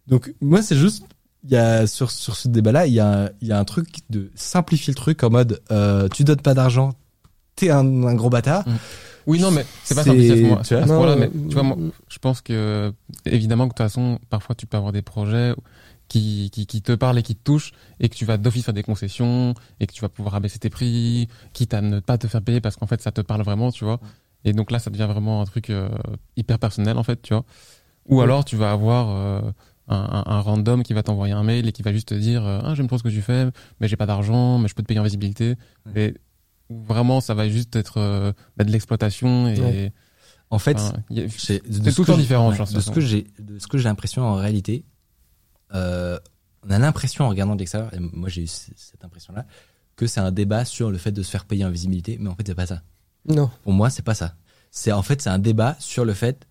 [0.06, 1.04] Donc moi, c'est juste
[1.44, 4.30] il y a sur sur ce débat-là, il y a y a un truc de
[4.34, 6.92] simplifier le truc en mode euh, tu donnes pas d'argent,
[7.56, 8.64] t'es un, un gros bâtard.
[9.26, 10.20] Oui, non, mais c'est pas ce moment-
[10.62, 12.92] tu vois à ce point-là, Non, mais tu vois, moi, mm, je pense que,
[13.24, 15.54] évidemment, que de toute façon, parfois, tu peux avoir des projets
[16.08, 18.74] qui, qui, qui te parlent et qui te touchent, et que tu vas d'office faire
[18.74, 22.26] des concessions, et que tu vas pouvoir abaisser tes prix, quitte à ne pas te
[22.26, 23.98] faire payer parce qu'en fait, ça te parle vraiment, tu vois.
[24.44, 25.88] Et donc là, ça devient vraiment un truc euh,
[26.36, 27.44] hyper personnel, en fait, tu vois.
[28.06, 29.40] Ou alors, tu vas avoir euh,
[29.88, 32.44] un, un, un random qui va t'envoyer un mail et qui va juste te dire
[32.44, 33.48] euh, Ah, j'aime trop ce que tu fais,
[33.80, 35.56] mais j'ai pas d'argent, mais je peux te payer en visibilité.
[35.86, 36.08] Ouais.
[36.08, 36.14] Et
[36.68, 39.60] vraiment, ça va juste être bah, de l'exploitation et.
[39.60, 39.92] Ouais.
[40.50, 40.78] En fait,
[41.36, 44.34] c'est tout le temps différent, de ce que j'ai de ce que j'ai l'impression en
[44.34, 44.84] réalité
[46.66, 49.46] on a l'impression en regardant de l'extérieur et moi j'ai eu cette impression là
[49.96, 52.34] que c'est un débat sur le fait de se faire payer en visibilité mais en
[52.34, 52.82] fait c'est pas ça
[53.28, 53.50] Non.
[53.62, 54.34] pour moi c'est pas ça.
[54.70, 56.46] C'est en fait c'est un débat sur le fait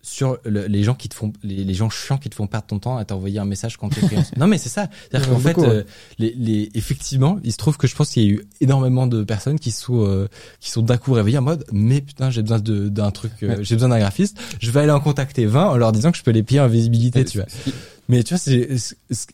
[0.00, 2.66] sur le- les gens qui te font les, les gens chiants qui te font perdre
[2.68, 4.30] ton temps à t'envoyer un message quand t'es freelance.
[4.36, 4.88] non mais c'est ça.
[5.10, 5.82] C'est-à-dire qu'en fait beaucoup, euh,
[6.18, 9.24] les, les effectivement il se trouve que je pense qu'il y a eu énormément de
[9.24, 10.28] personnes qui sont euh,
[10.60, 13.56] qui sont d'un coup réveillées en mode mais putain j'ai besoin de d'un truc euh,
[13.62, 14.38] j'ai besoin d'un graphiste.
[14.60, 16.68] Je vais aller en contacter 20 en leur disant que je peux les payer en
[16.68, 17.46] visibilité tu vois
[18.08, 18.68] mais tu vois, c'est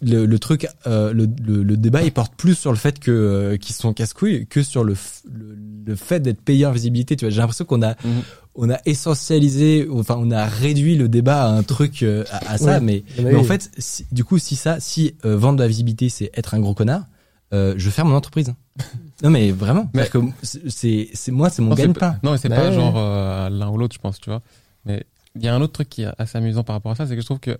[0.02, 3.10] le, le truc, euh, le, le, le débat, il porte plus sur le fait que
[3.10, 4.94] euh, qu'ils sont casse-couilles que sur le,
[5.32, 5.56] le,
[5.86, 7.14] le fait d'être payé en visibilité.
[7.16, 8.22] Tu vois, j'ai l'impression qu'on a Mhm.
[8.56, 12.58] on a essentialisé, enfin on a réduit le débat à un truc euh, à, à
[12.58, 15.62] ça, mais, Mais mais en fait, si- du coup, si ça, si euh, vendre de
[15.62, 17.04] la visibilité, c'est être un gros connard,
[17.52, 18.52] euh, je ferme mon entreprise.
[19.22, 22.18] non mais vraiment, Mais- parce que c'est- c'est c'est moi, c'est mon gagne-pain.
[22.24, 22.74] Non, mais c'est Bah pas ouais.
[22.74, 24.42] genre euh, l'un ou l'autre, je pense, tu vois.
[24.84, 25.04] Mais
[25.36, 27.14] il y a un autre truc qui est assez amusant par rapport à ça, c'est
[27.14, 27.56] que je trouve que,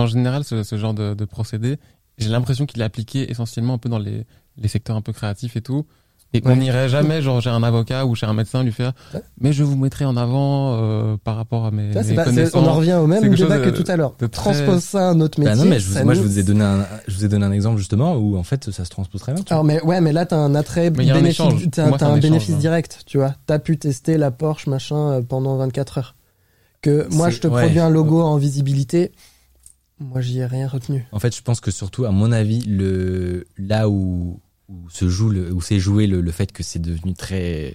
[0.00, 1.78] en général, ce, ce genre de, de procédé,
[2.18, 4.26] j'ai l'impression qu'il est appliqué essentiellement un peu dans les,
[4.56, 5.86] les secteurs un peu créatifs et tout.
[6.32, 9.20] Et on n'irait jamais, genre, chez un avocat ou chez un médecin lui faire, Ouais.
[9.40, 12.24] mais je vous mettrai en avant euh, par rapport à mes, Ça, c'est mes pas-
[12.26, 12.62] c'est- connaissances.
[12.64, 14.14] on en revient au même débat chose que de- tout à l'heure.
[14.16, 15.56] de très- Transpose ça à un autre métier.
[15.56, 17.28] Bah non, mais je vous- ça moi, je vous ai donné un, je vous ai
[17.28, 19.42] donné un exemple justement où en fait ça se transpose très bien.
[19.42, 19.50] vois.
[19.50, 21.38] Alors mais ouais, mais là t'as un attrait un bénéfice,
[21.72, 22.58] t'as un un échange, bénéfice hein.
[22.58, 23.34] direct, tu vois.
[23.46, 26.14] T'as pu tester la Porsche machin euh, pendant 24 heures.
[26.80, 27.60] Que moi je te ouais.
[27.62, 29.10] produis un logo en visibilité,
[30.00, 31.06] moi j'y ai rien retenu.
[31.12, 35.28] En fait, je pense que surtout, à mon avis, le là où, où se joue
[35.28, 37.74] le, où s'est joué le, le fait que c'est devenu très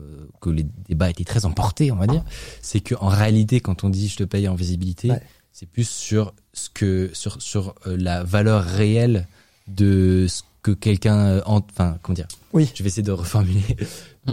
[0.00, 2.24] euh, que les débats étaient très emportés, on va dire,
[2.62, 5.22] c'est que en réalité, quand on dit je te paye en visibilité, Ouais.
[5.52, 9.26] c'est plus sur ce que sur sur euh, la valeur réelle
[9.66, 12.70] de ce que quelqu'un, euh, en- enfin comment dire, Oui.
[12.74, 13.64] je vais essayer de reformuler,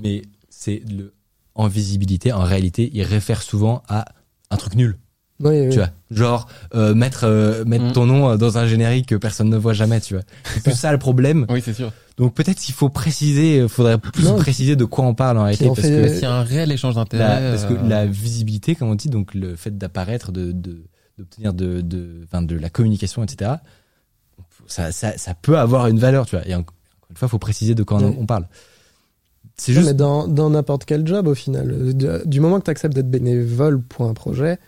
[0.04, 1.14] mais c'est le
[1.56, 2.34] en visibilité.
[2.34, 4.06] En réalité, il réfère souvent à
[4.52, 4.98] un truc nul.
[5.42, 5.70] Oui, oui.
[5.70, 7.92] Tu vois, genre euh, mettre euh, mettre Mm.
[7.92, 10.24] ton nom euh, dans un générique que personne ne voit jamais, tu vois.
[10.54, 11.46] C'est plus ça le problème.
[11.50, 11.92] Oui, c'est sûr.
[12.18, 15.44] Donc peut-être qu'il faut préciser, euh, faudrait plus Non, préciser de quoi on parle en
[15.44, 17.42] réalité, parce fait- que Mais s'il y a un réel échange d'intérêt.
[17.42, 20.84] la, parce que euh, la visibilité, comme on dit, donc le fait d'apparaître, de de-
[21.18, 23.52] d'obtenir de de, enfin, de la communication, etc.
[24.68, 26.48] Ça, ça ça peut avoir une valeur, tu vois.
[26.48, 26.74] Et encore
[27.10, 28.18] une fois, faut préciser de quoi on, Ouais.
[28.20, 28.48] on parle.
[29.58, 32.72] C'est juste mais dans dans n'importe quel job au final, de- du moment que tu
[32.72, 34.60] acceptes d'être bénévole pour un projet,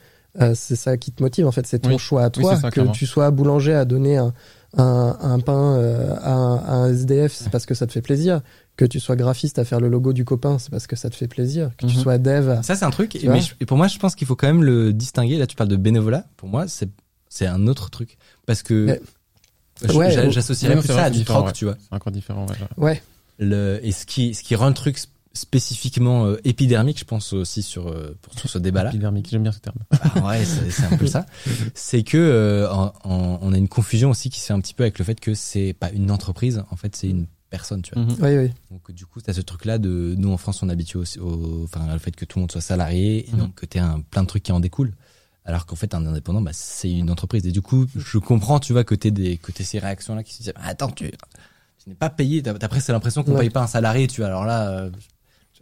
[0.42, 1.98] euh, c'est ça qui te motive en fait, c'est ton Oui.
[2.00, 2.56] choix à toi.
[2.56, 2.92] ça, que clairement.
[2.92, 4.34] tu sois boulanger à donner un
[4.78, 8.02] un, un pain euh, à, un, à un SDF, c'est parce que ça te fait
[8.02, 8.42] plaisir.
[8.76, 11.16] Que tu sois graphiste à faire le logo du copain, c'est parce que ça te
[11.16, 11.72] fait plaisir.
[11.78, 12.02] Que tu Mhm.
[12.04, 13.18] sois dev, à- Ça, c'est un truc.
[13.24, 15.38] Mais je- et pour moi, je pense qu'il faut quand même le distinguer.
[15.38, 16.26] Là, tu parles de bénévolat.
[16.36, 16.90] Pour moi, c'est
[17.30, 21.52] c'est un autre truc parce que Mais- Ouais, j'associerais plus ça à du troc, ouais.
[21.54, 21.76] tu vois.
[21.80, 22.56] C'est encore différent, ouais.
[22.78, 23.04] ouais.
[23.40, 24.98] Le et ce qui ce qui rend le truc
[25.38, 28.90] spécifiquement euh, épidermique, je pense aussi sur euh, pour sur ce débat-là.
[28.90, 29.78] Épidermique, j'aime bien ce terme.
[29.92, 31.26] Ah ouais, c'est c'est un peu ça.
[31.74, 34.74] C'est que euh, en- en- on a une confusion aussi qui se fait un petit
[34.74, 36.64] peu avec le fait que c'est pas une entreprise.
[36.72, 38.04] En fait, c'est une personne, tu vois.
[38.04, 38.16] Mhm.
[38.22, 38.52] Oui, oui.
[38.72, 41.64] Donc du coup, t'as ce truc-là de nous en France, on est habitué au, au-
[41.64, 43.40] enfin le fait que tout le monde soit salarié et Mhm.
[43.40, 44.94] donc que t'aies un plein de trucs qui en découlent.
[45.46, 47.46] Alors qu'en fait, un indépendant, bah, c'est une entreprise.
[47.48, 50.34] Et du coup, je comprends, tu vois, que t'aies des, que t'aies ces réactions-là qui
[50.34, 51.10] se disent, attends, tu,
[51.82, 52.44] tu n'es pas payé.
[52.44, 53.40] T'as- Après, c'est l'impression qu'on Ouais.
[53.40, 54.28] paye pas un salarié, tu vois.
[54.28, 54.90] Alors là, euh,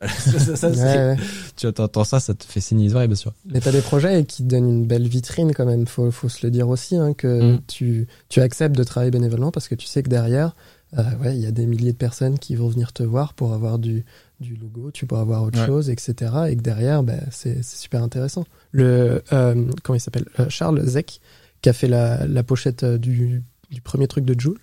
[0.01, 1.17] ça, ça, ça, Ouais, c'est- ouais.
[1.55, 3.33] tu entends ça, ça te fait signer les bien sûr.
[3.45, 5.87] Mais t'as des projets qui te donnent une belle vitrine quand même.
[5.87, 7.61] Faut, faut se le dire aussi hein, que Mm.
[7.67, 10.55] tu, tu acceptes de travailler bénévolement parce que tu sais que derrière,
[10.97, 13.53] euh, ouais, il y a des milliers de personnes qui vont venir te voir pour
[13.53, 14.05] avoir du,
[14.39, 15.65] du logo, tu pourras avoir autre Ouais.
[15.65, 16.31] chose, etc.
[16.49, 18.45] Et que derrière, bah, c'est c'est super intéressant.
[18.71, 20.25] Le euh, comment il s'appelle?
[20.39, 21.19] Euh, Charles Zeck
[21.61, 23.41] qui a fait la, la pochette euh, du,
[23.71, 24.59] du premier truc de Joule.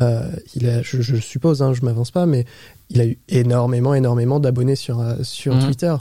[0.00, 2.46] Euh, il a, je, je suppose, hein, je m'avance pas, mais
[2.88, 5.64] il a eu énormément, énormément d'abonnés sur euh, sur Mhm.
[5.64, 5.94] Twitter.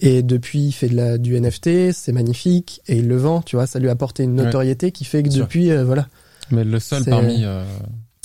[0.00, 3.54] Et depuis, il fait de la, du NFT, c'est magnifique, et il le vend, tu
[3.56, 4.46] vois, ça lui a apporté une Ouais.
[4.46, 5.44] notoriété qui fait que Sûr.
[5.44, 6.08] depuis, euh, voilà.
[6.50, 7.44] Mais le seul parmi.
[7.44, 7.62] euh,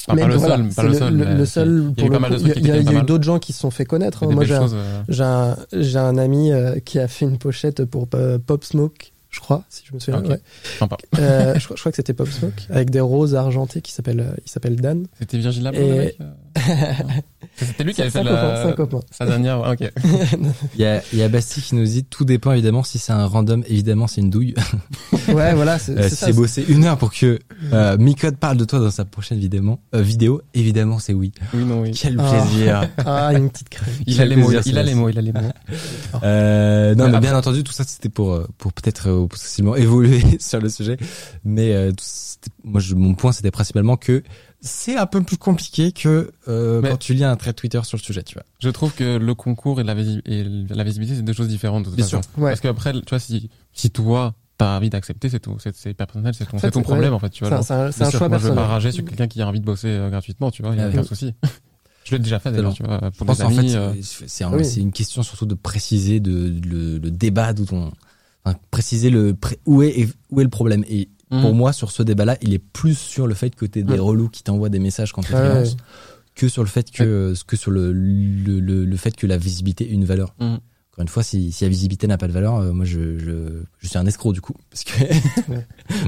[0.08, 1.38] enfin, Mais pas le voilà, seul, pas le seul.
[1.38, 2.66] le seul Il y a eu le pas mal de il y a, étaient il
[2.82, 4.24] y pas a eu d'autres gens qui se sont fait connaître.
[4.24, 4.32] Hein.
[4.32, 8.38] Moi, j'ai un, euh, un, un ami euh, qui a fait une pochette pour euh,
[8.40, 10.20] Pop Smoke, je crois, si je me souviens.
[10.22, 10.28] Ok.
[10.30, 10.42] ouais.
[10.78, 10.98] Sympa.
[11.18, 14.20] Euh, je, crois- je crois que c'était Pop Smoke, avec des roses argentées qui s'appelle,
[14.20, 15.08] euh, il s'appelle Dan.
[15.20, 16.18] C'était Virgil Abloh, Et-
[17.56, 18.64] C'était lui qui avait fait la...
[18.64, 19.00] c'est un copain.
[19.12, 19.62] sa dernière.
[19.64, 19.92] ah, Ok.
[20.76, 23.12] Il y a, il y a Basti qui nous dit, tout dépend évidemment si c'est
[23.12, 24.56] un random, évidemment c'est une douille.
[25.28, 27.40] Ouais, voilà, c'est Euh, c'est si bossé une heure pour que
[27.74, 31.32] euh, Micode parle de toi dans sa prochaine vidéo, euh, vidéo, évidemment c'est oui.
[31.54, 31.92] Oui, non, oui.
[31.92, 32.30] Quel Ah.
[32.32, 32.90] plaisir.
[33.06, 33.94] Ah, une petite crème.
[34.08, 35.40] Il a les mots, il a les mots, il a les mots.
[36.24, 39.28] Euh, non, Mais mais après- bien entendu, tout ça c'était pour euh, pour peut-être euh,
[39.28, 40.98] possiblement évoluer sur le sujet.
[41.46, 41.92] Mais euh,
[42.64, 44.24] moi, je, mon point c'était principalement que
[44.62, 47.98] c'est un peu plus compliqué que euh, Mais- quand tu lis un trait Twitter sur
[47.98, 48.44] le sujet, tu vois.
[48.60, 51.84] Je trouve que le concours et la, visi- et la visibilité, c'est deux choses différentes.
[51.84, 52.22] De toute Bien façon.
[52.22, 52.44] sûr.
[52.44, 52.52] Ouais.
[52.52, 55.58] Parce qu'après, tu vois, si, si toi, t'as envie d'accepter, c'est tout.
[55.60, 57.16] C'est, c'est hyper personnel, c'est ton, En fait, c'est ton c'est- problème, ouais.
[57.16, 57.64] en fait, tu C'est vois.
[57.64, 58.64] c'est un- un sûr, choix Moi, je vais pas personnel.
[58.72, 60.74] rager sur quelqu'un qui a envie de bosser euh, gratuitement, tu vois.
[60.74, 61.34] Il y a Ah aucun souci.
[62.04, 64.28] je l'ai déjà fait, d'ailleurs, tu vois, Je pour pense des en fait euh, c'est-
[64.30, 64.64] c'est un- oui.
[64.64, 67.92] c'est une question surtout de préciser de, le, le débat d'où on
[68.46, 72.04] enfin, préciser le pré- où est où est le problème et pour moi sur ce
[72.04, 74.02] débat-là, il est plus sur le fait que t'es des Mm.
[74.02, 75.78] relous qui t'envoient des messages quand Ouais, freelance ouais.
[76.36, 79.90] que sur le fait que que sur le le, le le fait que la visibilité
[79.90, 80.36] ait une valeur.
[80.40, 80.60] Mhm.
[80.94, 83.64] Encore une fois, si, si la visibilité n'a pas de valeur, euh, moi je, je
[83.80, 84.92] je suis un escroc du coup parce que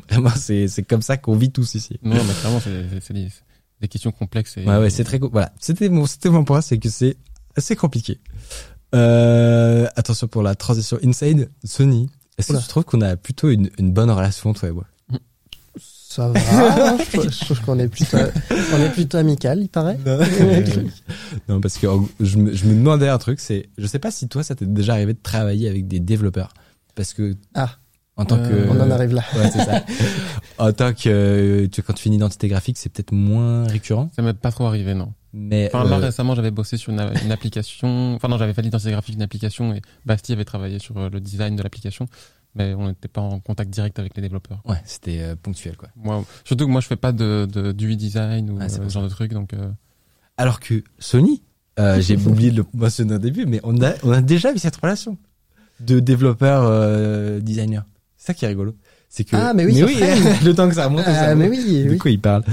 [0.10, 1.98] vraiment c'est c'est comme ça qu'on vit tous ici.
[2.04, 3.30] Non, mais clairement, c'est, des,
[3.82, 4.58] des questions complexes.
[4.58, 7.16] Et, Ouais ouais, c'est très voilà, c'était mon c'était mon point, c'est que c'est
[7.56, 8.20] assez compliqué.
[8.94, 12.10] Euh, attention pour la transition inside, Sony.
[12.38, 14.86] Est-ce que tu trouves qu'on a plutôt une, une bonne relation toi et moi
[16.16, 16.40] Ça va.
[16.98, 19.98] je, trouve- je trouve qu'on est plutôt, on est plutôt amical, il paraît.
[21.50, 21.88] Non, parce que
[22.20, 24.66] je me, je me demandais un truc, c'est, je sais pas si toi, ça t'est
[24.66, 26.54] déjà arrivé de travailler avec des développeurs,
[26.96, 27.72] parce que Ah.
[28.16, 29.24] en tant Euh, que, On en arrive là.
[29.36, 29.84] ouais, c'est ça.
[30.60, 34.12] en tant que, euh, tu, quand tu fais une identité graphique, c'est peut-être moins récurrent.
[34.16, 35.14] Ça m'est pas trop arrivé, non.
[35.34, 38.14] Mais Enfin, là euh, récemment, j'avais bossé sur une, une application.
[38.14, 41.20] Enfin non, j'avais fait l'identité graphique d'une application et Basti avait travaillé sur euh, le
[41.20, 42.06] design de l'application,
[42.56, 44.62] mais on n'était pas en contact direct avec les développeurs.
[44.66, 45.90] ouais, c'était euh, ponctuel quoi.
[45.96, 48.90] Moi, surtout que moi, je fais pas de, de d'UI design ou Ah, euh, ce
[48.90, 49.54] genre de trucs, donc.
[49.54, 49.70] euh,
[50.38, 51.42] Alors que Sony,
[51.80, 54.60] euh, j'ai oublié de le mentionner au début, mais on a, on a déjà vu
[54.60, 55.18] cette relation
[55.80, 57.84] de développeur euh, designer.
[58.18, 58.76] C'est ça qui est rigolo.
[59.10, 60.36] C'est que Ah, mais oui, sur Frame.
[60.46, 61.06] le temps que ça remonte.
[61.06, 61.50] ça Ah, remonte.
[61.50, 61.98] mais oui, De oui.
[62.00, 62.44] quoi il parle?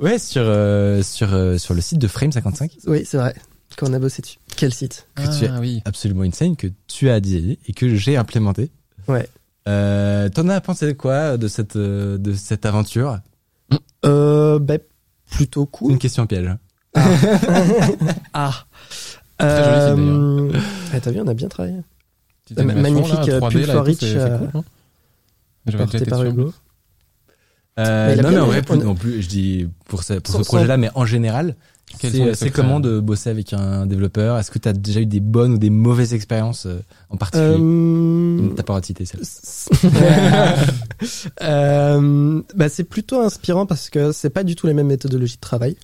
[0.00, 3.34] Ouais, sur euh, sur euh, sur le site de Frame 55, Oui, c'est vrai.
[3.76, 4.38] Quand on a bossé dessus.
[4.56, 5.06] Quel site?
[5.16, 5.82] Que tu ah oui.
[5.84, 8.70] absolument insane que tu as designé et que j'ai implémenté.
[9.08, 9.28] Ouais.
[9.68, 13.18] Euh, T'en as pensé quoi de cette euh, de cette aventure?
[14.04, 14.78] Euh, ben,
[15.30, 15.92] plutôt cool.
[15.92, 16.50] Une question piège.
[18.32, 18.52] Ah.
[19.38, 20.60] Très joli site, Euh,
[20.94, 21.76] ah, T'as vu, on a bien travaillé.
[22.44, 24.64] Petite magnifique, là, euh, 3D, pull là, et for Rich, euh, cool, hein.
[25.76, 26.22] Porté par.
[26.24, 26.52] Hugo.
[27.78, 30.32] Euh, Mais non mais en vrai, on plus non plus, je dis pour ce, pour
[30.32, 31.56] Sans- ce projet-là, mais en général,
[31.98, 34.38] c'est secrets comment de bosser avec un développeur?
[34.38, 36.78] Est-ce que tu as déjà eu des bonnes ou des mauvaises expériences euh,
[37.10, 37.56] en particulier?
[37.58, 39.20] Euh, T'as pas le droit de citer celle.
[41.42, 45.40] euh, bah, c'est plutôt inspirant parce que c'est pas du tout les mêmes méthodologies de
[45.40, 45.76] travail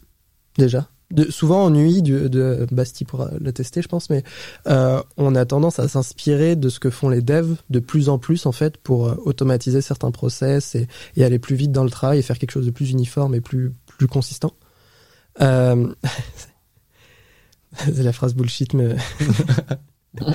[0.58, 0.88] déjà.
[1.10, 4.22] De, souvent en UI du, de Basti pour le tester, je pense, mais
[4.66, 8.18] euh, on a tendance à s'inspirer de ce que font les devs de plus en
[8.18, 11.90] plus en fait pour euh, automatiser certains process et, et aller plus vite dans le
[11.90, 14.54] travail et faire quelque chose de plus uniforme et plus plus consistant.
[15.40, 15.92] Euh,
[17.76, 18.96] c'est la phrase bullshit, mais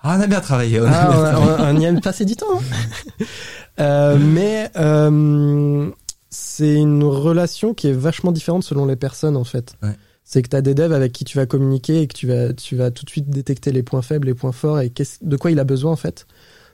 [0.00, 0.80] Ah, on a bien travaillé.
[0.80, 1.76] On a Ah, bien on, travaillé.
[1.78, 2.46] on y a passé du temps.
[2.60, 3.24] hein.
[3.80, 5.88] Euh, mais euh,
[6.30, 9.74] c'est une relation qui est vachement différente selon les personnes en fait.
[9.84, 9.92] Ouais.
[10.24, 12.52] C'est que tu as des devs avec qui tu vas communiquer et que tu vas,
[12.52, 15.52] tu vas tout de suite détecter les points faibles, les points forts et de quoi
[15.52, 16.26] il a besoin en fait.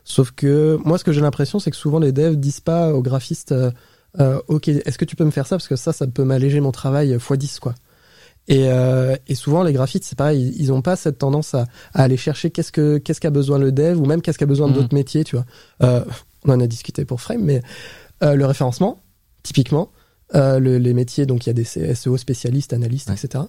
[0.05, 3.03] Sauf que moi, ce que j'ai l'impression, c'est que souvent les devs disent pas aux
[3.03, 3.53] graphistes
[4.21, 5.57] euh, euh, Ok, est-ce que tu peux me faire ça?
[5.57, 7.75] Parce que ça, ça peut m'alléger mon travail x10 quoi.
[8.47, 11.67] Et, euh, et souvent, les graphistes, c'est pareil, ils- ils ont pas cette tendance à,
[11.95, 14.69] à aller chercher qu'est-ce que qu'est-ce qu'a besoin le dev ou même qu'est-ce qu'a besoin
[14.71, 15.47] d'autres métiers, tu vois.
[15.83, 16.05] Euh,
[16.45, 17.63] on en a discuté pour Frame, mais
[18.23, 19.01] euh, le référencement,
[19.43, 19.91] typiquement,
[20.35, 21.65] euh, le- les métiers, donc il y a des
[21.95, 23.15] SEO spécialistes, analystes, Ouais.
[23.15, 23.45] etc.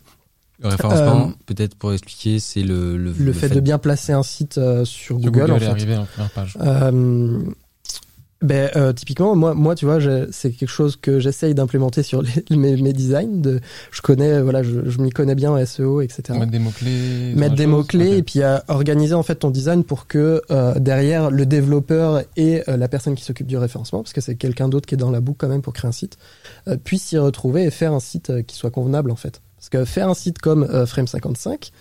[0.60, 4.24] Le référencement, Euh, peut-être pour expliquer, c'est le, le, Le, fait, de bien placer un
[4.24, 5.66] site euh, sur, Sur Google, Google, en fait.
[5.66, 6.58] arrivé en première page.
[8.44, 9.98] Euh, ben, euh, typiquement, moi, moi, tu vois,
[10.32, 13.41] c'est quelque chose que j'essaye d'implémenter sur les, mes, mes designs.
[13.41, 13.60] De,
[13.91, 16.38] je connais, voilà, je, je m'y connais bien en SEO, etc.
[16.38, 17.34] Mettre des mots-clés.
[17.36, 17.72] mettre des choses.
[17.72, 18.18] mots clés Ok.
[18.18, 22.62] et puis à organiser en fait ton design pour que euh, derrière le développeur et
[22.70, 25.12] euh, la personne qui s'occupe du référencement parce que c'est quelqu'un d'autre qui est dans
[25.12, 26.18] la boucle quand même pour créer un site
[26.68, 29.70] euh, puisse s'y retrouver et faire un site euh, qui soit convenable en fait parce
[29.70, 31.72] que faire un site comme euh, Frame 55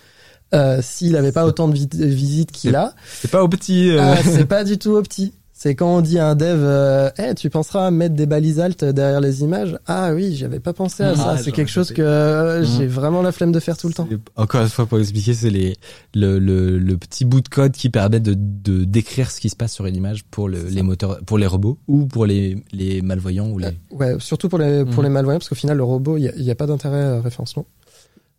[0.53, 3.89] euh, s'il n'avait pas autant de vi- visites qu'il a C'est pas au petit.
[3.91, 6.59] euh, ah, c'est pas du tout au petit c'est quand on dit à un dev,
[6.61, 9.79] euh, Eh, tu penseras à mettre des balises alt derrière les images?
[9.87, 11.37] Ah oui, j'avais pas pensé à Ah, ça.
[11.37, 12.65] C'est quelque chose que euh, Mhm.
[12.77, 14.05] j'ai vraiment la flemme de faire tout le temps.
[14.11, 15.77] c'est- Encore une fois, pour expliquer, c'est les
[16.13, 19.55] le, le, le petit bout de code qui permet de, de décrire ce qui se
[19.55, 23.01] passe sur une image pour le, les moteurs, pour les robots ou pour les, les
[23.01, 23.67] malvoyants ou les.
[23.67, 25.03] Euh, Ouais, surtout pour les, pour Mhm.
[25.03, 27.01] les malvoyants, parce qu'au final, le robot, il n'y a, il y a pas d'intérêt
[27.01, 27.65] à référencement.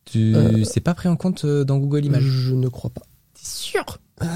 [0.04, 2.22] Tu, Euh, c'est pas pris en compte euh, dans Google Images?
[2.22, 3.02] Je ne crois pas.
[3.46, 3.84] Sûr
[4.20, 4.26] Vous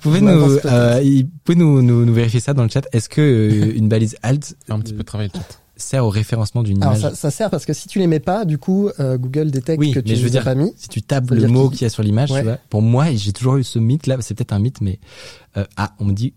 [0.00, 2.86] pouvez, Bah, nous, euh, vous pouvez nous, nous, nous vérifier ça dans le chat.
[2.92, 5.30] Est-ce que euh, une balise alt un petit peu de travail.
[5.76, 8.20] sert au référencement d'une Alors, image ça, ça sert parce que si tu les mets
[8.20, 10.44] pas, du coup, euh, Google détecte Oui, que mais tu je veux les as dire-
[10.44, 10.72] pas mis.
[10.76, 12.40] Si tu tapes le dire mot qu'il- qu'il y a sur l'image, Ouais.
[12.40, 12.58] tu vois.
[12.68, 14.16] Pour moi, j'ai toujours eu ce mythe là.
[14.20, 14.98] C'est peut-être un mythe, mais
[15.56, 16.34] euh, ah, on me dit,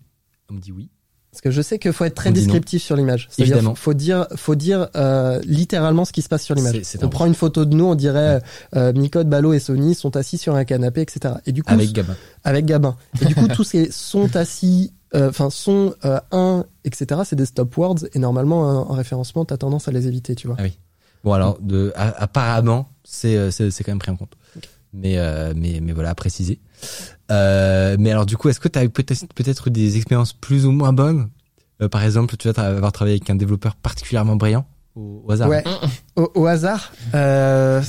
[0.50, 0.88] on me dit oui.
[1.30, 2.34] Parce que je sais qu'il faut être très non.
[2.34, 3.28] descriptif sur l'image.
[3.30, 6.80] C'est-à-dire, faut dire, faut dire euh, littéralement ce qui se passe sur l'image.
[7.00, 8.40] On un- prend une photo de nous, on dirait
[8.74, 11.34] euh, Micode, Ballot et Sony sont assis sur un canapé, etc.
[11.46, 12.16] Et du coup, Avec Gabin.
[12.44, 12.96] avec Gabin.
[13.20, 17.20] Et du coup, tous ces sont assis, euh, enfin sont euh, un, etc.
[17.24, 20.46] C'est des stop words et normalement en, en référencement, t'as tendance à les éviter, tu
[20.48, 20.56] vois.
[21.24, 24.32] Bon alors, de, a- apparemment, c'est euh, c'est quand même pris en compte.
[24.94, 26.58] Mais euh, mais mais voilà, à préciser.
[27.30, 30.66] Euh, mais alors du coup, est-ce que tu as peut-être peut-être eu des expériences plus
[30.66, 31.28] ou moins bonnes?
[31.82, 35.32] Euh, Par exemple, tu vas tra- avoir travaillé avec un développeur particulièrement brillant au, au
[35.32, 35.48] hasard.
[35.48, 35.64] Ouais.
[36.16, 37.80] Au, au hasard, euh,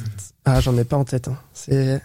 [0.45, 1.27] ah j'en ai pas en tête.
[1.27, 1.37] Hein.
[1.53, 2.01] C'est,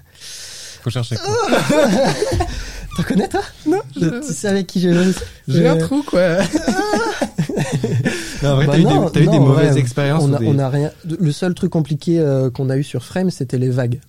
[0.83, 1.17] Faut chercher.
[1.17, 1.59] quoi.
[2.97, 3.43] t'en connais toi?
[3.67, 3.81] Non?
[4.01, 4.95] Je- Tu sais avec qui j'ai.
[5.49, 6.39] J'ai un j'ai- trou quoi.
[8.43, 10.23] non, en vrai, Bah t'as eu des, t'as eu non, des mauvaises expériences.
[10.23, 10.91] On ou a, des- on a rien.
[11.05, 14.01] Le seul truc compliqué euh, qu'on a eu sur Frame, c'était les vagues.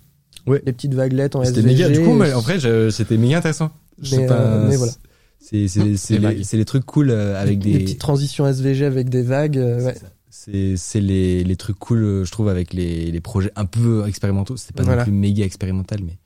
[0.47, 0.61] Ouais.
[0.65, 1.84] Les petites vaguelettes en C'était SVG.
[1.84, 1.89] méga.
[1.89, 2.57] Du coup, mais en vrai,
[2.91, 3.72] c'était méga intéressant.
[4.01, 4.91] Je sais Mais, pas, euh, mais voilà.
[5.39, 7.80] C'est Les trucs cool euh, avec les des.
[7.80, 9.57] petites transitions SVG avec des vagues.
[9.57, 9.95] euh, ouais.
[10.30, 14.57] C'est les les trucs cool, je trouve, avec les les projets un peu expérimentaux.
[14.57, 15.01] C'était pas Voilà.
[15.01, 16.17] non plus méga expérimental, mais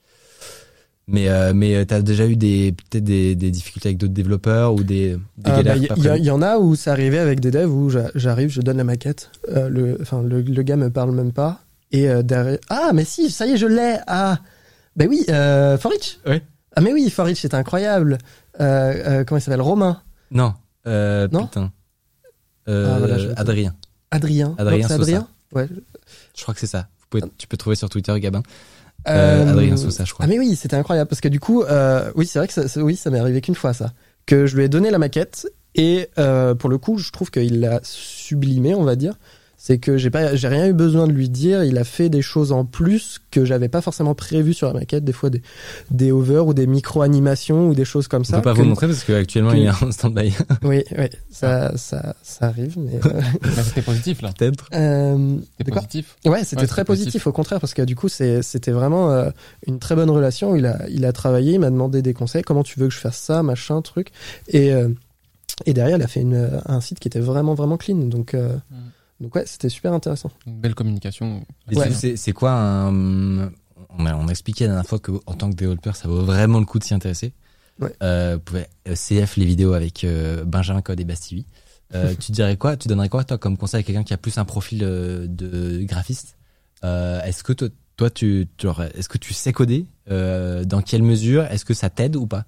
[1.08, 4.84] mais euh, mais t'as déjà eu des peut-être des, des difficultés avec d'autres développeurs ou
[4.84, 7.18] des, des Euh, galères bah, Il y, y- prévues y en a où ça arrivait
[7.20, 10.64] avec des devs où j'a- j'arrive, je donne la maquette, euh, le, enfin le, le
[10.64, 12.60] gars me parle même pas, Et euh, derrière...
[12.70, 13.98] Ah, mais si, ça y est, je l'ai.
[14.08, 14.40] Ah,
[14.96, 16.20] ben oui, euh, Forich.
[16.76, 18.18] Ah, mais oui, Forich, c'est incroyable.
[18.60, 19.62] Euh, euh, comment il s'appelle?
[19.62, 20.02] Romain.
[20.32, 20.54] Non.
[20.86, 21.46] Non?
[21.46, 21.72] putain.
[22.68, 23.76] Ah, voilà, je- Adrien.
[24.12, 24.56] Adrien.
[24.58, 24.96] Adrien Non.
[24.96, 25.28] Adrien?
[25.54, 25.68] Ouais.
[26.38, 26.88] Je crois que c'est ça.
[27.00, 28.44] Vous pouvez, tu peux trouver sur Twitter, Gabin.
[29.06, 30.26] Adrien Sosa, je crois.
[30.26, 31.64] Ah mais oui, c'était incroyable parce que du coup,
[32.16, 33.94] oui, c'est vrai que ça, ça- oui, ça m'est arrivé qu'une fois ça,
[34.28, 37.60] que je lui ai donné la maquette et euh, pour le coup, je trouve qu'il
[37.62, 39.16] l'a sublimé, on va dire.
[39.62, 41.66] C'est que j'ai pas, j'ai rien eu besoin de lui dire.
[41.66, 45.04] Il a fait des choses en plus que j'avais pas forcément prévues sur la maquette,
[45.04, 45.42] des fois des,
[45.92, 48.38] des overs ou des micro animations ou des choses comme On ça.
[48.38, 50.34] peut pas que- vous montrer parce qu'actuellement que- il est en stand-by.
[50.64, 53.02] Oui, oui, ça, ça, ça arrive, mais.
[53.06, 54.32] euh, Mais c'était positif là.
[54.32, 54.70] Peut-être.
[54.74, 56.16] euh, C'était positif.
[56.26, 57.28] Ouais, c'était Ouais, très positif.
[57.28, 59.30] au contraire, parce que du coup, c'est- c'était vraiment euh,
[59.68, 60.56] une très bonne relation.
[60.56, 63.00] Il a, il a travaillé, il m'a demandé des conseils, comment tu veux que je
[63.00, 64.12] fasse ça, machin, truc.
[64.48, 64.88] Et, euh,
[65.66, 67.98] et derrière, il a fait une, un site qui était vraiment, vraiment clean.
[67.98, 68.76] Donc, euh, Mm.
[69.20, 70.32] Donc ouais, c'était super intéressant.
[70.48, 71.44] Une belle communication.
[71.72, 71.92] Et Ouais.
[71.92, 73.52] c'est- quoi un...
[73.98, 76.60] On a, on a expliqué la dernière fois qu'en tant que développeur, ça vaut vraiment
[76.60, 77.34] le coup de s'y intéresser.
[77.80, 77.94] Ouais.
[78.04, 81.46] Euh, vous pouvez euh, CF les vidéos avec euh, Benjamin Code et Bastivi.
[81.96, 84.38] Euh, tu dirais quoi Tu donnerais quoi toi comme conseil à quelqu'un qui a plus
[84.38, 86.38] un profil euh, de graphiste?
[86.84, 88.48] Euh, Est-ce que toi, toi tu,
[88.96, 89.86] est-ce que tu sais coder?
[90.12, 91.46] Euh, Dans quelle mesure?
[91.46, 92.46] Est-ce que ça t'aide ou pas?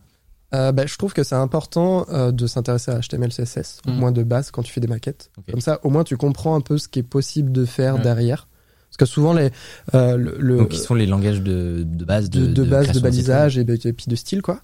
[0.54, 3.96] Euh, bah, je trouve que c'est important euh, de s'intéresser à HTML, CSS, au Mm.
[3.96, 5.32] moins de base, quand tu fais des maquettes.
[5.50, 8.02] Comme ça, au moins, tu comprends un peu ce qui est possible de faire Ouais.
[8.02, 8.48] derrière.
[8.90, 9.50] Parce que souvent, les,
[9.96, 12.92] euh, le, le- Donc qui sont les langages de, de base de, de, de base
[12.92, 14.60] de balisage et, et puis de style quoi.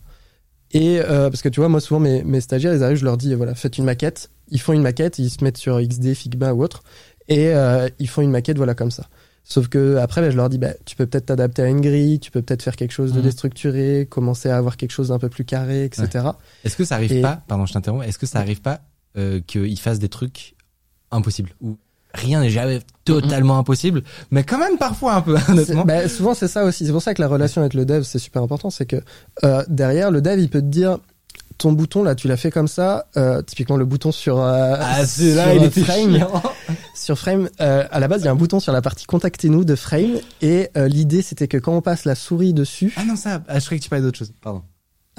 [0.74, 3.16] Et euh, parce que tu vois moi souvent mes, mes stagiaires ils arrivent je leur
[3.16, 6.52] dis voilà faites une maquette ils font une maquette ils se mettent sur XD Figma
[6.52, 6.84] ou autre
[7.30, 9.08] et euh, ils font une maquette voilà comme ça.
[9.50, 12.20] Sauf que après bah, je leur dis bah tu peux peut-être t'adapter à une grille
[12.20, 13.24] tu peux peut-être faire quelque chose de Mhm.
[13.24, 16.26] déstructuré commencer à avoir quelque chose d'un peu plus carré etc.
[16.66, 18.82] Est-ce que ça arrive Et- pas, pardon, je t'interromps, est-ce que ça arrive pas
[19.18, 20.56] euh, qu'ils fassent des trucs
[21.12, 21.78] impossibles ou
[22.14, 25.86] rien n'est jamais totalement impossible, mais quand même parfois un peu, honnêtement.
[25.86, 26.86] bah, souvent c'est ça aussi.
[26.86, 28.70] C'est pour ça que la relation avec le dev c'est super important.
[28.70, 28.98] C'est que
[29.46, 30.98] euh, derrière le dev il peut te dire
[31.58, 33.08] ton bouton là tu l'as fait comme ça.
[33.18, 36.28] Euh, typiquement le bouton sur euh, ah, sur, celui-là, il euh, était frame.
[36.96, 39.64] Sur Frame, euh, à la base, il y a un bouton sur la partie contactez-nous
[39.66, 43.44] de Frame et l'idée c'était que quand on passe la souris dessus, Ah non, ça,
[43.48, 44.64] ah, je croyais que tu parlais d'autre chose, pardon.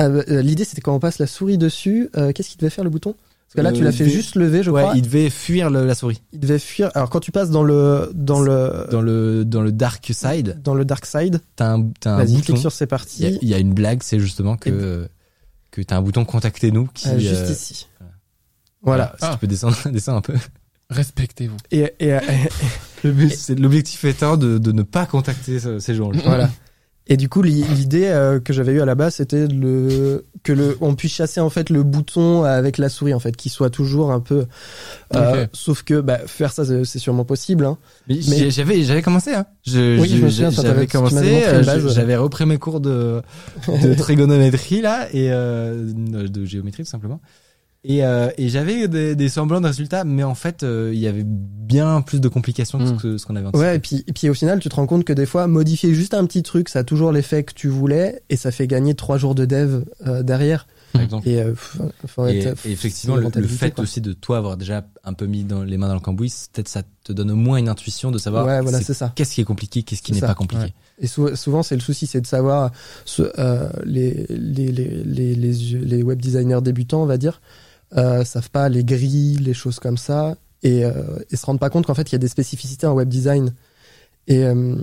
[0.00, 2.90] euh, euh, l'idée c'était quand on passe la souris dessus, qu'est-ce qu'il devait faire le
[2.90, 3.14] bouton?
[3.14, 4.94] Parce que là, tu l'as fait juste lever, je ouais, crois.
[4.96, 6.20] il devait fuir le- la souris.
[6.34, 6.90] Il devait fuir.
[6.94, 10.74] Alors quand tu passes dans le dans le Dans le, dans le dark side, dans
[10.74, 12.42] le dark side, t'as un, t'as un vas-y bouton.
[12.44, 13.38] clique sur ces Il y, a, parties.
[13.40, 15.08] il y a une blague, c'est justement que, Et-
[15.84, 17.86] que t'as un bouton contactez-nous qui, euh, juste euh, ici.
[18.82, 19.14] Voilà.
[19.20, 20.34] Si tu peux descendre, descendre un peu.
[20.90, 21.56] Respectez-vous.
[21.70, 22.18] Et, et, et-
[23.04, 26.20] Le but, c'est l'objectif étant de, de ne pas contacter ce- ces gens-là.
[26.24, 26.50] voilà.
[27.10, 30.52] Et du coup, l'i- l'idée euh, que j'avais eue à la base, c'était le que
[30.52, 33.70] le on puisse chasser en fait le bouton avec la souris en fait, qui soit
[33.70, 34.44] toujours un peu.
[35.14, 35.46] euh.
[35.52, 37.64] Sauf que bah, faire ça, c'est sûrement possible.
[37.64, 37.78] Hein.
[38.28, 39.46] Mais, j'avais j'avais commencé hein.
[39.66, 41.16] Je, Oui, je me souviens, ça t'avait- j'avais commencé,
[41.46, 43.22] euh, j'avais repris mes cours de
[43.68, 47.20] de trigonométrie là et euh, de géométrie tout simplement.
[47.88, 51.06] Et, euh, et j'avais des, des semblants de résultats, mais en fait, euh, il y
[51.06, 53.66] avait bien plus de complications que ce, ce qu'on avait anticipé.
[53.66, 55.94] Ouais, et puis, et puis au final, tu te rends compte que des fois, modifier
[55.94, 58.94] juste un petit truc, ça a toujours l'effet que tu voulais, et ça fait gagner
[58.94, 60.66] trois jours de dev euh, derrière.
[60.92, 61.26] par exemple.
[61.28, 63.84] Et, euh, faut- faut Et, être- et effectivement, le, fait quoi.
[63.84, 66.68] aussi de toi avoir déjà un peu mis dans, les mains dans le cambouis, peut-être
[66.68, 69.12] ça te donne au moins une intuition de savoir Ouais, voilà, c'est- c'est ça.
[69.14, 70.26] qu'est-ce qui est compliqué, qu'est-ce qui C'est n'est ça.
[70.28, 70.62] pas compliqué.
[70.64, 70.74] Ouais.
[71.00, 72.70] Et sou- souvent, c'est le souci, c'est de savoir
[73.06, 77.40] ce, euh, les, les, les, les, les, les web designers débutants, on va dire,
[77.96, 80.92] euh, savent pas les grilles, les choses comme ça, et, euh,
[81.30, 83.54] et se rendent pas compte qu'en fait, il y a des spécificités en web design.
[84.26, 84.74] Et, euh,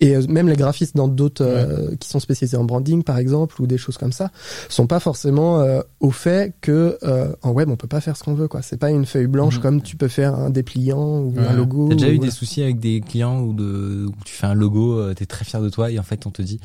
[0.00, 3.62] et euh, même les graphistes dans d'autres euh, qui sont spécialisés en branding, par exemple,
[3.62, 4.32] ou des choses comme ça,
[4.68, 8.24] sont pas forcément euh, au fait que euh, en web, on peut pas faire ce
[8.24, 8.48] qu'on veut.
[8.48, 8.60] quoi.
[8.62, 9.62] C'est pas une feuille blanche Mhm.
[9.62, 11.46] comme tu peux faire un dépliant ou Ouais.
[11.46, 11.88] un logo.
[11.90, 12.30] T'as déjà ou eu voilà.
[12.32, 15.44] des soucis avec des clients où, de, où tu fais un logo, euh, t'es très
[15.44, 16.58] fier de toi et en fait on te dit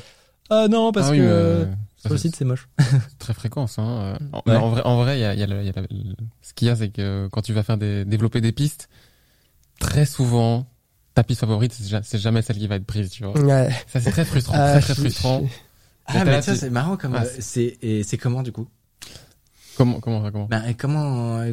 [0.50, 1.64] ah non parce Ah oui, que euh,
[2.00, 2.68] sur le c'est site c'est moche.
[3.18, 3.82] très fréquent ça.
[3.82, 4.00] hein.
[4.00, 4.56] Euh, En, Ouais.
[4.56, 6.14] en vrai, en vrai, il y a, il y a le- y a la- le-
[6.42, 8.88] ce qu'il y a, c'est que quand tu vas faire des, développer des pistes,
[9.78, 10.66] très souvent,
[11.14, 13.38] ta piste favorite, c'est ja- c'est jamais celle qui va être prise, tu vois.
[13.38, 13.70] Ouais.
[13.86, 15.42] Ça, c'est très frustrant, Ah, très, très je- frustrant.
[16.06, 18.66] Ah mais ça tu- c'est marrant comme Ah, euh, c'est et c'est comment du coup?
[19.76, 20.46] Comment, comment, comment?
[20.46, 21.52] Ben et comment euh,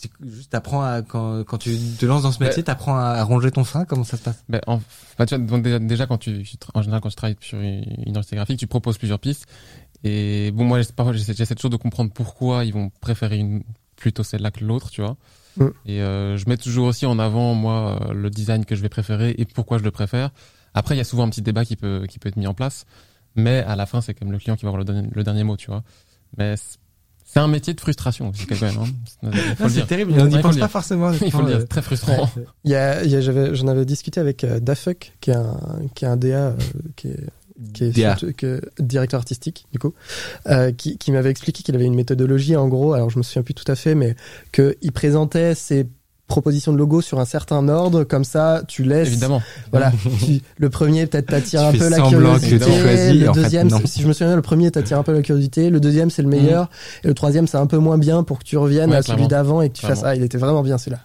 [0.00, 3.50] tu- juste t'apprends à quand quand tu te lances dans ce métier t'apprends à ronger
[3.50, 4.42] ton frein comment ça se passe?
[4.48, 4.80] Ben, en,
[5.18, 6.42] bah, tu vois, donc déjà, déjà, quand tu,
[6.74, 9.46] en général, quand tu travailles sur une une identité graphique, tu proposes plusieurs pistes.
[10.04, 13.62] Et bon, moi, parfois, j'essaie toujours de comprendre pourquoi ils vont préférer une,
[13.96, 15.16] plutôt celle-là que l'autre, tu vois.
[15.56, 15.66] Mm.
[15.86, 18.88] Et euh, je mets toujours aussi en avant, moi, euh, le design que je vais
[18.88, 20.30] préférer et pourquoi je le préfère.
[20.74, 22.54] Après, il y a souvent un petit débat qui peut, qui peut être mis en
[22.54, 22.84] place.
[23.34, 25.42] Mais à la fin, c'est comme le client qui va avoir le, dernier- le dernier
[25.44, 25.82] mot, tu vois.
[26.36, 26.54] Mais
[27.24, 28.76] C'est un métier de frustration aussi quand même.
[28.78, 28.84] Hein.
[29.32, 29.86] Il faut le c'est dire.
[29.86, 31.10] terrible, on il n'y pense pas forcément.
[31.24, 32.30] Il faut le dire, très frustrant.
[32.64, 35.34] Il y a, il y a- j'avais, j'en avais discuté avec euh, Dafuk, qui est
[35.36, 35.58] un,
[35.94, 36.56] qui est un DA, euh,
[36.96, 37.26] qui est,
[37.74, 38.16] qui est DA.
[38.16, 39.94] surtout- que- directeur artistique, du coup,
[40.48, 43.42] euh, qui, qui m'avait expliqué qu'il avait une méthodologie, en gros, alors je me souviens
[43.42, 44.14] plus tout à fait, mais
[44.52, 45.86] qu'il présentait ses
[46.28, 49.08] propositions de logo sur un certain ordre, comme ça, tu laisses.
[49.08, 49.40] Évidemment.
[49.70, 49.92] Voilà.
[50.26, 52.58] Tu- le premier, peut-être, t'attire un peu la curiosité.
[52.58, 55.70] choisis, le fait, deuxième, si je me souviens, le premier t'attire un peu la curiosité.
[55.70, 56.68] Le deuxième, c'est le meilleur.
[57.02, 59.26] Et le troisième, c'est un peu moins bien pour que tu reviennes Ouais, à celui
[59.28, 61.00] d'avant et que tu fasses, ah, il était vraiment bien celui-là.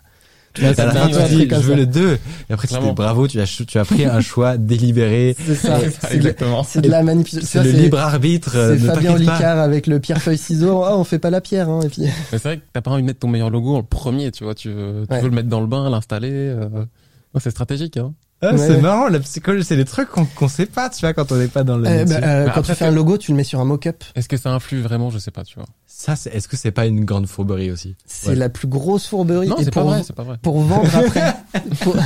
[0.59, 1.29] À la c'est fin, tu ouais.
[1.29, 1.79] dis, comme je veux ça.
[1.79, 2.13] le 2.
[2.49, 5.35] Et après, tu dis bravo, tu as, tu as pris un choix délibéré.
[5.43, 5.79] C'est ça.
[5.79, 6.63] C'est ça, C'est de, exactement.
[6.63, 7.61] c'est de la manipulation.
[7.63, 8.55] C'est le libre arbitre.
[8.55, 9.33] euh, C'est ne Fabien t'inquiète pas.
[9.37, 10.83] Licard avec le pierre feuille ciseaux.
[10.85, 11.79] Oh, on fait pas la pierre, hein.
[11.83, 13.83] Et puis, c'est vrai que t'as pas envie de mettre ton meilleur logo en le
[13.83, 14.53] premier, tu vois.
[14.55, 15.21] Tu veux, tu Ouais.
[15.21, 16.29] veux le mettre dans le bain, l'installer.
[16.31, 18.13] euh, ouais, c'est stratégique, hein.
[18.45, 18.57] Ah, Ouais.
[18.57, 21.37] c'est marrant, la psychologie, c'est des trucs qu'on qu'on sait pas, tu vois, quand on
[21.37, 22.19] n'est pas dans le Euh, métier.
[22.19, 24.03] bah, euh, Bah, quand après, tu fais un logo, tu le mets sur un mock-up.
[24.15, 25.09] Est-ce que ça influe vraiment?
[25.09, 25.65] Je sais pas, tu vois.
[26.05, 27.95] Ça, c'est- est-ce que c'est pas une grande fourberie aussi?
[28.05, 28.35] C'est Ouais.
[28.35, 29.47] la plus grosse fourberie.
[29.47, 30.37] Non, c'est pas pour, vrai, c'est pas vrai.
[30.41, 31.33] pour vendre après.
[31.79, 32.01] pour Non,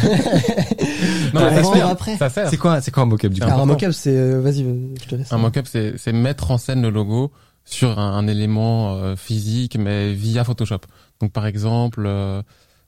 [1.41, 1.87] pour vendre sert.
[1.87, 2.17] après.
[2.17, 2.47] Ça sert.
[2.49, 3.47] C'est quoi, c'est quoi un mock-up du coup?
[3.47, 5.33] Alors, un mock-up, c'est, euh, vas-y, euh, je te laisse.
[5.33, 7.31] Un mock-up, c'est c'est mettre en scène le logo
[7.65, 10.81] sur un, un élément euh, physique, mais via Photoshop.
[11.19, 12.43] Donc, par exemple, euh,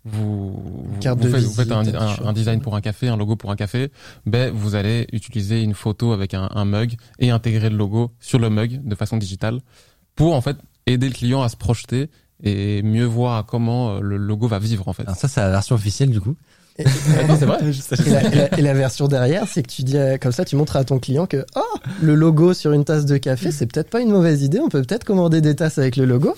[0.06, 2.28] vous, vous, Carte vous de faites, vous faites un, visite, un un- t-shirt.
[2.28, 3.92] un design pour un café, un logo pour un café.
[4.28, 8.38] Ben, vous allez utiliser une photo avec un, un mug et intégrer le logo sur
[8.38, 9.60] le mug de façon digitale
[10.16, 10.58] pour en fait
[10.94, 12.10] aider le client à se projeter
[12.44, 15.04] et mieux voir comment euh, le logo va vivre en fait.
[15.04, 16.36] Alors ça, c'est la version officielle du coup.
[16.78, 16.86] Et,
[17.20, 19.98] Attends, c'est vrai et la, et la- et la version derrière, c'est que tu dis,
[19.98, 23.06] euh, comme ça, tu montres à ton client que, oh, le logo sur une tasse
[23.06, 24.62] de café, c'est peut-être pas une mauvaise idée.
[24.62, 26.34] On peut peut-être commander des tasses avec le logo.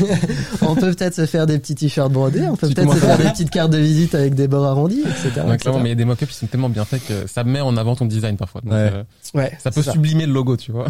[0.62, 2.48] on peut peut-être se faire des petits t-shirts brodés.
[2.48, 5.12] On peut peut-être se faire des petites cartes de visite avec des bords arrondis, etc.
[5.36, 5.56] Ouais, etc.
[5.58, 7.60] clairement, mais il y a des mock-ups qui sont tellement bien faits que ça met
[7.60, 8.62] en avant ton design parfois.
[8.62, 8.90] Donc, Ouais.
[8.92, 9.02] euh,
[9.34, 10.88] Ouais, ça peut sublimer le logo, tu vois.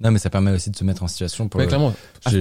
[0.00, 1.60] Non, mais ça permet aussi de se mettre en situation pour.
[1.60, 1.92] Ouais, clairement.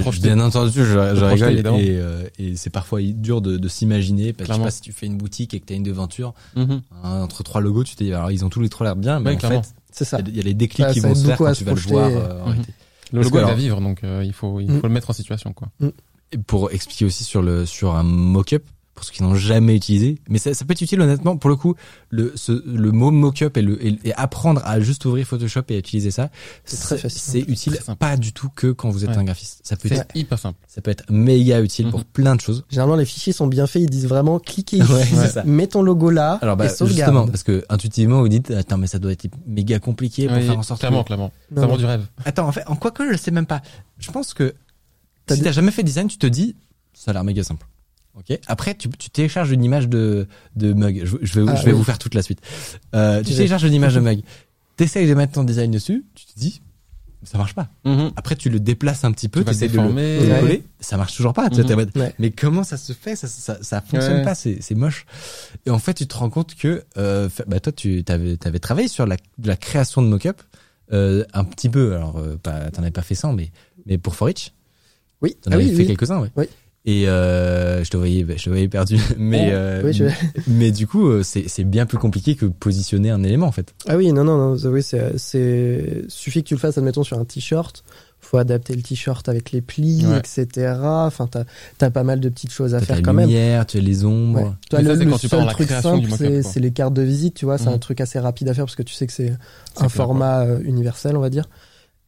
[0.01, 0.27] Projeter.
[0.27, 4.31] bien entendu, je, je rigole et, euh, et c'est parfois dur de, de s'imaginer.
[4.33, 4.63] Parce que je sais Clairement.
[4.65, 6.81] pas si tu fais une boutique et que t'as une devanture Mhm.
[7.03, 9.19] hein, entre trois logos, tu te dis alors ils ont tous les trois l'air bien,
[9.19, 9.63] mais Ouais, en clairement.
[9.63, 10.19] fait C'est ça.
[10.19, 11.73] il y a- il y, a les déclics qui vont se faire quand tu vas
[11.73, 12.07] le voir.
[12.07, 12.45] euh, en Mhm.
[12.51, 12.73] réalité.
[13.11, 14.79] Le logo il va alors- vivre, donc euh, il faut il Mm.
[14.79, 15.67] faut le mettre en situation quoi.
[16.31, 18.63] Et pour expliquer aussi sur le sur un mock-up
[18.99, 21.37] pour ceux qui n'ont jamais utilisé, mais ça, ça peut être utile honnêtement.
[21.37, 21.75] Pour le coup,
[22.09, 25.75] le ce, le mot mock-up et le et, et apprendre à juste ouvrir Photoshop et
[25.75, 26.29] à utiliser ça,
[26.65, 27.21] C'est très facile.
[27.21, 29.17] C'est utile pas du tout que quand vous êtes Ouais.
[29.17, 29.61] un graphiste.
[29.63, 30.59] Ça peut être hyper simple.
[30.67, 32.05] ça peut être méga utile pour Mhm.
[32.11, 32.65] plein de choses.
[32.69, 33.83] Généralement, les fichiers sont bien faits.
[33.83, 35.43] Ils disent vraiment, cliquez ici, Ouais, c'est ça.
[35.45, 37.31] mets ton logo là, Alors bah et justement sauvegarde.
[37.31, 40.59] parce que intuitivement vous dites attends mais ça doit être méga compliqué pour Oui, faire
[40.59, 41.07] en sorte clairement, que...
[41.07, 41.31] clairement.
[41.51, 42.05] Non, Ça vend du rêve.
[42.25, 43.61] Attends en fait en quoi que je le sais même pas.
[43.99, 44.53] Je pense que
[45.31, 46.55] si t'as jamais fait design tu te dis
[46.93, 47.65] ça a l'air méga simple.
[48.15, 48.37] Ok.
[48.47, 51.01] Après tu, tu télécharges une image de de mug.
[51.05, 51.77] Je, je vais Ah, je vais oui.
[51.77, 52.41] vous faire toute la suite.
[52.95, 54.21] Euh, tu télécharges une image de mug.
[54.77, 56.05] T'essayes de mettre ton design dessus.
[56.15, 56.61] Tu te dis
[57.23, 57.67] ça marche pas.
[57.85, 58.11] Mhm.
[58.15, 59.41] Après tu le déplaces un petit peu.
[59.41, 60.39] Tu t'essayes de le, Ouais.
[60.39, 60.63] coller.
[60.79, 61.49] Ça marche toujours pas.
[61.49, 62.13] Tu vois, t'es en mode, Ouais.
[62.17, 63.15] mais comment ça se fait?
[63.17, 64.23] Ça, ça, ça fonctionne Ouais.
[64.23, 65.05] pas, c'est c'est moche.
[65.65, 68.87] Et en fait, tu te rends compte que euh, bah toi, tu avais, avais travaillé
[68.87, 70.41] sur la, la création de mock-up
[70.93, 71.93] euh, un petit peu.
[71.93, 73.51] Alors, euh, pas, t'en avais pas fait 100, mais
[73.85, 74.53] mais pour Forich,
[75.21, 75.87] Oui, t'en ah avais oui, fait oui.
[75.87, 76.31] quelques-uns, ouais.
[76.37, 76.45] Oui.
[76.91, 78.97] Et euh, je te voyais, je te voyais perdu.
[79.17, 80.05] Mais Oh, euh, oui, je-
[80.47, 83.75] mais du coup, euh, c'est c'est bien plus compliqué que positionner un élément en fait.
[83.87, 87.19] Ah oui, non, non, non, oui, c'est, c'est, suffit que tu le fasses, admettons, sur
[87.19, 87.83] un t-shirt.
[88.21, 90.17] Faut adapter le t-shirt avec les plis, Ouais.
[90.19, 90.73] etc.
[90.83, 91.43] Enfin, t'as,
[91.77, 93.27] t'as pas mal de petites choses à faire la quand même.
[93.29, 94.39] lumière, tu as les ombres.
[94.39, 94.51] Ouais.
[94.69, 96.09] Toi, Mais ça, le, le seul la truc simple,
[96.43, 97.79] c'est, les cartes de visite, tu vois, c'est un Mhm.
[97.79, 99.35] truc assez rapide à faire parce que tu sais que c'est un
[99.77, 101.47] clair, format universel, on va dire.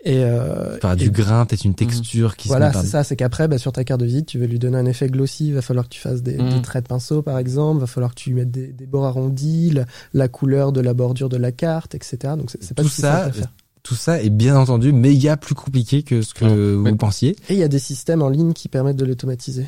[0.03, 3.15] Et, euh, et du grain, peut-être une texture qui voilà, se par c'est ça, c'est
[3.15, 5.53] qu'après, bah, sur ta carte de visite, tu veux lui donner un effet glossy, il
[5.53, 6.49] va falloir que tu fasses des, Mhm.
[6.55, 9.05] des traits de pinceau, par exemple, il va falloir que tu mettes des, des bords
[9.05, 12.17] arrondis, la, la couleur de la bordure de la carte, etc.
[12.35, 13.51] Donc c'est, pas Tout si ça, simple à faire.
[13.83, 17.31] Tout ça est bien entendu méga plus compliqué que ce que vous pensiez.
[17.49, 19.67] Et il y a des systèmes en ligne qui permettent de l'automatiser.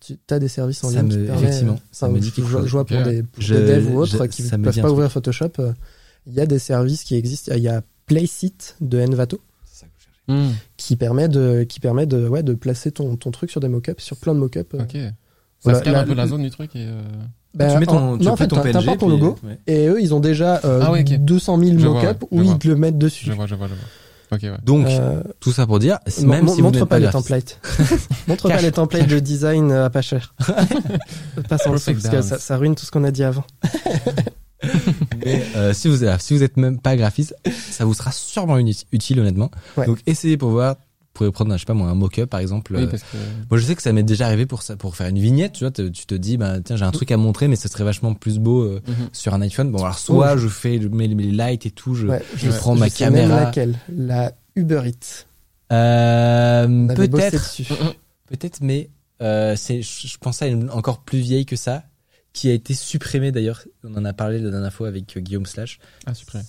[0.00, 1.44] Tu as des services en Ça ligne me- qui permettent.
[1.44, 2.66] effectivement, ça enfin, me dit je, quelque je- chose.
[2.66, 4.80] je vois pour des, pour Je- des devs ou je- autres qui ça ne peuvent
[4.80, 5.50] pas ouvrir Photoshop.
[5.60, 5.72] euh,
[6.26, 7.52] Il y a des services qui existent.
[7.56, 9.40] Il y a Playsit de Envato
[10.28, 10.52] Mhm.
[10.76, 14.00] qui permet de, qui permet de, ouais, de placer ton, ton truc sur des mock-ups,
[14.02, 14.72] sur plein de mock-ups.
[14.74, 14.82] euh.
[14.82, 14.92] Ok.
[14.92, 15.10] Ça
[15.64, 16.86] Voilà, scanne la- un peu la zone du truc et.
[16.86, 17.02] euh,
[17.54, 18.72] Ben, tu mets ton, en- tu non, en fait, ton PNG.
[18.72, 19.58] t'importes ton puis- logo ouais.
[19.66, 21.18] et eux, ils ont déjà euh, Ah ouais, ok.
[21.18, 23.26] 200 000 Je vois, mock-ups où ils te le mettent dessus.
[23.26, 23.84] Je vois, je vois, je vois.
[24.36, 24.64] Ok, ouais.
[24.64, 27.60] Donc, Euh, tout ça pour dire, même si vous montre pas pas les templates.
[28.28, 30.34] montre pas les templates de design euh, à pas cher.
[31.48, 33.44] pas sans le sou, Perfect parce que ça ruine tout ce qu'on a dit avant.
[35.24, 37.34] mais, euh, si vous êtes, si vous êtes même pas graphiste,
[37.70, 39.50] ça vous sera sûrement utile honnêtement.
[39.76, 39.86] Ouais.
[39.86, 40.76] Donc, essayez pour voir.
[41.14, 42.74] Vous pouvez prendre, je sais pas moi, un mock-up par exemple.
[42.74, 43.18] Oui, euh, parce que.
[43.50, 45.52] Moi, je sais que ça m'est déjà arrivé pour ça, pour faire une vignette.
[45.52, 47.68] Tu vois, te- tu te dis, bah tiens, j'ai un truc à montrer, mais ce
[47.68, 49.08] serait vachement plus beau euh, Mhm.
[49.12, 49.70] sur un iPhone.
[49.70, 52.80] Bon, alors soit je fais, les lights et tout, je, Ouais, je je prends je
[52.80, 53.44] ma sais même caméra.
[53.44, 55.26] laquelle La Uber Eats.
[55.70, 57.56] Euh, peut-être,
[58.28, 58.88] peut-être, mais
[59.20, 61.82] euh, c'est, je pensais à une encore plus vieille que ça,
[62.32, 63.64] qui a été supprimée d'ailleurs.
[63.84, 65.78] On en a parlé la dernière fois avec euh, Guillaume Slash.
[66.06, 66.40] Ah, ouais,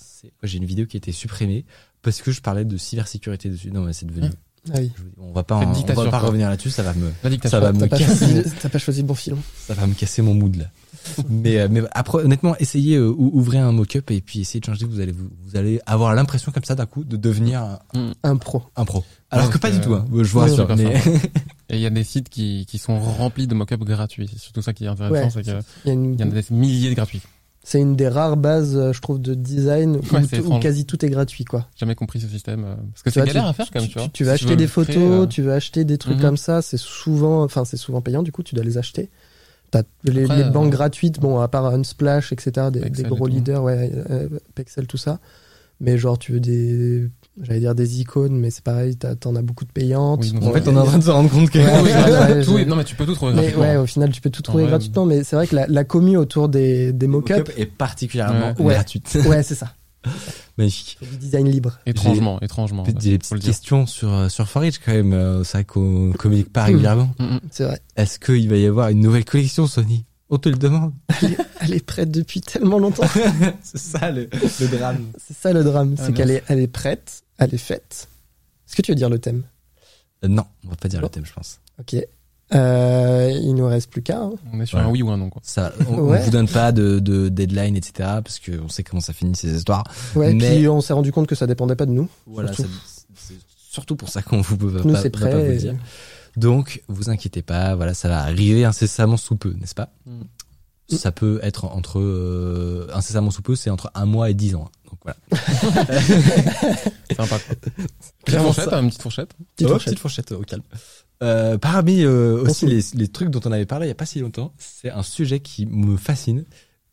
[0.43, 1.65] J'ai une vidéo qui a été supprimée
[2.01, 3.71] parce que je parlais de cybersécurité dessus.
[3.71, 4.29] Non, mais c'est devenu.
[4.71, 4.91] Ah oui.
[4.95, 6.69] je On va pas, en- on va pas revenir là-dessus.
[6.69, 7.11] Ça va me,
[7.43, 9.37] ça va me casser, t'as pas choisi le bon film.
[9.67, 10.65] ça va me casser mon mood là.
[11.29, 14.65] mais, euh, mais après, honnêtement, essayez, euh, ou- ouvrez un mock-up et puis essayez de
[14.65, 14.85] changer.
[14.85, 17.61] Vous allez, vous, vous allez avoir l'impression comme ça d'un coup de devenir
[17.93, 18.63] un, Un pro.
[18.77, 19.03] un pro.
[19.29, 19.93] Alors Ouais, que pas du tout.
[19.95, 20.05] Hein.
[20.13, 20.67] Je vous Ouais, rassure.
[20.77, 21.01] c'est mais-
[21.69, 24.29] Et il y a des sites qui, qui sont remplis de mock-up gratuits.
[24.31, 25.29] C'est surtout ça qui est intéressant, Ouais.
[25.29, 27.21] c'est qu'il Il y une- y en a des milliers de gratuits.
[27.65, 31.05] C'est une des rares bases, euh, je trouve, de design où, Ouais, où quasi tout
[31.05, 31.67] est gratuit, quoi.
[31.77, 32.65] Jamais compris ce système.
[32.65, 34.09] euh, Parce que Tu c'est galère tu- à faire quand même, tu, vois.
[34.11, 36.21] Tu, veux Si acheter veux des photos, créer, euh, tu veux acheter des trucs Mhm.
[36.21, 39.09] comme ça, c'est souvent, enfin, c'est souvent payant, du coup, tu dois les acheter.
[39.71, 43.91] T'as les, les euh, banques gratuites, bon, à part Unsplash, etc., des, gros leaders, ouais,
[44.11, 45.19] euh, Pexel, tout ça.
[45.79, 47.09] Mais genre, tu veux des,
[47.41, 50.21] j'allais dire des icônes, mais c'est pareil, t'en as beaucoup de payantes.
[50.23, 51.57] Oui, donc En fait, on est en train de se rendre compte que.
[51.59, 53.63] Ouais, tout, je- non, mais tu peux tout trouver Mais gratuitement.
[53.63, 55.83] ouais, au final, tu peux tout trouver vrai, gratuitement, mais c'est vrai que la, la
[55.83, 58.73] commu autour des, des mock-ups, Mock-up est particulièrement Ouais.
[58.75, 59.17] gratuite.
[59.27, 59.73] ouais, c'est ça.
[60.57, 60.97] Magnifique.
[61.01, 61.79] C'est du design libre.
[61.85, 62.83] Étrangement, étrangement.
[62.85, 65.43] J'ai des petites questions sur, euh, sur Forage quand même.
[65.43, 67.09] C'est vrai qu'on communique pas régulièrement.
[67.19, 67.39] Mm, mm.
[67.51, 67.79] C'est vrai.
[67.95, 70.05] Est-ce qu'il va y avoir une nouvelle collection Sony?
[70.29, 70.93] On te le demande.
[71.61, 73.03] Elle est prête depuis tellement longtemps.
[73.63, 75.11] C'est ça le, le drame.
[75.17, 76.17] C'est ça le drame, Ah, c'est mince.
[76.17, 78.07] qu'elle est, elle est prête, elle est faite.
[78.67, 79.43] Est-ce que tu veux dire le thème
[80.23, 81.59] Euh, non, on va pas dire le thème, je pense.
[81.79, 81.95] Ok.
[82.55, 84.21] Euh, il nous reste plus qu'un.
[84.23, 84.31] hein.
[84.51, 84.83] On est sur Ouais.
[84.83, 85.41] un oui ou un non, quoi.
[85.45, 86.19] Ça, on, Ouais.
[86.19, 87.93] on vous donne pas de, de deadline, etc.
[88.23, 89.83] Parce qu'on sait comment ça finit ces histoires.
[90.15, 92.09] Ouais, Mais- puis on s'est rendu compte que ça dépendait pas de nous.
[92.27, 92.71] Voilà, Surtout.
[92.71, 93.35] ça- c'est
[93.71, 95.75] surtout pour ça qu'on vous peut Nous, pas, pas vous et- dire.
[96.35, 100.95] Donc, vous inquiétez pas, voilà, ça va arriver incessamment sous peu, n'est-ce pas Mm.
[100.97, 104.65] Ça peut être entre euh, incessamment sous peu, c'est entre un mois et dix ans.
[104.67, 104.89] hein.
[104.91, 105.17] Donc voilà.
[107.15, 107.55] Sympa, quoi.
[108.25, 108.77] Petite fourchette, ça.
[108.77, 109.33] hein, une petite fourchette.
[109.55, 109.85] Petite Oh, fourchette.
[109.85, 110.63] petite fourchette, au calme.
[111.23, 114.05] Euh, parmi euh, aussi les, les trucs dont on avait parlé il y a pas
[114.05, 116.43] si longtemps, c'est un sujet qui me fascine,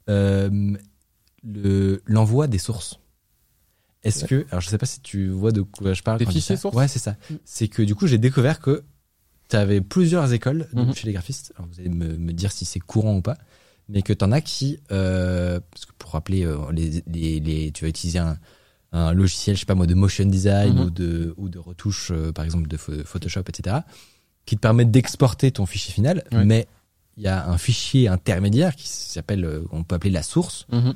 [0.08, 0.72] euh,
[1.42, 3.00] le l'envoi des sources.
[4.04, 6.18] Est-ce que, alors je sais pas si tu vois de quoi je parle.
[6.20, 7.16] Des fichiers sources Ouais, c'est ça.
[7.28, 7.34] Mm.
[7.44, 8.84] C'est que du coup j'ai découvert que
[9.50, 10.94] tu avais plusieurs écoles donc, Mhm.
[10.94, 11.52] chez les graphistes.
[11.56, 13.36] Alors vous allez me, me dire si c'est courant ou pas,
[13.88, 17.84] mais que t'en as qui, euh, parce que pour rappeler, euh, les, les, les, tu
[17.84, 18.38] vas utiliser un,
[18.92, 20.80] un logiciel, je sais pas moi, de motion design Mhm.
[20.84, 23.78] ou de ou de retouche, euh, par exemple de pho- Photoshop, etc.,
[24.46, 26.66] qui te permettent d'exporter ton fichier final, mais
[27.16, 30.94] il y a un fichier intermédiaire qui s'appelle, on peut appeler la source, Mhm.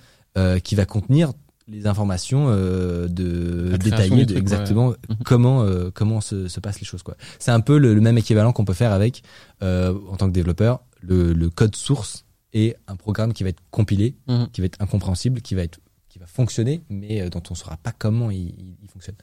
[0.60, 1.32] qui va contenir
[1.66, 5.16] les informations euh, de détaillées de truc, exactement Mhm.
[5.24, 7.16] comment euh, comment se, se passent les choses quoi.
[7.39, 9.23] C'est un peu le, le même équivalent qu'on peut faire avec
[9.62, 13.62] euh, en tant que développeur le, le code source et un programme qui va être
[13.70, 14.49] compilé, Mhm.
[14.53, 15.78] qui va être incompréhensible, qui va être
[16.09, 19.16] qui va fonctionner mais euh, dont on saura pas comment il, il- il fonctionne.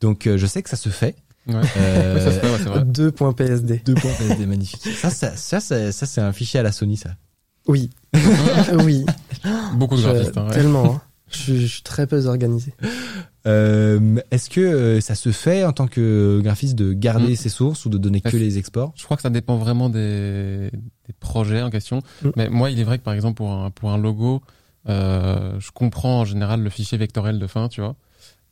[0.00, 1.16] Donc euh, je sais que ça se fait.
[1.46, 1.54] Ouais.
[1.78, 2.80] Euh, Oui, ça se fait, ouais, c'est vrai.
[2.84, 3.82] 2.psd.
[3.84, 4.82] deux points PSD magnifique.
[4.94, 7.16] Ça ça ça ça, ça, c'est un fichier à la Sony ça.
[7.66, 7.88] Oui.
[8.84, 9.04] oui.
[9.74, 10.54] Beaucoup de Je- graphistes, hein, ouais.
[10.54, 10.94] Tellement.
[10.94, 11.02] hein.
[11.30, 12.72] Je, suis- je suis très peu organisé.
[13.46, 17.36] Euh, Est-ce que euh, ça se fait en tant que graphiste de garder Mm.
[17.36, 18.92] ses sources ou de donner que les exports?
[18.96, 22.02] Je crois que ça dépend vraiment des, des projets en question.
[22.22, 22.28] Mm.
[22.36, 24.42] Mais moi, il est vrai que par exemple pour un, pour un logo,
[24.88, 27.94] euh, je comprends en général le fichier vectoriel de fin, tu vois.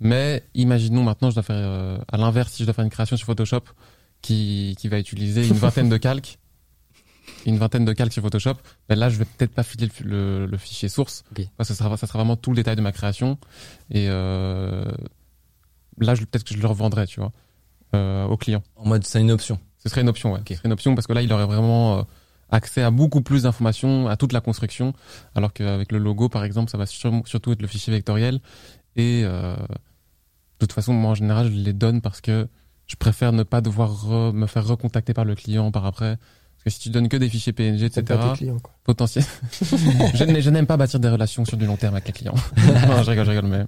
[0.00, 3.16] Mais imaginons maintenant, je dois faire euh, à l'inverse, si je dois faire une création
[3.16, 3.62] sur Photoshop
[4.22, 6.38] qui, qui va utiliser une vingtaine de calques,
[7.44, 8.54] une vingtaine de calques sur Photoshop,
[8.88, 11.24] ben là, je vais peut-être pas filer le, le- le fichier source.
[11.32, 11.46] Ok.
[11.56, 13.38] Parce que ça sera, ça sera vraiment tout le détail de ma création.
[13.90, 14.84] Et euh,
[15.98, 17.32] là, peut-être que je le revendrai, tu vois,
[17.94, 18.62] euh, au client.
[18.76, 19.58] En mode c'est une option.
[19.78, 20.40] Ce serait une option, ouais.
[20.48, 22.02] Ce serait une option parce que là, il aurait vraiment euh,
[22.50, 24.92] accès à beaucoup plus d'informations, à toute la construction,
[25.34, 28.40] alors qu'avec le logo, par exemple, ça va sur- surtout être le fichier vectoriel.
[28.96, 29.56] Et de
[30.58, 32.48] toute façon, moi, en général, je les donne parce que
[32.86, 36.16] je préfère ne pas devoir me faire recontacter par le client par après.
[36.66, 38.02] Que si tu donnes que des fichiers PNG, etc.,
[38.34, 38.72] clients, quoi.
[38.82, 39.22] potentiel.
[40.14, 42.34] je n'ai- je n'aime pas bâtir des relations sur du long terme avec les clients.
[42.56, 43.66] non, je rigole, je rigole, mais.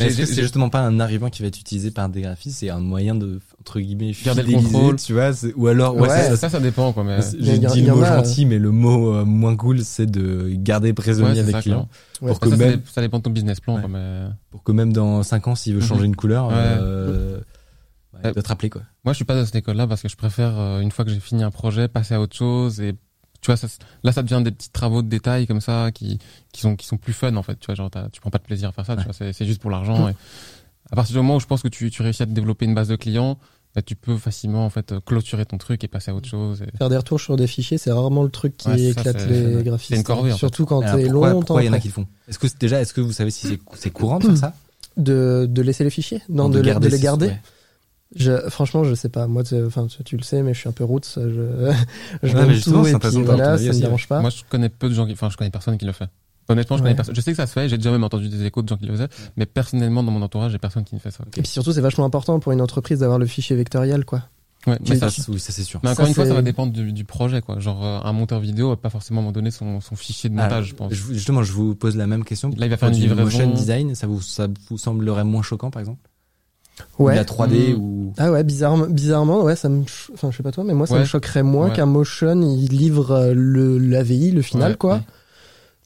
[0.00, 2.70] Est-ce que c'est justement pas un argument qui va être utilisé par des graphistes C'est
[2.70, 4.96] un moyen de entre guillemets Garder le contrôle.
[4.96, 7.18] tu vois Ou alors ouais, Ouais, ça, ça, ça, ça dépend, quoi, mais.
[7.38, 9.80] J'ai y a- dit y le mot a, gentil, mais le mot euh, moins cool,
[9.84, 11.88] c'est de garder prisonnier Ouais, avec ça, client.
[12.22, 12.28] Ouais.
[12.28, 13.80] Pour que ça, même dépend de ton business plan, Ouais.
[13.82, 14.28] quoi, mais.
[14.50, 15.86] pour que même dans 5 ans, s'il veut Mhm.
[15.86, 16.54] changer une couleur, Ouais.
[16.56, 17.38] euh,
[18.24, 18.82] ouais, doit te rappeler quoi.
[19.04, 21.10] Moi, je suis pas dans cette école-là parce que je préfère, euh, une fois que
[21.10, 22.80] j'ai fini un projet, passer à autre chose.
[22.80, 22.94] Et
[23.40, 23.68] tu vois, ça,
[24.02, 26.18] là, ça devient des petits travaux de détail comme ça qui,
[26.52, 27.56] qui sont, qui sont plus fun en fait.
[27.60, 28.94] Tu vois, genre, tu prends pas de plaisir à faire ça.
[28.94, 29.04] Tu Ouais.
[29.04, 30.08] vois, c'est, c'est juste pour l'argent.
[30.08, 30.14] Et
[30.90, 32.74] à partir du moment où je pense que tu, tu réussis à te développer une
[32.74, 33.38] base de clients,
[33.74, 36.62] bah, tu peux facilement en fait clôturer ton truc et passer à autre chose.
[36.62, 36.76] Et...
[36.78, 39.54] Faire des retours sur des fichiers, c'est rarement le truc qui Ouais, éclate c'est- les
[39.58, 39.92] c'est graphistes.
[39.96, 40.38] une corvée, en fait.
[40.38, 42.06] Surtout quand t'es pourquoi, longtemps pourquoi il y en a qui le font?
[42.26, 44.54] Est-ce que c'est- déjà, est-ce que vous savez si c'est c'est courant de faire ça?
[44.96, 46.22] De, de laisser les fichiers?
[46.30, 47.26] Non, de, les- de les garder?
[47.26, 47.40] ouais.
[48.16, 49.26] Je, franchement, je sais pas.
[49.26, 51.02] Moi, tu- enfin, tu, tu le sais, mais je suis un peu roots.
[51.16, 51.20] Je,
[52.22, 54.20] je Ouais, mais tout et puis voilà, ça me dérange pas.
[54.20, 56.08] Moi, je connais peu de gens qui, enfin, je connais personne qui le fait.
[56.48, 56.86] Honnêtement, je Ouais.
[56.88, 57.14] connais personne.
[57.14, 58.86] Je sais que ça se fait, j'ai déjà même entendu des échos de gens qui
[58.86, 61.22] le faisaient, mais personnellement, dans mon entourage, j'ai personne qui ne fait ça.
[61.36, 64.22] Et puis surtout, c'est vachement important pour une entreprise d'avoir le fichier vectoriel, quoi.
[64.66, 65.78] Ouais, mais Ça, oui, ça c'est sûr.
[65.82, 67.58] mais encore Ça, une fois, ça va dépendre du, du projet, quoi.
[67.60, 70.64] Genre, euh, un monteur vidéo va pas forcément me donner son, son fichier de montage,
[70.64, 70.92] Ah, je pense.
[70.94, 72.48] je vous- justement, je vous pose la même question.
[72.56, 73.24] Là, il va faire une du livraison.
[73.24, 76.00] motion design, ça vous, ça vous semblerait moins choquant, par exemple?
[76.98, 77.14] Ouais.
[77.14, 77.80] La 3D Mm.
[77.80, 79.82] ou Ah ouais, bizarrement, bizarrement, ouais, ça me,
[80.14, 81.00] enfin, je sais pas toi, mais moi, ça Ouais.
[81.00, 81.72] me choquerait moins Ouais.
[81.76, 85.00] qu'un motion, il livre euh, le, l'AVI, le final, Ouais, quoi, ouais.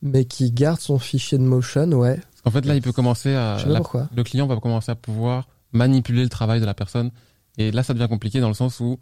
[0.03, 2.19] mais qui garde son fichier de motion, ouais.
[2.45, 4.09] En fait, là, il peut commencer à, Je sais pas la- pourquoi.
[4.15, 7.11] le client va commencer à pouvoir manipuler le travail de la personne.
[7.59, 8.99] Et là, ça devient compliqué dans le sens où,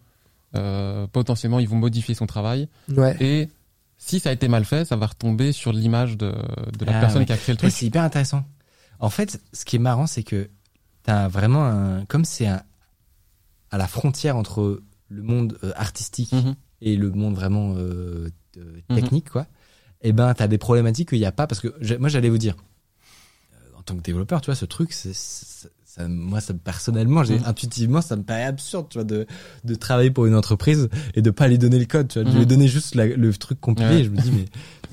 [0.57, 2.69] euh, potentiellement, ils vont modifier son travail.
[2.95, 3.17] Ouais.
[3.21, 3.49] Et
[3.97, 6.33] si ça a été mal fait, ça va retomber sur l'image de,
[6.79, 7.27] de la Ah, personne ouais.
[7.27, 7.71] qui a créé le truc.
[7.71, 8.45] c'est hyper intéressant.
[8.99, 10.49] En fait, ce qui est marrant, c'est que
[11.02, 12.64] t'as vraiment un, comme c'est à
[13.72, 16.55] la frontière entre le monde euh, artistique Mhm.
[16.81, 18.97] et le monde vraiment euh, Mhm.
[18.97, 19.47] technique, quoi.
[20.02, 22.56] Et ben, t'as des problématiques qu'il n'y a pas parce que moi, j'allais vous dire,
[23.55, 27.35] euh, en tant que développeur, tu vois, ce truc, c'est- ça, moi, ça, personnellement, j'ai
[27.39, 27.47] Mhm.
[27.47, 29.27] intuitivement, ça me paraît absurde, tu vois, de,
[29.65, 32.39] de travailler pour une entreprise et de pas lui donner le code, tu vois, de
[32.39, 33.89] lui donner juste la- le truc compilé.
[33.89, 34.01] Ouais.
[34.01, 34.45] Et je me dis, mais,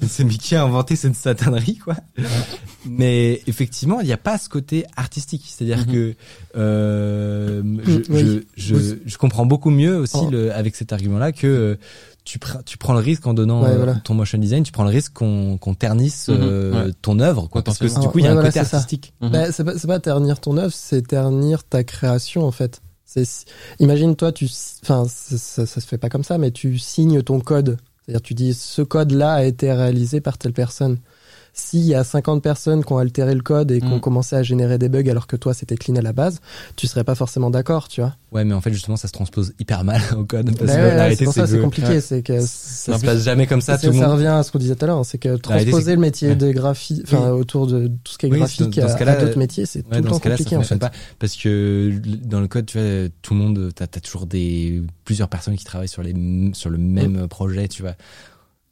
[0.02, 1.96] mais c'est mais qui a inventé cette satanerie, quoi.
[2.86, 5.44] Mais effectivement, il n'y a pas ce côté artistique.
[5.48, 5.94] C'est-à-dire Mhm.
[5.94, 6.16] que
[6.56, 8.44] euh, je, Oui.
[8.56, 10.30] je, je, je comprends beaucoup mieux aussi Oh.
[10.32, 11.76] le, avec cet argument-là que euh,
[12.28, 13.96] tu, pr- tu prends le risque en donnant Ouais, euh, voilà.
[13.96, 16.38] ton motion design, tu prends le risque qu'on qu'on ternisse Mhm.
[16.42, 16.92] euh, Ouais.
[17.02, 17.64] ton œuvre, quoi.
[17.64, 19.14] Parce que du coup, il y a un voilà, côté artistique.
[19.22, 19.30] Mhm.
[19.32, 22.82] Bah, c'est pas, c'est pas ternir ton œuvre, c'est ternir ta création en fait.
[23.06, 23.24] C'est,
[23.80, 24.50] imagine toi, tu,
[24.84, 27.78] enfin, ça, ça, ça se fait pas comme ça, mais tu signes ton code.
[28.06, 30.98] C'est-à-dire, tu dis, ce code-là a été réalisé par telle personne.
[31.60, 34.02] S'il y a 50 personnes qui ont altéré le code et qui ont Mm.
[34.02, 36.40] commencé à générer des bugs alors que toi c'était clean à la base,
[36.76, 38.16] tu serais pas forcément d'accord, tu vois.
[38.32, 40.56] Ouais, mais en fait, justement, ça se transpose hyper mal au code.
[40.58, 42.02] Parce que ouais, c'est pour ça c'est compliqué, ouais.
[42.02, 43.78] c'est que ça se passe jamais comme ça.
[43.78, 44.18] ça, Tout le ça monde.
[44.18, 46.54] revient à ce qu'on disait tout à l'heure, hein, c'est que transposer le métier des
[46.54, 49.40] graphiques, enfin autour de tout ce qui est Oui, graphique dans- dans ce à- d'autres
[49.40, 50.90] métiers, c'est tout le temps ça compliqué en fonctionne fait.
[50.90, 51.92] pas parce que
[52.24, 55.66] dans le code, tu vois, tout le monde, t'as as toujours des plusieurs personnes qui
[55.66, 56.14] travaillent sur les
[56.54, 57.28] sur le même Mm.
[57.28, 57.96] projet, tu vois.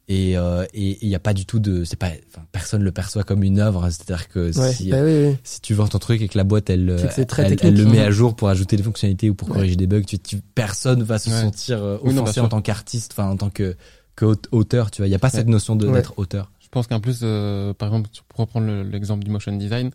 [0.08, 2.92] Et euh, et il y a pas du tout de, c'est pas, enfin, personne le
[2.92, 3.84] perçoit comme une œuvre.
[3.84, 3.90] hein.
[3.90, 5.36] C'est-à-dire que Ouais, si bah oui, oui.
[5.42, 7.64] si tu vends ton truc et que la boîte elle elle, technique.
[7.64, 9.54] elle le met à jour pour ajouter des fonctionnalités ou pour Ouais.
[9.54, 11.40] corriger des bugs, tu, tu- personne va se Ouais.
[11.40, 13.76] sentir euh, Oui, non, bien offensé en tant qu'artiste, enfin en tant que
[14.14, 15.08] que aute- auteur, tu vois.
[15.08, 15.94] Il y a pas cette notion de Ouais.
[15.94, 16.52] d'être auteur.
[16.60, 19.90] Je pense qu'en plus, euh, par exemple, pour reprendre le- l'exemple du motion design,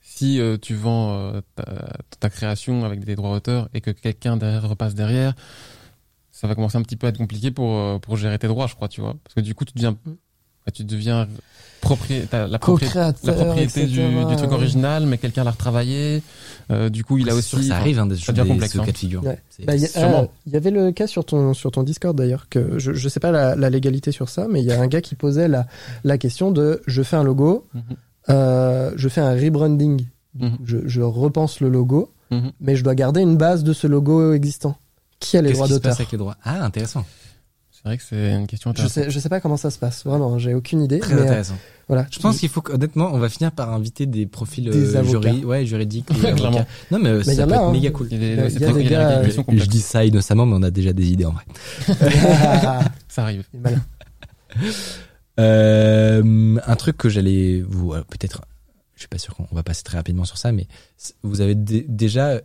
[0.00, 1.64] si euh, tu vends euh, ta,
[2.20, 5.34] ta création avec des droits d'auteur et que quelqu'un derrière repasse derrière,
[6.38, 8.66] ça va commencer un petit peu à être compliqué pour euh, pour gérer tes droits,
[8.66, 9.14] je crois, tu vois.
[9.24, 9.92] Parce que du coup, tu deviens
[10.66, 11.28] bah, tu deviens
[11.80, 14.00] propriétaire, la, propriété, Co-créateur, la propriété du,
[14.36, 14.54] truc ouais.
[14.56, 16.22] original, mais quelqu'un l'a retravaillé.
[16.72, 17.50] Euh, du coup, il a aussi.
[17.50, 18.84] sûr ça arrive hein, des, ça devient des- complexe, ce hein.
[18.84, 19.22] cas de figure.
[19.24, 19.38] Ouais.
[19.48, 19.88] C'est- Bah, Il y,
[20.50, 23.30] il avait le cas sur ton, sur ton Discord d'ailleurs, que je, je sais pas
[23.30, 25.66] la, la légalité sur ça, mais il y a un gars qui posait la,
[26.02, 27.82] la question de je fais un logo, Mhm.
[28.30, 30.04] euh, je fais un rebranding,
[30.38, 30.58] Mhm.
[30.64, 32.50] je, je repense le logo, Mhm.
[32.60, 34.76] mais je dois garder une base de ce logo existant.
[35.20, 36.36] Qui a les Qu'est-ce droits qui se d'auteur passe avec les droits?
[36.42, 37.04] Ah, intéressant.
[37.70, 39.04] C'est vrai que c'est une question Je intéressante.
[39.04, 40.98] sais, je sais pas comment ça se passe, vraiment, j'ai aucune idée.
[40.98, 41.54] Très mais, euh, intéressant.
[41.86, 42.06] voilà.
[42.10, 45.64] Je pense qu'il faut qu'honnêtement, on va finir par inviter des profils Des euh, ouais,
[45.66, 46.08] juridiques.
[46.10, 46.66] ou clairement.
[46.90, 47.72] Non, mais, euh, Mais y ça peut a, être hein.
[47.72, 48.08] méga cool.
[48.12, 51.44] Y questions Et je dis ça innocemment, mais on a déjà des idées en vrai.
[53.08, 53.44] Ça arrive.
[53.54, 53.84] Il est malin.
[55.38, 58.40] Euh, un truc que j'allais vous peut-être,
[58.94, 60.66] je suis pas sûr qu'on on va passer très rapidement sur ça, mais
[61.22, 62.40] vous avez dé- déjà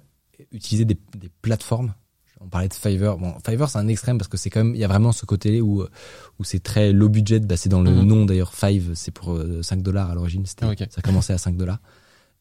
[0.51, 1.93] utilisé des, des plateformes.
[2.43, 3.17] On parlait de Fiverr.
[3.17, 5.25] Bon, Fiverr c'est un extrême parce que c'est quand même, il y a vraiment ce
[5.25, 5.83] côté où
[6.39, 7.39] où c'est très low budget.
[7.41, 8.03] Bah, c'est dans le Mhm.
[8.07, 8.53] nom d'ailleurs.
[8.53, 10.45] Five, c'est pour euh, 5 dollars à l'origine.
[10.45, 11.79] C'était, Ah, ça commençait à 5 dollars.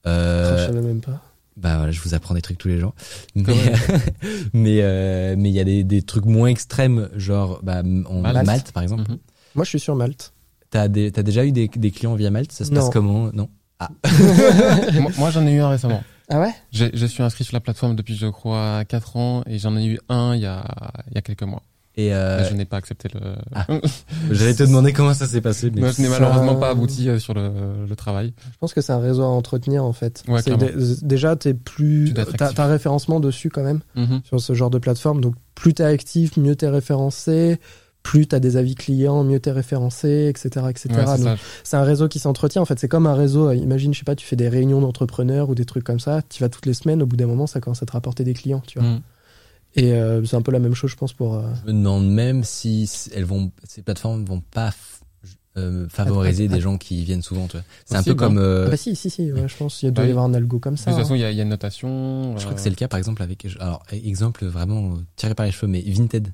[0.05, 1.21] Je Euh, savais même pas.
[1.57, 2.95] Bah voilà, je vous apprends des trucs tous les jours.
[3.35, 3.43] Mais
[4.55, 8.47] mais euh, mais il y a des, des trucs moins extrêmes, genre bah, en Malte.
[8.47, 9.03] Malte, par exemple.
[9.11, 9.19] Mhm.
[9.57, 10.33] Moi, je suis sur Malte.
[10.71, 12.53] T'as des, déjà eu des, des clients via Malte?
[12.53, 12.81] Ça se Non.
[12.81, 13.31] passe comment?
[13.35, 13.49] Non.
[15.01, 16.03] moi, moi, j'en ai eu un récemment.
[16.31, 16.55] Ah ouais?
[16.73, 19.99] Je suis inscrit sur la plateforme depuis, je crois, 4 ans et j'en ai eu
[20.09, 20.65] un il y a,
[21.11, 21.63] il y a quelques mois.
[21.97, 23.21] Et euh, je n'ai pas accepté le.
[23.53, 23.67] Ah.
[24.31, 25.71] j'allais te demander comment ça s'est passé.
[25.75, 27.51] Mais Mais je n'ai malheureusement pas abouti euh, sur le,
[27.87, 28.33] le travail.
[28.53, 30.23] Je pense que c'est un réseau à entretenir en fait.
[30.29, 30.41] Ouais,
[31.03, 34.21] déjà, t'es plus, t'as un référencement dessus quand même Mhm.
[34.25, 35.21] sur ce genre de plateforme.
[35.21, 37.59] Donc plus t'es actif, mieux t'es référencé.
[38.03, 40.89] Plus t'as des avis clients, mieux t'es référencé, etc., etc.
[41.23, 42.63] Ouais, c'est un réseau qui s'entretient.
[42.63, 43.49] En fait, c'est comme un réseau.
[43.49, 46.23] euh, Imagine, je sais pas, tu fais des réunions d'entrepreneurs ou des trucs comme ça.
[46.29, 47.03] Tu vas toutes les semaines.
[47.03, 48.89] Au bout d'un moment, ça commence à te rapporter des clients, tu vois.
[48.89, 49.01] Mhm.
[49.77, 51.35] Et euh, c'est un peu la même chose, je pense, pour.
[51.35, 54.73] euh, je me demande même si elles vont, ces plateformes vont pas
[55.59, 57.47] euh, favoriser Ah, des gens qui viennent souvent.
[57.49, 57.65] tu vois.
[57.85, 58.39] C'est un peu comme.
[58.39, 60.11] euh, Ah bah si, si, si, ouais, je pense qu'il doit Bah y oui.
[60.13, 60.91] avoir un algo comme De ça.
[60.91, 61.17] toute façon, hein.
[61.19, 62.37] il y, a, il y a une notation.
[62.39, 63.47] je crois que c'est le cas par exemple avec.
[63.61, 66.33] Alors exemple vraiment tiré par les cheveux, mais Vinted.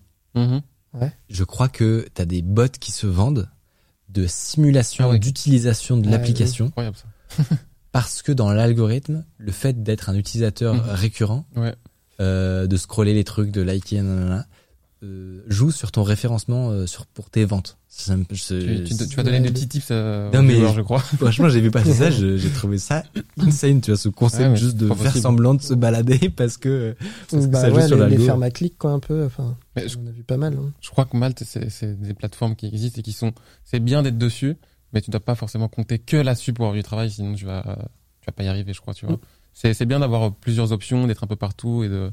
[1.29, 3.49] Je crois que tu as des bots qui se vendent
[4.09, 6.73] de simulation Ah d'utilisation de Ah l'application.
[7.93, 10.81] parce que dans l'algorithme, le fait d'être un utilisateur Mhm.
[10.91, 11.75] récurrent, Ouais.
[12.21, 14.47] euh, de scroller les trucs, de liker, nanana,
[15.03, 17.77] euh, joue sur ton référencement euh, sur pour tes ventes.
[17.89, 20.81] Ça me- je- Tu, tu- tu vas donner des petits tips euh, Non, mais- je
[20.81, 20.99] crois.
[21.19, 23.05] Franchement, j'ai vu passer ça, j'ai trouvé ça
[23.39, 25.21] insane, tu vois, ce concept Ouais, mais juste de faire possible.
[25.21, 26.97] semblant de se balader parce que,
[27.31, 28.25] parce que Bah ça joue ouais, sur les, les l'algo.
[28.25, 29.25] fermes à clic, quoi, un peu.
[29.27, 30.55] Enfin, Mais je- on a vu pas mal.
[30.55, 30.73] hein.
[30.81, 33.33] Je crois que Malte, c'est c'est des plateformes qui existent et qui sont.
[33.65, 34.57] C'est bien d'être dessus,
[34.93, 37.63] mais tu dois pas forcément compter que là-dessus pour avoir du travail, sinon tu vas,
[38.21, 38.95] tu vas pas y arriver, je crois.
[38.95, 39.17] Tu vois.
[39.17, 39.21] Mm.
[39.53, 42.11] C'est c'est bien d'avoir plusieurs options, d'être un peu partout et de,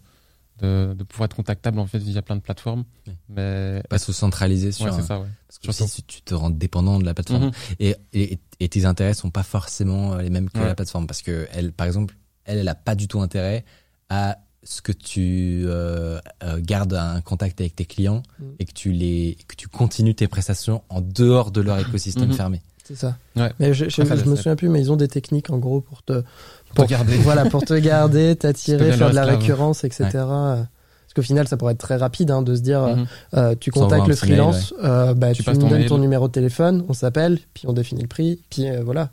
[0.62, 2.84] de, de pouvoir être contactable en fait via plein de plateformes.
[3.08, 3.14] Ouais.
[3.30, 5.28] Mais Pas se centraliser sur, ouais, c'est un- ça, ouais.
[5.48, 7.52] parce que si tu te rends dépendant de la plateforme Mhm.
[7.80, 10.66] et, et, et tes intérêts sont pas forcément euh, les mêmes que Ouais.
[10.66, 12.16] la plateforme parce que elle, par exemple,
[12.46, 13.66] elle, elle a pas du tout intérêt
[14.10, 18.56] à ce que tu euh, euh, gardes un contact avec tes clients Mhm.
[18.60, 22.34] et que tu les que tu continues tes prestations en dehors de leur écosystème Mhm.
[22.36, 22.62] fermé.
[22.86, 23.18] C'est ça.
[23.38, 23.52] Ouais.
[23.60, 26.22] Mais je, je, me souviens plus, mais ils ont des techniques en gros pour te,
[26.76, 27.16] Pour te garder.
[27.24, 29.40] voilà, pour te garder, Tu t'attirer, faire de la esclave.
[29.40, 30.10] récurrence, etc.
[30.14, 33.06] Parce qu'au final, ça pourrait être très rapide hein, de se dire, Mhm.
[33.36, 35.86] euh, tu Sans avoir contactes le mail, freelance, euh, bah, Tu tu, me donnes mail.
[35.88, 39.10] ton numéro de téléphone, on s'appelle, puis on définit le prix, puis euh, voilà.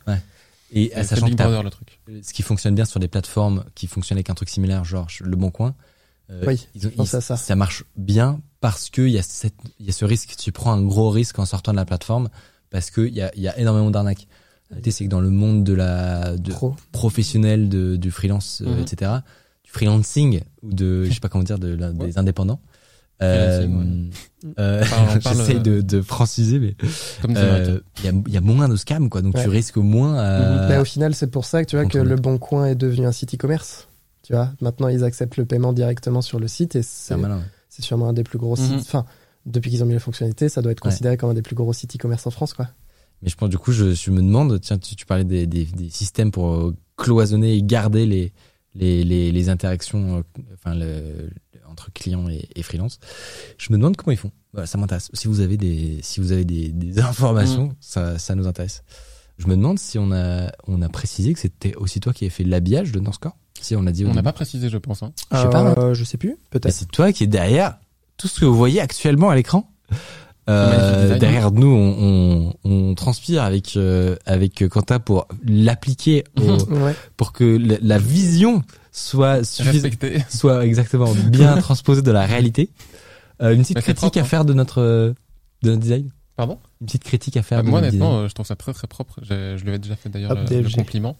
[0.72, 2.00] Et C'est sachant Big que Brother le truc.
[2.22, 5.36] ce qui fonctionne bien sur des plateformes qui fonctionnent avec un truc similaire, genre Le
[5.36, 5.74] Bon Coin,
[6.30, 7.56] euh, Oui, ils ont- je pense ils- à ça.
[7.56, 10.36] marche bien parce qu'il y, a cette- il y a ce risque.
[10.38, 12.28] Tu prends un gros risque en sortant de la plateforme
[12.70, 14.28] parce qu'il y a, y a énormément d'arnaques.
[14.90, 16.52] C'est que dans le monde de la de
[16.92, 18.80] professionnel de, du freelance, euh, Mhm.
[18.80, 19.10] etc.,
[19.64, 22.60] du freelancing ou de, je sais pas comment dire, de, la- des indépendants.
[23.22, 23.66] Euh,
[24.58, 26.74] euh, euh, de, de franciser, mais
[27.20, 29.20] Comme des euh, il y, a, il y a moins de scams, quoi.
[29.22, 29.42] Donc Ouais.
[29.42, 30.16] tu risques moins.
[30.18, 32.74] à- Mais au final, c'est pour ça que tu vois que le Bon Coin est
[32.74, 33.88] devenu un site e-commerce.
[34.22, 38.12] Tu vois, maintenant ils acceptent le paiement directement sur le site et c'est sûrement un
[38.12, 38.64] des plus gros Mhm.
[38.78, 38.86] sites.
[38.86, 39.04] Enfin,
[39.46, 40.90] depuis qu'ils ont mis la fonctionnalité, ça doit être Ouais.
[40.90, 42.68] considéré comme un des plus gros sites e-commerce en France, quoi.
[43.22, 45.64] Mais je pense du coup, je, je me demande, tiens, tu, tu parlais des, des,
[45.64, 48.32] des systèmes pour euh, cloisonner et garder les
[48.74, 50.22] les, les, les interactions, euh,
[50.54, 51.30] enfin le,
[51.68, 52.98] entre clients et, et freelance.
[53.58, 54.30] Je me demande comment ils font.
[54.52, 55.10] Voilà, ça m'intéresse.
[55.12, 58.82] Si vous avez des si vous avez des, des informations, ça, ça nous intéresse.
[59.38, 62.30] Je me demande si on a on a précisé que c'était aussi toi qui avais
[62.30, 63.36] fait l'habillage de Norscore.
[63.60, 65.02] Si on a dit On n'a pas précisé, je pense.
[65.02, 65.12] Hein.
[65.32, 65.74] Je sais pas, hein.
[65.76, 66.72] Euh, je sais plus, peut-être.
[66.74, 67.78] c'est toi qui est derrière
[68.16, 69.70] tout ce que vous voyez actuellement à l'écran.
[70.50, 76.94] Euh, derrière nous, on, on, on transpire avec euh, avec Quentin pour l'appliquer Ouais.
[77.16, 78.62] pour que la, la vision
[78.92, 82.70] soit soit exactement bien transposée de la réalité.
[83.42, 85.12] Euh, une petite critique propre, à faire de notre euh,
[85.62, 86.10] de notre design.
[86.36, 86.58] Pardon?
[86.80, 87.58] Une petite critique à faire.
[87.58, 88.24] Euh, de Moi, notre honnêtement, design.
[88.24, 89.18] euh, je trouve ça très très propre.
[89.22, 91.16] J'ai- Je lui ai déjà fait d'ailleurs le, compliment.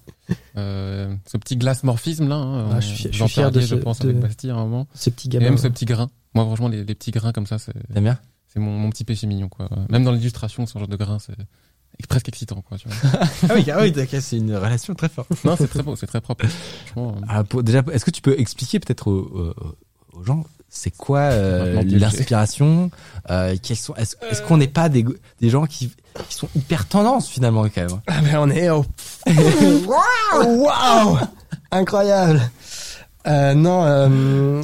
[0.57, 3.61] Euh, ce petit glace-morphisme là, hein, Ah, on- je suis fier- je suis fier de
[3.61, 4.87] je ce- pense, de- avec Bastille à un moment.
[4.95, 5.47] Ce petit Et gamin.
[5.47, 6.09] même ce petit grain.
[6.35, 8.19] Moi, franchement, les, les petits grains comme ça, c'est T'aimes bien?
[8.53, 9.49] C'est mon, mon petit péché mignon.
[9.49, 9.69] quoi.
[9.89, 11.35] Même dans l'illustration, ce genre de grain, c'est
[12.09, 12.63] presque excitant.
[12.63, 12.79] quoi.
[12.79, 12.97] Tu vois.
[13.49, 15.29] Ah oui, ah oui, d'accord, c'est une relation très forte.
[15.45, 16.47] non, c'est très beau, c'est très propre.
[16.97, 19.55] Euh, Ah, pour- déjà, est-ce que tu peux expliquer peut-être aux,
[20.17, 22.91] aux- gens, c'est quoi euh, l'inspiration
[23.31, 25.05] euh, quels sont, Est-ce qu'on n'est pas des,
[25.41, 25.93] des gens qui,
[26.29, 28.85] qui sont hyper tendance finalement quand même Ah ben on est au...
[29.87, 31.19] Waouh Waouh
[31.71, 32.41] Incroyable
[33.27, 34.63] euh, Non, euh,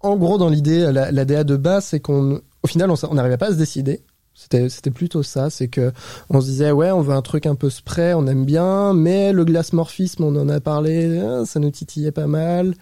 [0.00, 3.46] en gros dans l'idée, la, la DA de base, c'est qu'on, final, on n'arrivait pas
[3.48, 4.00] à se décider.
[4.40, 5.90] C'était, plutôt ça, c'est que
[6.30, 9.32] on se disait ouais, on veut un truc un peu spray, on aime bien, mais
[9.32, 12.74] le glace-morphisme, on en a parlé, hein, ça nous titillait pas mal.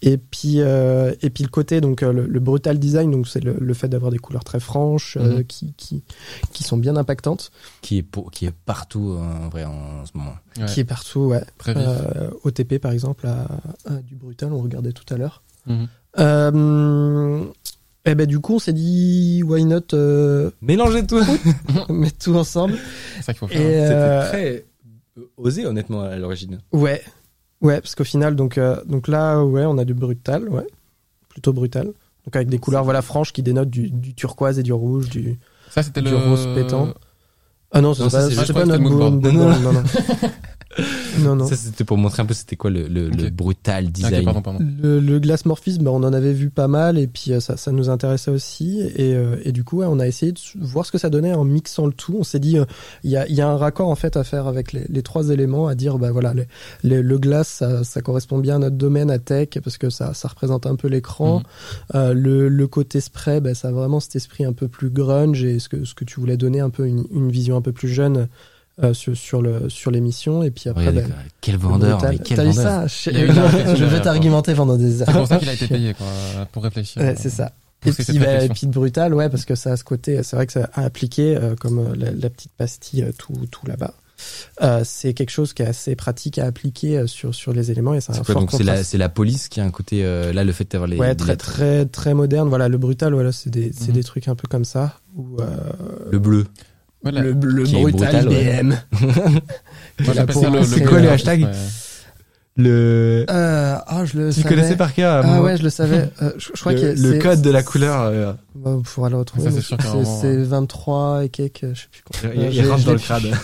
[0.00, 3.42] Et puis, euh, et puis le côté donc euh, le, le brutal design, donc c'est
[3.42, 5.44] le, le fait d'avoir des couleurs très franches, euh, Mhm.
[5.44, 6.04] qui, qui
[6.52, 7.50] qui sont bien impactantes,
[7.80, 10.34] qui est, pour, qui est partout en vrai en, ce moment.
[10.56, 11.42] ouais, qui est partout, ouais.
[11.58, 11.82] très vif.
[11.84, 13.48] Euh, OTP par exemple à,
[13.86, 15.88] à du brutal on regardait tout à l'heure Mhm.
[18.06, 21.20] Euh, et ben du coup on s'est dit why not euh, Mélangez tout.
[21.92, 22.74] mettre tout ensemble
[23.16, 23.60] C'est ça qu'il faut faire.
[23.60, 23.64] hein.
[23.92, 24.64] euh, très
[25.36, 26.58] osé honnêtement à l'origine.
[26.72, 27.02] ouais
[27.60, 30.66] ouais parce qu'au final donc euh, donc là ouais on a du brutal ouais
[31.28, 31.86] plutôt brutal
[32.24, 35.38] donc avec des couleurs voilà franches qui dénotent du, du turquoise et du rouge du
[35.70, 36.88] Ça, c'était du le rose pétant.
[37.72, 38.78] ah non c'est pas, pas pour notre
[39.32, 39.82] non, non, non.
[41.20, 41.46] Non, non.
[41.46, 44.24] Ça, c'était pour montrer un peu c'était quoi le, le, le brutal design.
[44.24, 44.58] pardon, pardon.
[44.82, 47.56] Le, le glace morphisme, bah, on en avait vu pas mal et puis euh, ça,
[47.56, 50.86] ça nous intéressait aussi et, euh, et du coup ouais, on a essayé de voir
[50.86, 52.16] ce que ça donnait en mixant le tout.
[52.18, 52.64] On s'est dit euh,
[53.04, 55.02] il y, a, il y a un raccord en fait à faire avec les, les
[55.02, 56.46] trois éléments, à dire bah voilà le,
[56.82, 60.14] le, le glace ça, ça correspond bien à notre domaine à tech parce que ça,
[60.14, 61.38] ça représente un peu l'écran.
[61.38, 61.44] Mhm.
[61.94, 65.44] Euh, le, le côté spray, bah, ça a vraiment cet esprit un peu plus grunge
[65.44, 67.72] et ce que, ce que tu voulais donner un peu une, une vision un peu
[67.72, 68.28] plus jeune
[68.82, 71.02] euh, sur, sur le sur l'émission et puis après bah,
[71.40, 72.88] quel vendeur, mais quel T'as vu vendeur.
[72.90, 73.10] ça Je,
[73.76, 75.08] je vais t'argumenter pendant des heures.
[75.08, 76.06] C'est pour ça qu'il a été payé, quoi,
[76.52, 77.00] pour réfléchir.
[77.02, 77.52] Ouais, c'est ça.
[77.84, 80.36] Et puis, bah, et puis de brutal, ouais, parce que ça a ce côté, c'est
[80.36, 83.94] vrai que ça a appliqué euh, comme euh, la, la petite pastille tout, tout là-bas.
[84.62, 88.00] Euh, c'est quelque chose qui est assez pratique à appliquer sur sur les éléments et
[88.00, 90.32] ça a un C'est donc c'est la, c'est la police qui a un côté, euh,
[90.32, 92.48] là, le fait d'avoir les, ouais, les très très très moderne.
[92.48, 93.94] Voilà, le brutal, voilà, c'est des c'est Mhm.
[93.94, 94.94] des trucs un peu comme ça.
[95.16, 95.46] Où, euh,
[96.12, 96.46] le bleu.
[97.02, 97.20] Voilà.
[97.22, 98.62] le, le brutal, brutal, ouais.
[98.62, 98.76] BM.
[100.00, 101.50] Voilà, pour le, le quoi, hashtags ouais.
[102.56, 104.54] Le, Euh, ah, je le tu savais.
[104.54, 106.10] connaissais par cœur, Ah ouais, je le savais.
[106.22, 109.08] Euh, je, je crois le, que le code de la couleur, euh, Bah, on pourra
[109.08, 109.44] le retrouver.
[109.44, 111.72] Ça, c'est mais sûr je crois que qu'à un c'est moment, c'est 23 et quelques,
[111.74, 112.30] je sais plus quoi.
[112.34, 113.22] il, Euh, il je- rentre dans le crâne.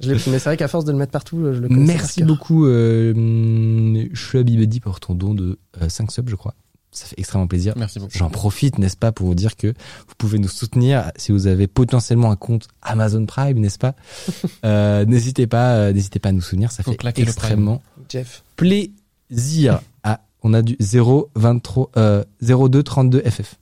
[0.00, 2.22] Je mais c'est vrai qu'à force de le mettre partout, je le connaissais par Merci
[2.22, 5.58] beaucoup, euh, Shabibedi, pour ton don de
[5.88, 6.54] 5 subs, je crois.
[6.90, 7.74] Ça fait extrêmement plaisir.
[7.76, 8.12] Merci beaucoup.
[8.16, 11.66] J'en profite, n'est-ce pas, pour vous dire que vous pouvez nous soutenir si vous avez
[11.66, 13.94] potentiellement un compte Amazon Prime, n'est-ce pas
[14.64, 18.42] euh, N'hésitez pas, euh, n'hésitez pas à nous soutenir, ça Faut fait extrêmement Jeff.
[18.56, 19.80] plaisir.
[20.02, 23.56] Ah, on a du 0 23 euh, 02 32 FF.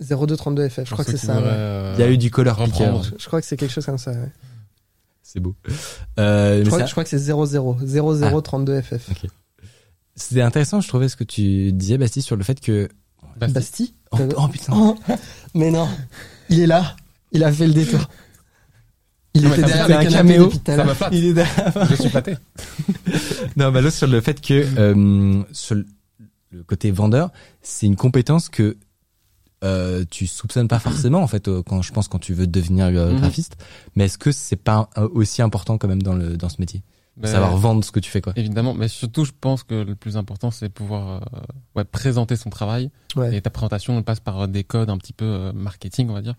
[0.00, 1.40] 0232 FF, je crois que c'est ça.
[1.40, 1.92] ouais.
[1.94, 2.92] Il y a eu du color picker.
[3.02, 4.12] Je, je crois que c'est quelque chose comme ça.
[4.12, 4.30] ouais.
[5.22, 5.54] C'est beau.
[6.18, 7.76] Euh, Je, mais crois, ça- je crois que c'est 00
[8.42, 9.10] 0032 FF.
[10.18, 12.88] C'était intéressant, je trouvais ce que tu disais, Bastille, sur le fait que.
[13.36, 13.54] Bastille.
[13.54, 14.72] Bastille Oh, oh, putain.
[14.74, 14.98] oh,
[15.54, 15.86] mais non,
[16.48, 16.96] il est là.
[17.32, 18.00] Il a fait le détour.
[19.34, 20.50] Il Non, était derrière un caméo.
[20.64, 21.12] Ça flatte.
[21.12, 21.86] Il est derrière.
[21.90, 22.36] Je suis flatté.
[23.56, 27.30] Non, bah l'autre sur le fait que euh, sur le côté vendeur,
[27.60, 28.76] c'est une compétence que
[29.64, 32.86] euh, tu soupçonnes pas forcément en fait euh, quand je pense quand tu veux devenir
[32.86, 33.18] euh, Mhm.
[33.20, 33.56] graphiste.
[33.96, 36.82] Mais est-ce que c'est pas euh, aussi important quand même dans le dans ce métier,
[37.20, 39.94] Mais- savoir vendre ce que tu fais quoi Évidemment, mais surtout, je pense que le
[39.94, 41.38] plus important, c'est pouvoir euh,
[41.76, 42.90] ouais, présenter son travail.
[43.16, 43.36] Ouais.
[43.36, 46.14] Et ta présentation elle passe par euh, des codes un petit peu euh, marketing, on
[46.14, 46.34] va dire.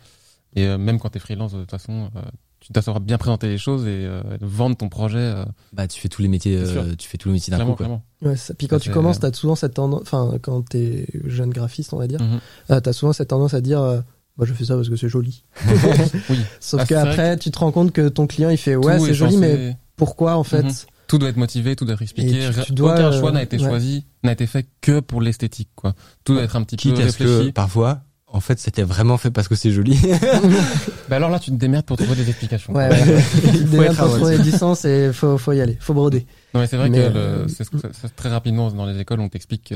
[0.56, 2.22] Et euh, même quand t'es freelance, de toute façon, euh,
[2.60, 5.18] tu dois savoir bien présenter les choses et euh, vendre ton projet.
[5.20, 7.74] euh, Bah tu fais tous les métiers, euh, tu fais tous les métiers d'un clairement,
[7.74, 7.86] coup quoi.
[7.86, 8.04] clairement.
[8.22, 8.54] Ouais, ça.
[8.54, 11.98] Puis quand Ça, tu commences, t'as souvent cette tendance, enfin, quand t'es jeune graphiste, on
[11.98, 12.40] va dire, Mhm.
[12.72, 14.02] euh, t'as souvent cette tendance à dire, euh,
[14.38, 15.44] moi je fais ça parce que c'est joli.
[16.30, 16.40] Oui.
[16.60, 19.14] Sauf Ah, qu'après, tu te rends compte que ton client, il fait, ouais, c'est est
[19.14, 20.72] joli, censé- mais pourquoi en fait Mhm.
[21.08, 22.50] Tout doit être motivé, tout doit être expliqué.
[22.54, 23.64] Tu- tu dois, Aucun euh, choix n'a été ouais.
[23.68, 25.94] choisi, n'a été fait que pour l'esthétique, quoi.
[26.24, 27.52] Tout doit être un petit Quitte peu à ce que réfléchi.
[27.52, 29.98] parfois, en fait, c'était vraiment fait parce que c'est joli.
[31.10, 32.72] Bah alors là, tu te démerdes pour trouver des explications.
[32.74, 33.00] Ouais, ouais.
[33.08, 33.22] Il
[33.52, 36.28] Faut devient être pour trouver du sens et faut, faut y aller, faut broder.
[36.54, 39.70] Non mais c'est vrai Mais, que euh, le- très rapidement dans les écoles on t'explique
[39.70, 39.76] que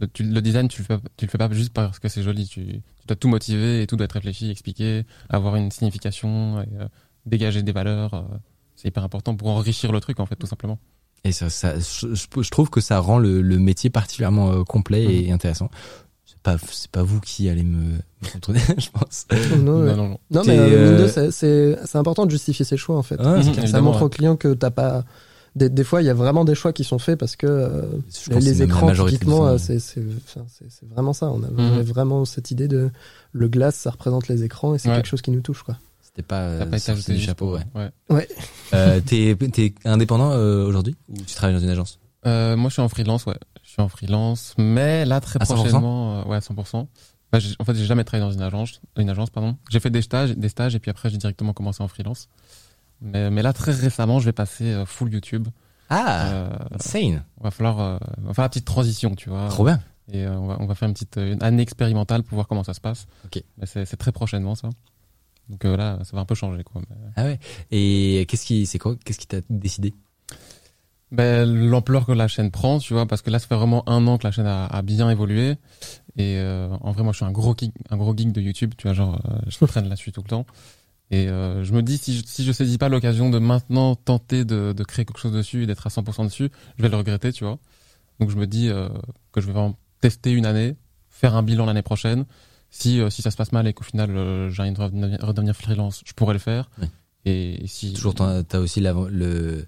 [0.00, 2.08] le, tu- le design tu le fais pas- tu le fais pas juste parce que
[2.08, 5.70] c'est joli tu, tu dois tout motiver et tout doit être réfléchi expliqué avoir une
[5.70, 6.86] signification et, euh,
[7.26, 8.22] dégager des valeurs euh,
[8.82, 10.78] c'est hyper important pour enrichir le truc en fait tout simplement
[11.24, 15.30] Et ça, ça je, trouve que ça rend le, le métier particulièrement euh, complet et
[15.30, 15.70] intéressant.
[16.26, 17.98] C'est pas, c'est pas vous qui allez me,
[18.32, 19.26] je pense.
[19.58, 20.42] Non, non, non, non.
[20.44, 23.14] Mais euh, euh, Windows, c'est- c'est important de justifier ses choix en fait.
[23.20, 24.04] Ah, Mhm, ça évidemment, montre ouais.
[24.06, 25.04] au client que t'as pas.
[25.54, 27.82] Des, des fois, il y a vraiment des choix qui sont faits parce que euh,
[28.30, 29.92] les, écrans, typiquement, c'est
[30.90, 31.26] vraiment ça.
[31.30, 31.82] On a, Mhm.
[31.82, 32.90] vraiment cette idée de
[33.32, 34.96] le glace, ça représente les écrans et c'est Ouais.
[34.96, 35.76] quelque chose qui nous touche quoi.
[36.14, 37.90] C'était pas, euh, pas été ajouté du chapeau, ouais.
[38.10, 38.28] ouais.
[38.74, 40.94] Euh, t'es, t'es indépendant euh, aujourd'hui?
[41.08, 41.98] Ou tu travailles dans une agence?
[42.26, 43.34] Euh, moi je suis en freelance ouais
[43.64, 45.54] je suis en freelance mais là très À 100%?
[45.56, 46.86] prochainement euh, ouais à 100%
[47.32, 50.02] Bah, en fait j'ai jamais travaillé dans une agence une agence pardon j'ai fait des
[50.02, 52.28] stages des stages et puis après j'ai directement commencé en freelance
[53.00, 55.48] mais, mais là très récemment je vais passer euh, full YouTube
[55.88, 59.48] Ah, Euh, insane, on va falloir euh, on va faire la petite transition, tu vois.
[59.48, 59.80] trop bien.
[60.12, 62.62] Et euh, on, va, on va faire une petite une année expérimentale pour voir comment
[62.62, 63.06] ça se passe.
[63.24, 63.42] Ok.
[63.64, 64.68] C'est très prochainement ça.
[65.48, 66.82] Donc euh, là, ça va un peu changer quoi.
[67.16, 67.38] Ah ouais.
[67.70, 69.94] Et qu'est-ce qui, c'est quoi Qu'est-ce qui t'a décidé?
[71.10, 74.06] Ben, l'ampleur que la chaîne prend, tu vois, parce que là, ça fait vraiment un
[74.06, 75.56] an que la chaîne a, a bien évolué.
[76.16, 78.72] Et euh, en vrai, moi, je suis un gros geek, un gros geek de YouTube,
[78.78, 80.46] tu vois, genre, euh, je traîne là-dessus tout le temps.
[81.10, 84.46] Et euh, je me dis, si je, si je saisis pas l'occasion de maintenant tenter
[84.46, 87.30] de, de créer quelque chose dessus et d'être à 100% dessus, je vais le regretter,
[87.32, 87.58] tu vois.
[88.18, 88.88] Donc je me dis euh,
[89.32, 90.76] que je vais vraiment tester une année,
[91.10, 92.24] faire un bilan l'année prochaine.
[92.74, 95.54] Si, euh, si ça se passe mal et qu'au final, euh, j'arrive à redevenir- redevenir
[95.54, 96.70] freelance, je pourrais le faire.
[96.80, 96.86] Oui.
[97.26, 99.66] Et, si Toujours, t'as aussi le,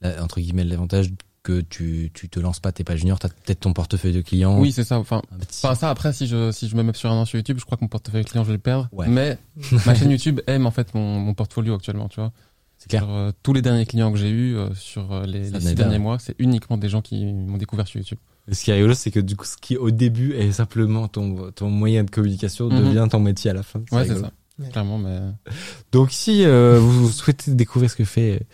[0.00, 1.08] la- entre guillemets l'avantage
[1.42, 4.58] que tu, tu te lances pas, t'es pas junior, t'as peut-être ton portefeuille de clients.
[4.58, 4.98] Oui, c'est ça.
[4.98, 7.24] Enfin, un petit- Enfin, ça, après, si je, si je me mets sur un an
[7.24, 8.88] sur YouTube, je crois que mon portefeuille client, je vais le perdre.
[8.92, 9.08] Ouais.
[9.08, 9.38] Mais
[9.86, 12.32] ma chaîne YouTube aime, en fait, mon, mon portfolio actuellement, tu vois.
[12.78, 13.02] C'est clair.
[13.02, 15.70] Sur, euh, tous les derniers clients que j'ai eu sur euh, les, Ça les n'est
[15.70, 18.18] six derniers mois, c'est uniquement des gens qui m'ont découvert sur YouTube.
[18.52, 21.50] Ce qui est rigolo, c'est que du coup, ce qui au début est simplement ton,
[21.52, 22.78] ton moyen de communication Mhm.
[22.84, 23.80] devient ton métier à la fin.
[23.92, 24.30] Ouais, c'est ça.
[24.58, 24.68] Ouais.
[24.70, 25.18] Clairement, mais
[25.92, 28.46] Donc si euh, vous souhaitez découvrir ce que fait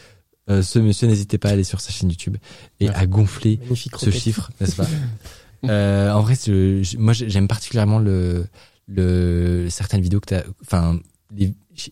[0.51, 2.36] euh, ce monsieur, n'hésitez pas à aller sur sa chaîne YouTube
[2.81, 2.94] et Ouais.
[2.94, 4.86] à gonfler Magnifique ce chiffre, n'est-ce pas
[5.69, 8.47] euh, En vrai, je- moi j'aime particulièrement le,
[8.89, 10.43] le certaines vidéos que t'as.
[10.62, 10.98] Enfin,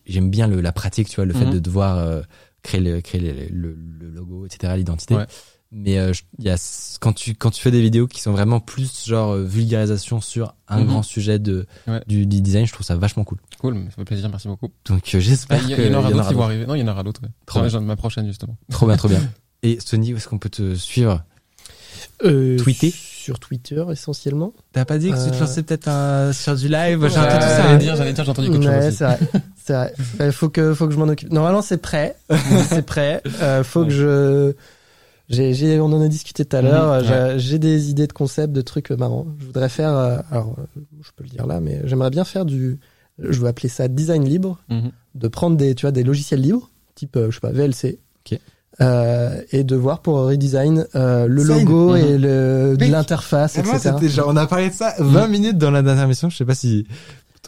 [0.05, 1.53] j'aime bien le, la pratique, tu vois, le fait Mhm.
[1.53, 2.21] de devoir euh,
[2.63, 5.15] créer le créer le, le- le logo, etc., l'identité.
[5.15, 5.25] Ouais.
[5.73, 6.57] Mais euh, y a
[6.99, 10.53] quand tu quand tu fais des vidéos qui sont vraiment plus genre euh, vulgarisation sur
[10.67, 10.87] un Mhm.
[10.87, 12.01] grand sujet de Ouais.
[12.07, 13.37] du, du design, je trouve ça vachement cool.
[13.59, 14.69] cool, mais ça fait plaisir, merci beaucoup.
[14.85, 16.65] Donc euh, Ah, j'espère Il y, que il y en aura d'autres qui vont arriver.
[16.65, 17.21] Non, il y en aura d'autres.
[17.23, 17.29] ouais.
[17.45, 17.79] Trop bien.
[17.79, 18.57] ma prochaine, justement.
[18.69, 19.21] Trop bien, trop bien.
[19.63, 21.23] Et Sony, où est-ce qu'on peut te suivre?
[22.25, 24.53] Euh, Tweeter Sur Twitter essentiellement.
[24.73, 27.35] T'as pas dit que tu te Euh, lançais peut-être un- sur du live J'ai entendu
[27.35, 27.63] ouais, ça.
[27.63, 28.97] J'allais dire, j'allais dire, j'ai entendu quelque chose Ouais, aussi.
[28.97, 29.19] c'est vrai.
[29.63, 29.93] C'est vrai.
[30.19, 31.31] Il faut que, faut que je m'en occupe.
[31.31, 32.15] Normalement, c'est prêt.
[32.69, 33.21] c'est prêt.
[33.41, 33.87] Euh, faut Ouais.
[33.87, 34.53] que je.
[35.31, 36.91] J'ai, j'ai, on en a discuté tout à Mhm, l'heure.
[37.01, 37.07] ouais.
[37.07, 39.27] J'ai- J'ai des idées de concepts, de trucs marrants.
[39.39, 39.95] Je voudrais faire.
[39.95, 42.79] euh, alors, euh, je peux le dire là, mais j'aimerais bien faire du.
[43.19, 44.59] Je vais appeler ça design libre.
[44.69, 44.91] Mhm.
[45.15, 47.99] De prendre des, tu vois, des logiciels libres, type, euh, je sais pas, VLC.
[48.79, 51.97] Euh, et de voir pour redesign euh, le logo Mhm.
[51.97, 53.95] et le, Mec, l'interface, Et moi, etc.
[53.99, 56.45] c'était genre, on a parlé de ça 20 minutes dans la dernière mission, je sais
[56.45, 56.87] pas si,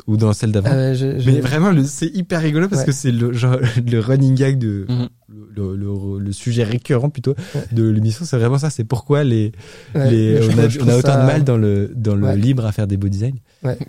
[0.05, 0.69] ou dans celle d'avant.
[0.71, 2.87] Euh, je- je- Mais vraiment, le- c'est hyper rigolo parce Ouais.
[2.87, 3.55] que c'est le genre
[3.87, 5.07] le running gag de Mhm.
[5.55, 7.61] Le, le, le- le sujet récurrent plutôt Ouais.
[7.71, 8.25] de l'émission.
[8.25, 8.69] C'est vraiment ça.
[8.69, 9.51] C'est pourquoi les,
[9.95, 12.35] ouais, les on, a, on a autant ça- de mal dans le dans le Ouais.
[12.37, 13.37] libre à faire des beaux designs.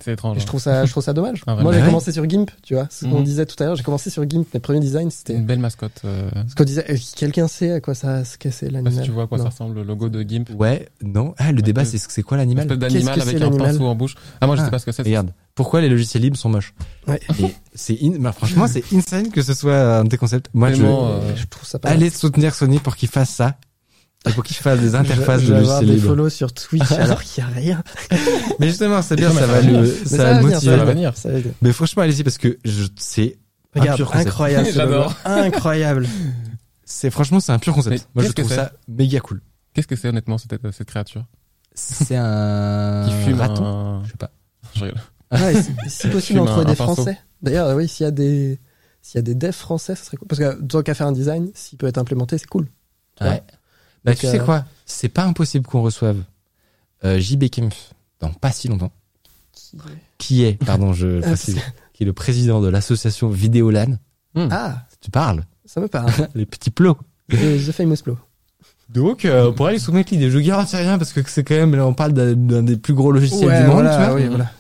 [0.01, 0.37] C'est étrange.
[0.37, 1.43] Et je trouve ça, je trouve ça dommage.
[1.47, 1.57] Ah.
[1.61, 1.87] Moi, j'ai Ouais.
[1.87, 2.87] commencé sur GIMP, tu vois.
[2.91, 3.25] Ce qu'on Mhm.
[3.25, 4.47] disait tout à l'heure, j'ai commencé sur GIMP.
[4.55, 6.01] Mes premiers designs, c'était une belle mascotte.
[6.05, 6.85] euh, ce qu'on disait.
[6.91, 9.39] euh, Quelqu'un sait à quoi ça, ce que c'est l'animal si tu vois à quoi
[9.39, 9.45] Non.
[9.45, 10.51] ça ressemble le logo de Gimp.
[10.59, 11.35] Ouais, non.
[11.39, 12.65] Ah, le débat, que- c'est c'est quoi Une l'animal?
[12.67, 13.73] Espèce Qu'est-ce d'animal que avec c'est, un l'animal?
[13.73, 14.15] pinceau en bouche.
[14.41, 15.03] Ah, moi, je Ah, sais pas ce que c'est.
[15.03, 16.75] Regarde, pourquoi les logiciels libres sont moches
[17.07, 17.21] Ouais.
[17.39, 20.49] Et c'est in- bah, franchement, c'est insane que ce soit un de tes concepts.
[20.55, 21.89] Moi, je euh, Je trouve ça pas.
[21.91, 23.57] allez soutenir Sony pour qu'il fasse ça
[24.27, 26.09] et pour qu'il fasse des interfaces je de logiciels des libres.
[26.09, 27.83] follows sur Twitch alors qu'il y a rien.
[28.59, 30.77] Mais justement, c'est bien, ça ça va le, ça va venir, motiver.
[30.77, 30.93] va ouais.
[30.93, 31.55] venir, ça va venir.
[31.63, 33.39] Mais franchement, allez-y parce que je, c'est
[33.77, 34.27] un Regarde, pur concept.
[34.29, 34.69] incroyable.
[34.73, 35.15] J'adore.
[35.25, 36.09] Incroyable.
[36.85, 38.09] C'est franchement, c'est un pur concept.
[38.15, 39.41] Mais Moi, je trouve ça méga cool.
[39.75, 41.25] Qu'est-ce que c'est honnêtement cette, cette créature?
[41.75, 43.65] C'est un qui fume raton.
[43.65, 44.05] un...
[44.05, 44.31] Je sais pas.
[44.77, 45.01] Je rigole.
[45.35, 46.95] Ouais, si, si possible, un- des pinceau.
[46.95, 47.19] français.
[47.43, 48.59] D'ailleurs, oui, s'il y a des,
[49.03, 50.29] s'il y a des devs français, ça serait cool.
[50.29, 52.67] Parce que tant qu'à faire un design, s'il peut être implémenté, c'est cool.
[53.17, 53.43] Tu vois Ouais.
[54.05, 54.65] Bah, Donc, tu sais euh, quoi?
[54.87, 56.23] C'est pas impossible qu'on reçoive
[57.05, 58.93] euh, JB Kempf dans pas si longtemps.
[60.19, 61.61] Qui est, pardon, je Ah, précise,
[61.93, 63.97] qui est le président de l'association Vidéolan.
[64.37, 66.13] Ah, Tu parles ça me parle.
[66.35, 66.99] Les petits plots.
[67.31, 67.37] The
[67.67, 68.19] The Famous Blow.
[68.91, 70.31] Donc, euh, on pourrait aller soumettre l'idée.
[70.31, 72.93] Je garantis rien parce que c'est quand même, là, on parle d'un d'un des plus
[72.93, 74.15] gros logiciels Ouais, du monde, voilà, tu vois.
[74.15, 74.51] oui, voilà.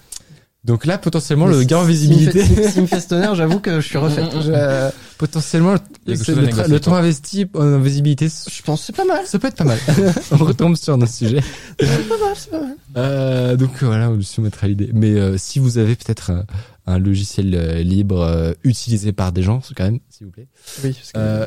[0.64, 2.86] Donc là, potentiellement, Mais le si- gain en si- visibilité, S'il me fait- s'il me
[2.86, 4.22] fait ce tonnerre, j'avoue que je suis refait.
[4.42, 5.74] Je, potentiellement,
[6.06, 6.98] Il y a quelque c'est chose à le, tra- négocier, le temps quoi.
[7.00, 9.26] investi en visibilité, je pense que c'est pas mal.
[9.26, 9.78] ça peut être pas mal.
[10.32, 11.40] on retombe sur notre sujet.
[11.78, 12.76] C'est pas mal, c'est pas mal.
[12.96, 14.88] Euh, donc euh, voilà, on lui soumettra l'idée.
[14.94, 16.44] Mais euh, si vous avez peut-être un,
[16.86, 20.48] un logiciel euh, libre euh, utilisé par des gens, quand même, s'il vous plaît,
[20.82, 21.18] Oui, parce que.
[21.18, 21.46] Euh,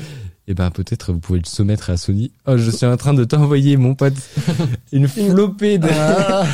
[0.46, 2.32] et ben peut-être vous pouvez le soumettre à Sony.
[2.46, 4.14] Oh, je suis en train de t'envoyer, mon pote,
[4.92, 6.44] une flopée de, Ah,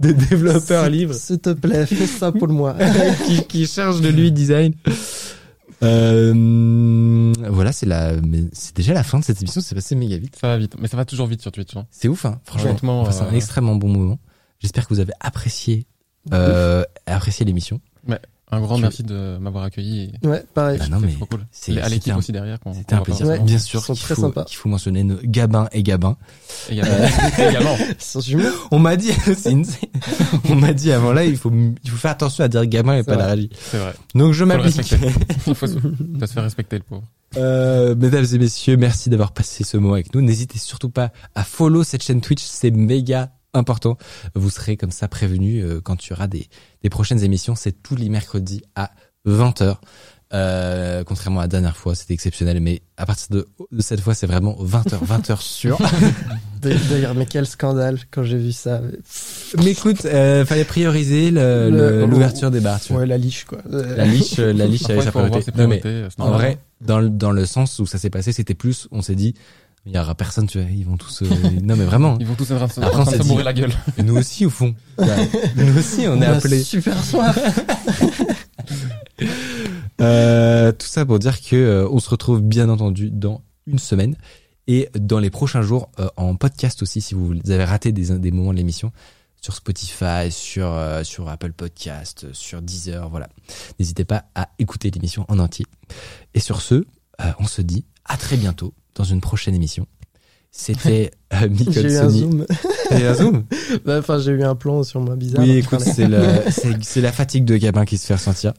[0.00, 2.76] de développeurs libres S'il te plaît, fais ça pour moi.
[3.26, 4.74] qui, qui chargent de lui design.
[5.82, 9.60] Euh, voilà, c'est la, mais c'est déjà la fin de cette émission.
[9.60, 10.36] C'est passé méga vite.
[10.40, 10.76] Ça va vite.
[10.80, 11.76] Mais ça va toujours vite sur Twitch.
[11.76, 11.86] hein.
[11.90, 12.40] C'est ouf, hein.
[12.44, 14.18] Franchement, passe un euh, extrêmement bon moment.
[14.60, 15.86] J'espère que vous avez apprécié,
[16.32, 17.80] euh, apprécié l'émission.
[18.56, 20.12] Un grand merci de m'avoir accueilli.
[20.22, 20.78] et Ouais, pareil.
[20.78, 21.46] Bah non, C'est mais trop cool.
[21.50, 22.58] c'est- Et à c'était l'équipe un- aussi derrière.
[22.74, 23.26] C'était un plaisir.
[23.26, 23.38] Ouais.
[23.40, 26.16] Bien sûr qu'il très faut, qu'il faut mentionner nos Gabin et Gabin.
[26.70, 27.06] Également.
[27.38, 27.76] Également.
[27.78, 28.44] Ils sont jumeaux.
[28.70, 29.10] On m'a dit,
[29.46, 29.64] une-
[30.48, 31.50] on m'a dit avant là, il faut,
[31.82, 33.34] il faut faire attention à dire Gabin et C'est pas la vrai.
[33.34, 33.50] régie.
[33.70, 33.94] C'est vrai.
[34.14, 34.76] Donc je m'applique.
[35.46, 37.04] Il faut se, faut se faire respecter le pauvre.
[37.36, 40.20] Euh, mesdames et messieurs, merci d'avoir passé ce moment avec nous.
[40.22, 43.96] N'hésitez surtout pas à follow cette chaîne Twitch, c'est méga important.
[44.34, 46.48] Vous serez comme ça prévenus euh, quand il y aura des,
[46.82, 47.54] des prochaines émissions.
[47.54, 48.90] C'est tous les mercredis à
[49.26, 49.76] 20h.
[50.32, 54.14] Euh, contrairement à la dernière fois, c'était exceptionnel, mais à partir de, de cette fois,
[54.14, 55.78] c'est vraiment 20h, 20h sûr.
[56.60, 58.80] D'ailleurs, mais quel scandale quand j'ai vu ça.
[59.58, 62.80] mais écoute, euh, fallait prioriser le- Le- le- l'ouverture des bars.
[62.80, 63.02] Tu vois.
[63.02, 63.58] Ouais, la liche, quoi.
[63.70, 65.52] Euh, La liche, euh, la liche avait sa priorité.
[65.56, 68.54] Non mais c'est En vrai, dans le, dans le sens où ça s'est passé, c'était
[68.54, 69.34] plus, on s'est dit,
[69.86, 71.26] il y aura personne, tu vois, ils vont tous, euh,
[71.62, 73.72] non mais vraiment, Ils vont tous être en train de se bourrer la gueule.
[73.98, 76.62] Et nous aussi au fond, nous aussi on est appelés.
[76.62, 77.38] Super soif.
[80.00, 84.16] Euh, tout ça pour dire que euh, on se retrouve bien entendu dans une semaine
[84.66, 88.30] et dans les prochains jours euh, en podcast aussi si vous avez raté des, des
[88.32, 88.90] moments de l'émission
[89.44, 93.28] sur Spotify, sur euh, sur Apple Podcast, sur Deezer, voilà.
[93.78, 95.66] N'hésitez pas à écouter l'émission en entier.
[96.32, 99.86] Et sur ce, euh, on se dit à très bientôt dans une prochaine émission.
[100.56, 102.20] C'était euh, J'ai eu un Sony.
[102.20, 102.46] zoom.
[102.92, 103.44] Et un zoom
[103.84, 105.42] Bah, Enfin, j'ai eu un plan sur moi bizarre.
[105.42, 108.54] Oui, écoute, c'est le- c'est c'est la fatigue de Gabin qui se fait ressentir.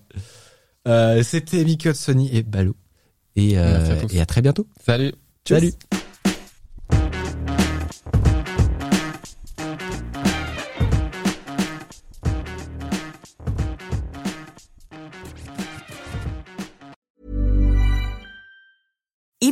[0.87, 2.75] Euh, C'était Mikkel Sony et Balou.
[3.37, 4.67] Et, euh, et à très bientôt.
[4.85, 5.13] Salut.
[5.47, 5.71] Salut.